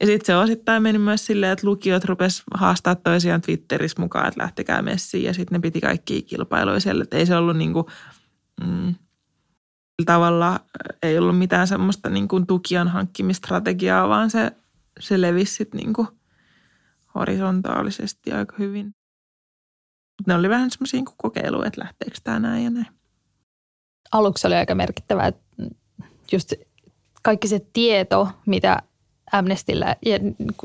Ja 0.00 0.06
sitten 0.06 0.26
se 0.26 0.36
osittain 0.36 0.82
meni 0.82 0.98
myös 0.98 1.26
silleen, 1.26 1.52
että 1.52 1.66
lukiot 1.66 2.04
rupes 2.04 2.42
haastaa 2.54 2.94
toisiaan 2.94 3.40
Twitterissä 3.40 4.02
mukaan, 4.02 4.28
että 4.28 4.42
lähtekää 4.42 4.82
messiin 4.82 5.24
ja 5.24 5.34
sitten 5.34 5.56
ne 5.56 5.60
piti 5.60 5.80
kaikki 5.80 6.22
kilpailuja 6.22 6.80
siellä. 6.80 7.02
Että 7.02 7.16
ei 7.16 7.26
se 7.26 7.36
ollut 7.36 7.56
niin 7.56 7.72
kuin, 7.72 7.86
mm, 8.66 8.94
tavalla 10.06 10.60
ei 11.02 11.18
ollut 11.18 11.38
mitään 11.38 11.68
semmoista 11.68 12.10
niin 12.10 12.28
kuin 12.28 12.46
tukijan 12.46 12.88
hankkimistrategiaa, 12.88 14.08
vaan 14.08 14.30
se, 14.30 14.52
se 15.00 15.20
levisi 15.20 15.54
sitten 15.54 15.78
niin 15.78 15.92
kuin 15.92 16.08
horisontaalisesti 17.14 18.32
aika 18.32 18.56
hyvin. 18.58 18.94
Ne 20.26 20.34
oli 20.34 20.48
vähän 20.48 20.70
semmoisia 20.70 20.98
niin 21.00 21.16
kokeiluja, 21.16 21.66
että 21.66 21.80
lähteekö 21.80 22.18
tämä 22.24 22.38
näin 22.38 22.64
ja 22.64 22.70
näin. 22.70 22.86
Aluksi 24.12 24.46
oli 24.46 24.54
aika 24.54 24.74
merkittävää, 24.74 25.26
että 25.26 25.42
just 26.32 26.52
kaikki 27.22 27.48
se 27.48 27.66
tieto, 27.72 28.28
mitä 28.46 28.82
Amnestillä. 29.32 29.96
Ja 30.06 30.18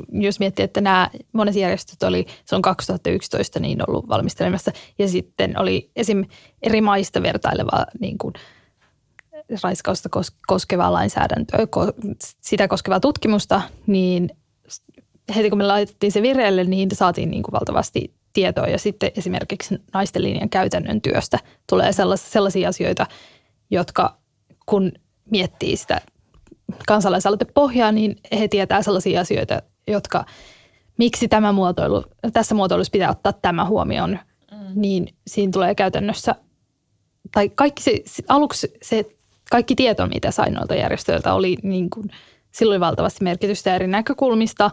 jos 0.10 0.40
miettii, 0.40 0.66
että 0.66 0.82
nämä 0.82 1.10
monet 1.34 1.56
järjestöt 1.56 2.04
oli, 2.04 2.26
se 2.46 2.56
on 2.56 2.62
2011 2.62 3.60
niin 3.60 3.90
ollut 3.90 4.08
valmistelemassa. 4.08 4.72
Ja 5.00 5.08
sitten 5.08 5.60
oli 5.60 5.92
esim. 5.96 6.26
eri 6.62 6.82
maista 6.82 7.22
vertaileva 7.22 7.86
niin 8.00 8.18
kuin, 8.18 8.34
raiskausta 9.64 10.10
koskevaa 10.48 10.94
lainsäädäntöä, 10.94 11.60
sitä 12.42 12.68
koskevaa 12.68 13.00
tutkimusta, 13.00 13.62
niin 13.88 14.30
heti 15.36 15.50
kun 15.50 15.58
me 15.58 15.64
laitettiin 15.64 16.12
se 16.12 16.22
vireille, 16.22 16.64
niin 16.64 16.90
saatiin 16.94 17.32
niin 17.32 17.44
kuin 17.44 17.54
valtavasti 17.54 18.14
tietoa. 18.34 18.68
Ja 18.68 18.78
sitten 18.78 19.12
esimerkiksi 19.18 19.78
naisten 19.94 20.24
linjan 20.24 20.50
käytännön 20.50 21.02
työstä 21.02 21.40
tulee 21.70 21.92
sellaisia 22.16 22.70
asioita, 22.70 23.08
jotka 23.72 24.18
kun 24.66 24.92
miettii 25.32 25.78
sitä 25.78 26.02
kansalaisaloitepohjaa, 26.88 27.92
niin 27.92 28.16
he 28.40 28.48
tietää 28.48 28.82
sellaisia 28.82 29.22
asioita, 29.22 29.62
jotka 29.88 30.26
miksi 30.98 31.28
tämä 31.28 31.52
muotoilu, 31.52 32.04
tässä 32.34 32.56
muotoilussa 32.56 32.92
pitää 32.92 33.10
ottaa 33.10 33.34
tämä 33.34 33.66
huomioon, 33.66 34.20
mm. 34.52 34.58
niin 34.76 35.08
siinä 35.28 35.52
tulee 35.52 35.76
käytännössä, 35.76 36.36
tai 37.32 37.50
kaikki 37.50 37.84
se, 37.84 38.04
aluksi 38.28 38.74
se 38.82 39.06
kaikki 39.52 39.76
tieto, 39.76 40.08
mitä 40.08 40.32
sain 40.32 40.54
noilta 40.54 40.76
järjestöiltä, 40.76 41.34
oli 41.34 41.58
niin 41.64 41.90
kuin, 41.90 42.12
silloin 42.52 42.82
valtavasti 42.82 43.24
merkitystä 43.24 43.76
eri 43.76 43.88
näkökulmista. 43.88 44.72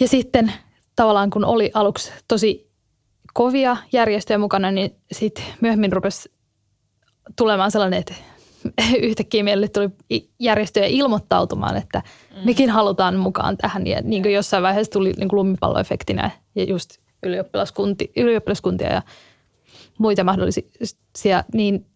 Ja 0.00 0.08
sitten 0.08 0.52
tavallaan 0.96 1.30
kun 1.30 1.44
oli 1.44 1.70
aluksi 1.74 2.12
tosi 2.28 2.70
kovia 3.34 3.76
järjestöjä 3.92 4.38
mukana, 4.38 4.70
niin 4.70 4.96
sitten 5.12 5.44
myöhemmin 5.60 5.92
rupesi 5.92 6.32
tulemaan 7.36 7.70
sellainen, 7.70 8.00
että 8.00 8.14
yhtäkkiä 9.02 9.44
meille 9.44 9.68
tuli 9.68 9.88
järjestöjä 10.38 10.86
ilmoittautumaan, 10.86 11.76
että 11.76 12.02
mm. 12.30 12.44
mekin 12.44 12.70
halutaan 12.70 13.16
mukaan 13.16 13.56
tähän. 13.56 13.86
Ja 13.86 14.00
niin 14.02 14.22
kuin 14.22 14.34
jossain 14.34 14.62
vaiheessa 14.62 14.92
tuli 14.92 15.12
niin 15.16 15.28
kuin 15.28 15.38
lumipalloefektinä 15.38 16.30
ja 16.54 16.64
just 16.64 16.98
ylioppilaskunti, 17.22 18.12
ylioppilaskuntia 18.16 18.92
ja 18.92 19.02
muita 19.98 20.24
mahdollisia, 20.24 21.44
niin 21.54 21.86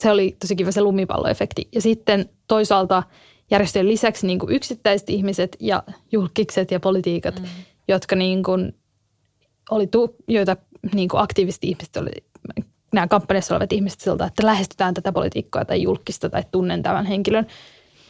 se 0.00 0.10
oli 0.10 0.36
tosi 0.40 0.56
kiva 0.56 0.70
se 0.70 0.80
lumipalloefekti. 0.80 1.68
Ja 1.74 1.80
sitten 1.82 2.30
toisaalta 2.48 3.02
järjestöjen 3.50 3.88
lisäksi 3.88 4.26
niin 4.26 4.38
kuin 4.38 4.54
yksittäiset 4.54 5.10
ihmiset 5.10 5.56
ja 5.60 5.82
julkikset 6.12 6.70
ja 6.70 6.80
politiikat, 6.80 7.40
mm. 7.40 7.46
jotka 7.88 8.16
niin 8.16 8.42
kuin 8.42 8.74
oli, 9.70 9.88
joita 10.28 10.56
niin 10.94 11.08
kuin 11.08 11.20
aktiivisesti 11.20 11.68
ihmiset 11.68 11.96
oli 11.96 12.10
nämä 12.92 13.06
kampanjassa 13.08 13.54
olevat 13.54 13.72
ihmiset 13.72 14.00
siltä, 14.00 14.24
että 14.24 14.46
lähestytään 14.46 14.94
tätä 14.94 15.12
politiikkaa 15.12 15.64
tai 15.64 15.82
julkista 15.82 16.30
tai 16.30 16.42
tunnen 16.50 16.82
tämän 16.82 17.06
henkilön, 17.06 17.46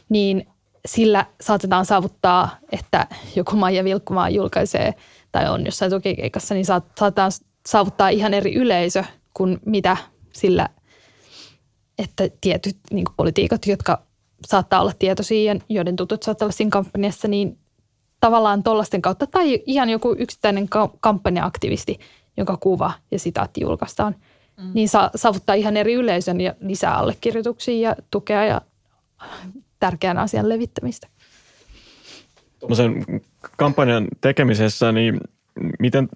niin 0.08 0.46
sillä 0.86 1.26
saatetaan 1.40 1.86
saavuttaa, 1.86 2.56
että 2.72 3.06
joku 3.36 3.56
Maija 3.56 3.84
Vilkkumaa 3.84 4.30
julkaisee 4.30 4.94
tai 5.32 5.48
on 5.48 5.66
jossain 5.66 5.90
tukikeikassa, 5.90 6.54
niin 6.54 6.64
saatetaan 6.64 7.32
saavuttaa 7.68 8.08
ihan 8.08 8.34
eri 8.34 8.54
yleisö 8.54 9.04
kuin 9.34 9.58
mitä 9.66 9.96
sillä, 10.32 10.68
että 11.98 12.28
tietyt 12.40 12.76
niin 12.90 13.06
politiikot, 13.16 13.66
jotka 13.66 14.02
saattaa 14.46 14.80
olla 14.80 14.92
tietoisia 14.98 15.54
ja 15.54 15.60
joiden 15.68 15.96
tutut 15.96 16.22
saattaa 16.22 16.46
olla 16.46 16.52
siinä 16.52 16.70
kampanjassa, 16.70 17.28
niin 17.28 17.58
tavallaan 18.20 18.62
tuollaisten 18.62 19.02
kautta 19.02 19.26
tai 19.26 19.62
ihan 19.66 19.90
joku 19.90 20.16
yksittäinen 20.18 20.68
kampanja-aktivisti, 21.00 21.98
jonka 22.36 22.56
kuva 22.56 22.92
ja 23.10 23.18
sitaatti 23.18 23.60
julkaistaan– 23.60 24.16
mm. 24.56 24.70
niin 24.74 24.88
saa, 24.88 25.10
saavuttaa 25.14 25.54
ihan 25.54 25.76
eri 25.76 25.94
yleisön 25.94 26.40
ja 26.40 26.54
lisää 26.60 26.96
allekirjoituksia 26.96 27.88
ja 27.88 27.96
tukea 28.10 28.44
ja 28.44 28.60
tärkeän 29.80 30.18
asian 30.18 30.48
levittämistä. 30.48 31.08
Tuommoisen 32.60 33.04
kampanjan 33.56 34.08
tekemisessä, 34.20 34.92
niin 34.92 35.20
miten, 35.78 36.08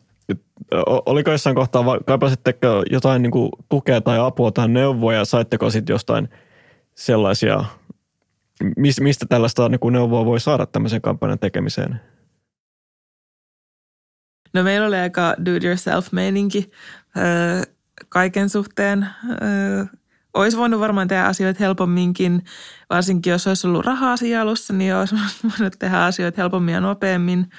oliko 1.06 1.30
jossain 1.30 1.56
kohtaa, 1.56 1.84
kaipasitteko 2.06 2.82
jotain 2.90 3.22
niin 3.22 3.30
kuin 3.30 3.50
tukea 3.68 4.00
tai 4.00 4.18
apua 4.18 4.50
tai 4.50 4.68
neuvoja, 4.68 5.24
saitteko 5.24 5.70
sitten 5.70 5.94
jostain 5.94 6.28
sellaisia, 6.94 7.64
mistä 9.00 9.26
tällaista 9.28 9.68
niin 9.68 9.80
kuin 9.80 9.92
neuvoa 9.92 10.24
voi 10.24 10.40
saada 10.40 10.66
tämmöisen 10.66 11.02
kampanjan 11.02 11.38
tekemiseen? 11.38 12.00
No 14.54 14.62
meillä 14.62 14.86
oli 14.86 14.96
aika 14.96 15.34
do-it-yourself-meininki 15.44 16.70
kaiken 18.08 18.48
suhteen. 18.48 19.06
Öö, 19.42 19.84
olisi 20.34 20.56
voinut 20.56 20.80
varmaan 20.80 21.08
tehdä 21.08 21.24
asioita 21.24 21.58
helpomminkin, 21.60 22.44
varsinkin 22.90 23.30
jos 23.30 23.46
olisi 23.46 23.66
ollut 23.66 23.84
rahaa 23.84 24.16
siinä 24.16 24.42
alussa, 24.42 24.72
niin 24.72 24.94
olisi 24.94 25.14
voinut 25.58 25.76
tehdä 25.78 26.04
asioita 26.04 26.40
helpommin 26.40 26.74
ja 26.74 26.80
nopeammin. 26.80 27.50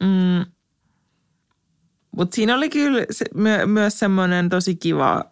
Mm. 0.00 0.52
Mutta 2.16 2.34
siinä 2.34 2.54
oli 2.56 2.70
kyllä 2.70 3.06
se, 3.10 3.24
my, 3.34 3.66
myös 3.66 3.98
semmoinen 3.98 4.48
tosi 4.48 4.76
kiva 4.76 5.24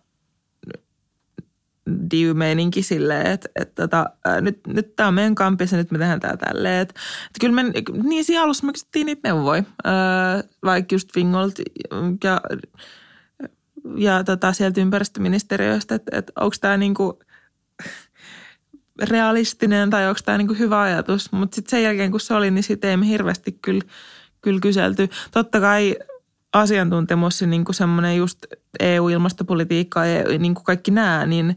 diu-meininki 2.10 2.82
silleen, 2.82 3.26
että, 3.26 3.48
että 3.56 3.82
tota, 3.82 4.06
nyt, 4.40 4.60
nyt 4.66 4.96
tämä 4.96 5.06
on 5.08 5.14
meidän 5.14 5.34
kampis 5.34 5.72
ja 5.72 5.78
nyt 5.78 5.90
me 5.90 5.98
tehdään 5.98 6.20
tämä 6.20 6.36
tälleen. 6.36 6.80
Että, 6.80 7.00
että 7.26 7.40
kyllä 7.40 7.62
me, 7.62 7.72
niin 8.02 8.24
siinä 8.24 8.42
alussa 8.42 8.66
me 8.66 8.72
kysyttiin 8.72 9.06
niitä 9.06 9.28
neuvoja, 9.28 9.62
vaikka 10.64 10.94
just 10.94 11.12
Fingolta 11.14 11.62
ja 12.24 12.40
ja 13.96 14.24
tota, 14.24 14.52
sieltä 14.52 14.80
ympäristöministeriöstä, 14.80 15.94
että, 15.94 16.18
että 16.18 16.32
onko 16.40 16.56
tämä 16.60 16.76
niinku 16.76 17.18
realistinen 19.02 19.90
tai 19.90 20.08
onko 20.08 20.20
tämä 20.24 20.38
niinku 20.38 20.54
hyvä 20.54 20.80
ajatus. 20.80 21.32
Mutta 21.32 21.54
sitten 21.54 21.70
sen 21.70 21.82
jälkeen 21.82 22.10
kun 22.10 22.20
se 22.20 22.34
oli, 22.34 22.50
niin 22.50 22.62
sitten 22.62 22.90
ei 22.90 22.96
me 22.96 23.08
hirveästi 23.08 23.52
kyllä, 23.52 23.82
kyllä 24.40 24.60
kyselty. 24.60 25.08
Totta 25.30 25.60
kai 25.60 25.96
asiantuntemus 26.52 27.40
ja 27.40 27.46
niinku 27.46 27.72
semmoinen 27.72 28.16
just 28.16 28.38
EU-ilmastopolitiikka 28.80 30.06
ja 30.06 30.38
niinku 30.38 30.62
kaikki 30.62 30.90
nämä, 30.90 31.26
niin 31.26 31.56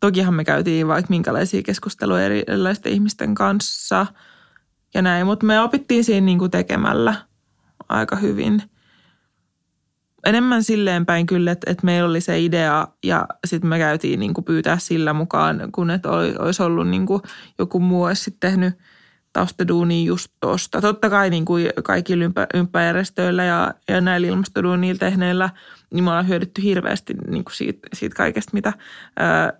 tokihan 0.00 0.34
me 0.34 0.44
käytiin 0.44 0.88
vaikka 0.88 1.10
minkälaisia 1.10 1.62
keskusteluja 1.62 2.24
erilaisten 2.24 2.92
ihmisten 2.92 3.34
kanssa 3.34 4.06
ja 4.94 5.02
näin. 5.02 5.26
Mutta 5.26 5.46
me 5.46 5.60
opittiin 5.60 6.04
siinä 6.04 6.24
niinku 6.24 6.48
tekemällä 6.48 7.14
aika 7.88 8.16
hyvin– 8.16 8.62
enemmän 10.26 10.62
silleen 10.62 11.06
päin 11.06 11.26
kyllä, 11.26 11.52
että, 11.52 11.70
että 11.70 11.86
meillä 11.86 12.08
oli 12.10 12.20
se 12.20 12.40
idea 12.40 12.88
ja 13.04 13.26
sitten 13.46 13.70
me 13.70 13.78
käytiin 13.78 14.20
niin 14.20 14.34
kuin 14.34 14.44
pyytää 14.44 14.78
sillä 14.78 15.12
mukaan, 15.12 15.68
kun 15.72 15.90
että 15.90 16.08
olisi 16.38 16.62
ollut 16.62 16.88
niin 16.88 17.06
kuin 17.06 17.22
joku 17.58 17.80
muu 17.80 18.02
olisi 18.02 18.36
tehnyt 18.40 18.74
taustaduunia 19.32 20.06
just 20.06 20.32
tuosta. 20.40 20.80
Totta 20.80 21.10
kai 21.10 21.30
niin 21.30 21.44
kuin 21.44 21.70
kaikilla 21.84 22.24
ympä, 22.24 22.46
ympäjärjestöillä 22.54 23.44
ja, 23.44 23.74
ja 23.88 24.00
näillä 24.00 24.26
ilmastoduunilla 24.26 24.98
tehneillä, 24.98 25.50
niin 25.90 26.04
me 26.04 26.10
ollaan 26.10 26.28
hyödytty 26.28 26.62
hirveästi 26.62 27.14
niin 27.28 27.44
kuin 27.44 27.54
siitä, 27.54 27.88
siitä 27.94 28.16
kaikesta, 28.16 28.50
mitä, 28.54 28.72
ää, 29.16 29.52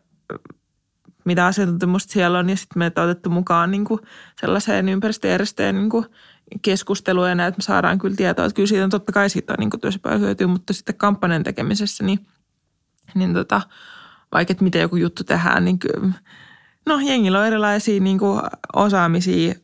mitä 1.25 1.47
asiantuntemusta 1.47 2.13
siellä 2.13 2.39
on. 2.39 2.51
Ja 2.51 2.57
sitten 2.57 2.79
me 2.79 2.87
otettu 2.87 3.31
mukaan 3.31 3.71
niin 3.71 3.85
kuin 3.85 4.01
sellaiseen 4.41 4.89
ympäristöjärjestöjen 4.89 5.75
niin 5.75 5.91
kuin 5.91 6.07
keskustelua 6.63 7.29
ja 7.29 7.35
näin, 7.35 7.49
että 7.49 7.59
me 7.59 7.63
saadaan 7.63 7.99
kyllä 7.99 8.17
tietoa. 8.17 8.45
Että 8.45 8.57
kyllä 8.57 8.67
siitä 8.67 8.85
on 8.85 8.91
totta 8.91 9.13
kai 9.13 9.31
siitä 9.31 9.53
on 9.53 9.57
niin 9.59 10.01
paljon 10.03 10.21
hyötyä, 10.21 10.47
mutta 10.47 10.73
sitten 10.73 10.95
kampanjan 10.95 11.43
tekemisessä, 11.43 12.05
niin, 12.05 12.27
niin 13.15 13.35
tota, 13.35 13.61
vaikka 14.33 14.53
että 14.53 14.65
miten 14.65 14.83
joku 14.83 14.97
juttu 14.97 15.25
tehdään, 15.25 15.65
niin 15.65 15.79
kyllä, 15.79 16.13
no 16.87 17.01
jengillä 17.01 17.41
on 17.41 17.47
erilaisia 17.47 18.01
niin 18.01 18.19
kuin 18.19 18.43
osaamisia. 18.75 19.55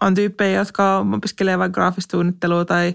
On 0.00 0.14
tyyppejä, 0.14 0.58
jotka 0.58 0.98
opiskelee 0.98 1.58
vaikka 1.58 1.74
graafista 1.74 2.10
suunnittelua 2.10 2.64
tai, 2.64 2.94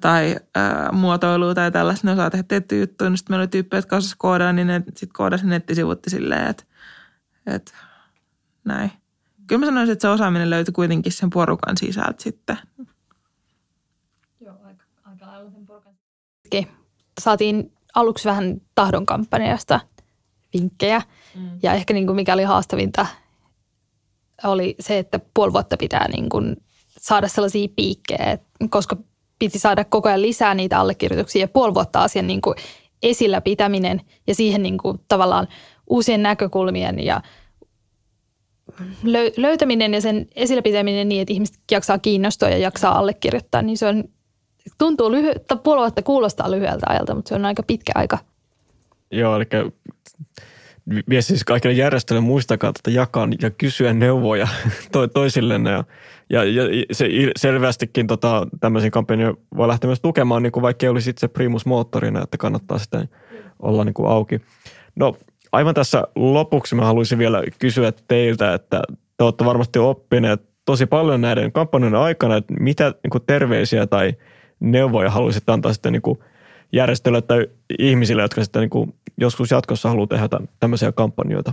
tai 0.00 0.36
ää, 0.54 0.92
muotoilua 0.92 1.54
tai 1.54 1.72
tällaista. 1.72 2.06
Ne 2.06 2.12
osaa 2.12 2.30
tehdä 2.30 2.42
tiettyjä 2.42 2.80
juttuja. 2.80 3.10
No 3.10 3.16
sitten 3.16 3.32
meillä 3.32 3.42
oli 3.42 3.48
tyyppejä, 3.48 3.78
jotka 3.78 3.96
osasivat 3.96 4.18
koodaa, 4.18 4.52
niin 4.52 4.66
ne 4.66 4.82
sitten 4.86 5.08
koodasi 5.12 5.46
nettisivut 5.46 6.00
silleen, 6.08 6.46
että, 6.46 6.64
että 7.46 7.72
näin. 8.64 8.92
Kyllä 9.46 9.60
mä 9.60 9.66
sanoisin, 9.66 9.92
että 9.92 10.02
se 10.02 10.08
osaaminen 10.08 10.50
löytyi 10.50 10.72
kuitenkin 10.72 11.12
sen 11.12 11.30
porukan 11.30 11.76
sisältä 11.76 12.22
sitten. 12.22 12.58
Joo, 14.40 14.54
aika, 14.64 14.84
aika 15.04 15.26
lailla 15.26 15.50
sen 15.50 15.66
porukan. 15.66 15.94
Saatiin 17.20 17.72
aluksi 17.94 18.28
vähän 18.28 18.60
tahdon 18.74 19.06
kampanjasta 19.06 19.80
vinkkejä. 20.54 21.02
Mm. 21.34 21.50
Ja 21.62 21.72
ehkä 21.72 21.94
niin 21.94 22.06
kuin 22.06 22.16
mikä 22.16 22.34
oli 22.34 22.42
haastavinta, 22.42 23.06
oli 24.44 24.74
se, 24.80 24.98
että 24.98 25.20
puoli 25.34 25.52
vuotta 25.52 25.76
pitää 25.76 26.08
niin 26.08 26.28
kuin 26.28 26.56
saada 26.98 27.28
sellaisia 27.28 27.68
piikkejä, 27.76 28.38
koska 28.70 28.96
piti 29.38 29.58
saada 29.58 29.84
koko 29.84 30.08
ajan 30.08 30.22
lisää 30.22 30.54
niitä 30.54 30.78
allekirjoituksia 30.78 31.40
ja 31.40 31.48
puoli 31.48 31.74
vuotta 31.74 32.02
asian 32.02 32.26
niin 32.26 32.40
kuin 32.40 32.56
esillä 33.02 33.40
pitäminen 33.40 34.00
ja 34.26 34.34
siihen 34.34 34.62
niin 34.62 34.78
kuin 34.78 34.98
tavallaan 35.08 35.48
uusien 35.86 36.22
näkökulmien 36.22 37.04
ja 37.04 37.22
löytäminen 39.36 39.94
ja 39.94 40.00
sen 40.00 40.26
esillä 40.34 40.62
pitäminen 40.62 41.08
niin, 41.08 41.22
että 41.22 41.32
ihmiset 41.32 41.58
jaksaa 41.70 41.98
kiinnostua 41.98 42.48
ja 42.48 42.58
jaksaa 42.58 42.98
allekirjoittaa, 42.98 43.62
niin 43.62 43.78
se 43.78 43.86
on, 43.86 44.04
tuntuu 44.78 45.12
lyhyeltä, 45.12 45.56
puoli 45.56 45.80
vuotta 45.80 46.02
kuulostaa 46.02 46.50
lyhyeltä 46.50 46.86
ajalta, 46.88 47.14
mutta 47.14 47.28
se 47.28 47.34
on 47.34 47.44
aika 47.44 47.62
pitkä 47.62 47.92
aika. 47.94 48.18
Joo, 49.10 49.36
eli 49.36 49.72
vie 51.08 51.22
siis 51.22 51.44
kaikille 51.44 51.74
järjestöille 51.74 52.20
muistakaa 52.20 52.72
tätä 52.72 52.90
jakaa 52.90 53.28
ja 53.42 53.50
kysyä 53.50 53.92
neuvoja 53.92 54.48
to, 54.92 55.06
toisillenne. 55.06 55.70
Ja, 55.70 55.84
ja, 56.30 56.44
ja 56.44 56.64
se 56.92 57.08
selvästikin 57.36 58.06
tota, 58.06 58.46
tämmöisiä 58.60 58.90
kampanjoja 58.90 59.34
voi 59.56 59.68
lähteä 59.68 59.88
myös 59.88 60.00
tukemaan, 60.00 60.42
niin 60.42 60.52
kuin 60.52 60.62
vaikka 60.62 60.86
ei 60.86 60.90
olisi 60.90 61.10
itse 61.10 61.28
primus 61.28 61.66
moottorina, 61.66 62.22
että 62.22 62.36
kannattaa 62.38 62.78
sitten 62.78 63.08
olla 63.58 63.84
niin 63.84 63.94
kuin 63.94 64.08
auki. 64.08 64.40
No 64.96 65.16
aivan 65.56 65.74
tässä 65.74 66.04
lopuksi 66.14 66.74
mä 66.74 66.84
haluaisin 66.84 67.18
vielä 67.18 67.42
kysyä 67.58 67.92
teiltä, 68.08 68.54
että 68.54 68.82
te 69.16 69.24
olette 69.24 69.44
varmasti 69.44 69.78
oppineet 69.78 70.42
tosi 70.64 70.86
paljon 70.86 71.20
näiden 71.20 71.52
kampanjoiden 71.52 72.00
aikana, 72.00 72.36
että 72.36 72.54
mitä 72.60 72.94
niin 73.02 73.22
terveisiä 73.26 73.86
tai 73.86 74.14
neuvoja 74.60 75.10
haluaisitte 75.10 75.52
antaa 75.52 75.72
sitten 75.72 75.92
niin 75.92 76.02
kuin– 76.02 76.18
järjestöille 76.72 77.22
tai 77.22 77.46
ihmisille, 77.78 78.22
jotka 78.22 78.44
sitten 78.44 78.60
niin 78.60 78.70
kuin 78.70 78.94
joskus 79.18 79.50
jatkossa 79.50 79.88
haluaa 79.88 80.06
tehdä 80.06 80.28
tämmöisiä 80.60 80.92
kampanjoita? 80.92 81.52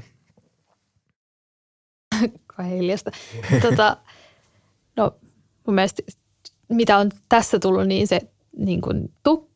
Hiljasta. 2.70 3.12
tota, 3.62 3.98
no 4.98 5.16
mun 5.68 5.76
mielestä 5.76 6.04
mitä 6.70 6.98
on 6.98 7.12
tässä 7.30 7.60
tullut, 7.60 7.88
niin 7.88 8.08
se, 8.08 8.22
niin 8.58 8.82
kuin, 8.82 9.12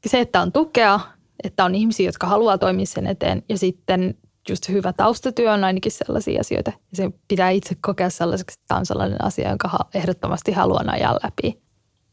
se, 0.06 0.20
että 0.20 0.42
on 0.42 0.52
tukea, 0.52 1.00
että 1.44 1.66
on 1.66 1.76
ihmisiä, 1.76 2.06
jotka 2.06 2.28
haluaa 2.28 2.58
toimia 2.58 2.86
sen 2.86 3.08
eteen 3.08 3.44
ja 3.50 3.58
sitten 3.58 4.16
just 4.50 4.70
hyvä 4.70 4.94
taustatyö 4.94 5.52
on 5.52 5.64
ainakin 5.64 5.92
sellaisia 5.92 6.40
asioita. 6.40 6.72
Ja 6.76 6.98
se 6.98 7.12
pitää 7.28 7.50
itse 7.50 7.76
kokea 7.82 8.10
sellaiseksi, 8.10 8.54
että 8.54 8.66
tämä 8.68 8.80
on 8.80 8.86
sellainen 8.86 9.24
asia, 9.24 9.50
jonka 9.50 9.70
ehdottomasti 9.94 10.52
haluan 10.52 10.90
ajaa 10.90 11.20
läpi. 11.24 11.62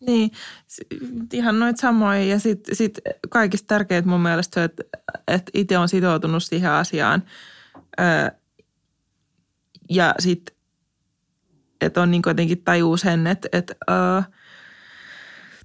Niin, 0.06 0.30
ihan 1.32 1.58
noit 1.58 1.76
samoin. 1.76 2.28
Ja 2.28 2.38
sitten 2.38 2.76
sit 2.76 2.98
kaikista 3.28 3.66
tärkeintä 3.66 4.10
mun 4.10 4.20
mielestä 4.20 4.64
että, 4.64 4.82
että 5.28 5.50
itse 5.54 5.78
on 5.78 5.88
sitoutunut 5.88 6.42
siihen 6.42 6.70
asiaan. 6.70 7.22
Ja 9.90 10.14
sitten, 10.18 10.56
että 11.80 12.02
on 12.02 12.10
niin 12.10 12.22
jotenkin 12.26 12.62
tajuu 12.62 12.96
sen, 12.96 13.26
että, 13.26 13.48
että 13.52 13.74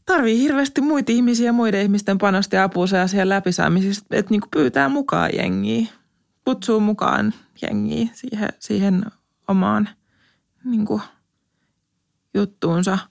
tarvii 0.05 0.39
hirveästi 0.39 0.81
muita 0.81 1.11
ihmisiä, 1.11 1.51
muiden 1.51 1.81
ihmisten 1.81 2.17
panosta 2.17 2.55
ja 2.55 2.63
apua 2.63 2.87
se 2.87 2.99
asian 2.99 3.29
läpisaamisesta, 3.29 4.15
että 4.15 4.31
niin 4.31 4.41
pyytää 4.51 4.89
mukaan 4.89 5.29
jengiä, 5.33 5.87
kutsuu 6.49 6.79
mukaan 6.79 7.33
jengiä 7.61 8.07
siihen, 8.13 8.49
siihen 8.59 9.05
omaan 9.47 9.89
niin 10.63 10.87
juttuunsa– 12.33 12.97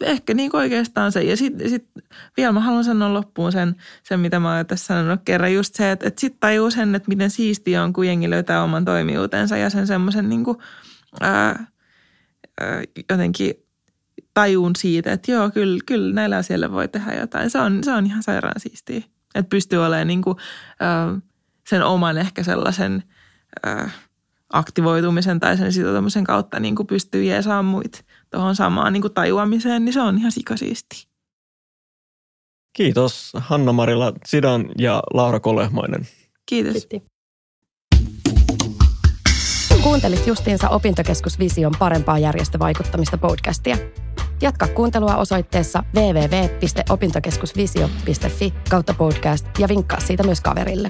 ehkä 0.00 0.34
niin 0.34 0.56
oikeastaan 0.56 1.12
se. 1.12 1.22
Ja 1.22 1.36
sitten 1.36 1.70
sit 1.70 1.88
vielä 2.36 2.52
mä 2.52 2.60
haluan 2.60 2.84
sanoa 2.84 3.14
loppuun 3.14 3.52
sen, 3.52 3.76
sen 4.02 4.20
mitä 4.20 4.40
mä 4.40 4.56
oon 4.56 4.66
tässä 4.66 4.86
sanonut 4.86 5.20
kerran, 5.24 5.54
just 5.54 5.74
se, 5.74 5.90
että, 5.90 6.08
että 6.08 6.20
sitten 6.20 6.40
tajuu 6.40 6.70
sen, 6.70 6.94
että 6.94 7.08
miten 7.08 7.30
siistiä 7.30 7.82
on, 7.82 7.92
kun 7.92 8.06
jengi 8.06 8.30
löytää 8.30 8.62
oman 8.62 8.84
toimijuutensa 8.84 9.56
ja 9.56 9.70
sen 9.70 9.86
semmoisen 9.86 10.28
niin 10.28 10.44
jotenkin 13.10 13.54
tajuun 14.34 14.76
siitä, 14.76 15.12
että 15.12 15.32
joo, 15.32 15.50
kyllä, 15.50 15.78
kyllä 15.86 16.14
näillä 16.14 16.36
asioilla 16.36 16.72
voi 16.72 16.88
tehdä 16.88 17.14
jotain. 17.14 17.50
Se 17.50 17.58
on, 17.58 17.84
se 17.84 17.92
on 17.92 18.06
ihan 18.06 18.22
sairaan 18.22 18.60
siistiä. 18.60 19.02
Että 19.34 19.50
pystyy 19.50 19.84
olemaan 19.84 20.06
niin 20.06 20.22
kuin, 20.22 20.36
ää, 20.80 21.18
sen 21.68 21.82
oman 21.82 22.18
ehkä 22.18 22.42
sellaisen 22.42 23.02
ää, 23.66 23.90
aktivoitumisen 24.52 25.40
tai 25.40 25.56
sen 25.56 25.72
sitoutumisen 25.72 26.24
kautta 26.24 26.60
niin 26.60 26.76
kuin 26.76 26.86
pystyy 26.86 27.24
jeesaamaan 27.24 27.64
muita 27.64 27.98
tuohon 28.30 28.56
samaan 28.56 28.92
niin 28.92 29.02
kuin 29.02 29.14
tajuamiseen, 29.14 29.84
niin 29.84 29.92
se 29.92 30.00
on 30.00 30.18
ihan 30.18 30.32
sikasiisti. 30.32 31.08
Kiitos 32.72 33.32
Hanna-Marila 33.36 34.12
Sidan 34.26 34.64
ja 34.78 35.02
Laura 35.14 35.40
Kolehmainen. 35.40 36.08
Kiitos. 36.46 36.86
Kiitos. 36.86 37.08
Kuuntelit 39.82 40.26
justiinsa 40.26 40.68
Opintokeskus 40.68 41.38
Vision 41.38 41.72
parempaa 41.78 42.18
järjestövaikuttamista 42.18 43.18
podcastia. 43.18 43.76
Jatka 44.42 44.68
kuuntelua 44.68 45.16
osoitteessa 45.16 45.84
www.opintokeskusvisio.fi 45.94 48.54
kautta 48.70 48.94
podcast 48.94 49.46
ja 49.58 49.68
vinkkaa 49.68 50.00
siitä 50.00 50.22
myös 50.22 50.40
kaverille. 50.40 50.88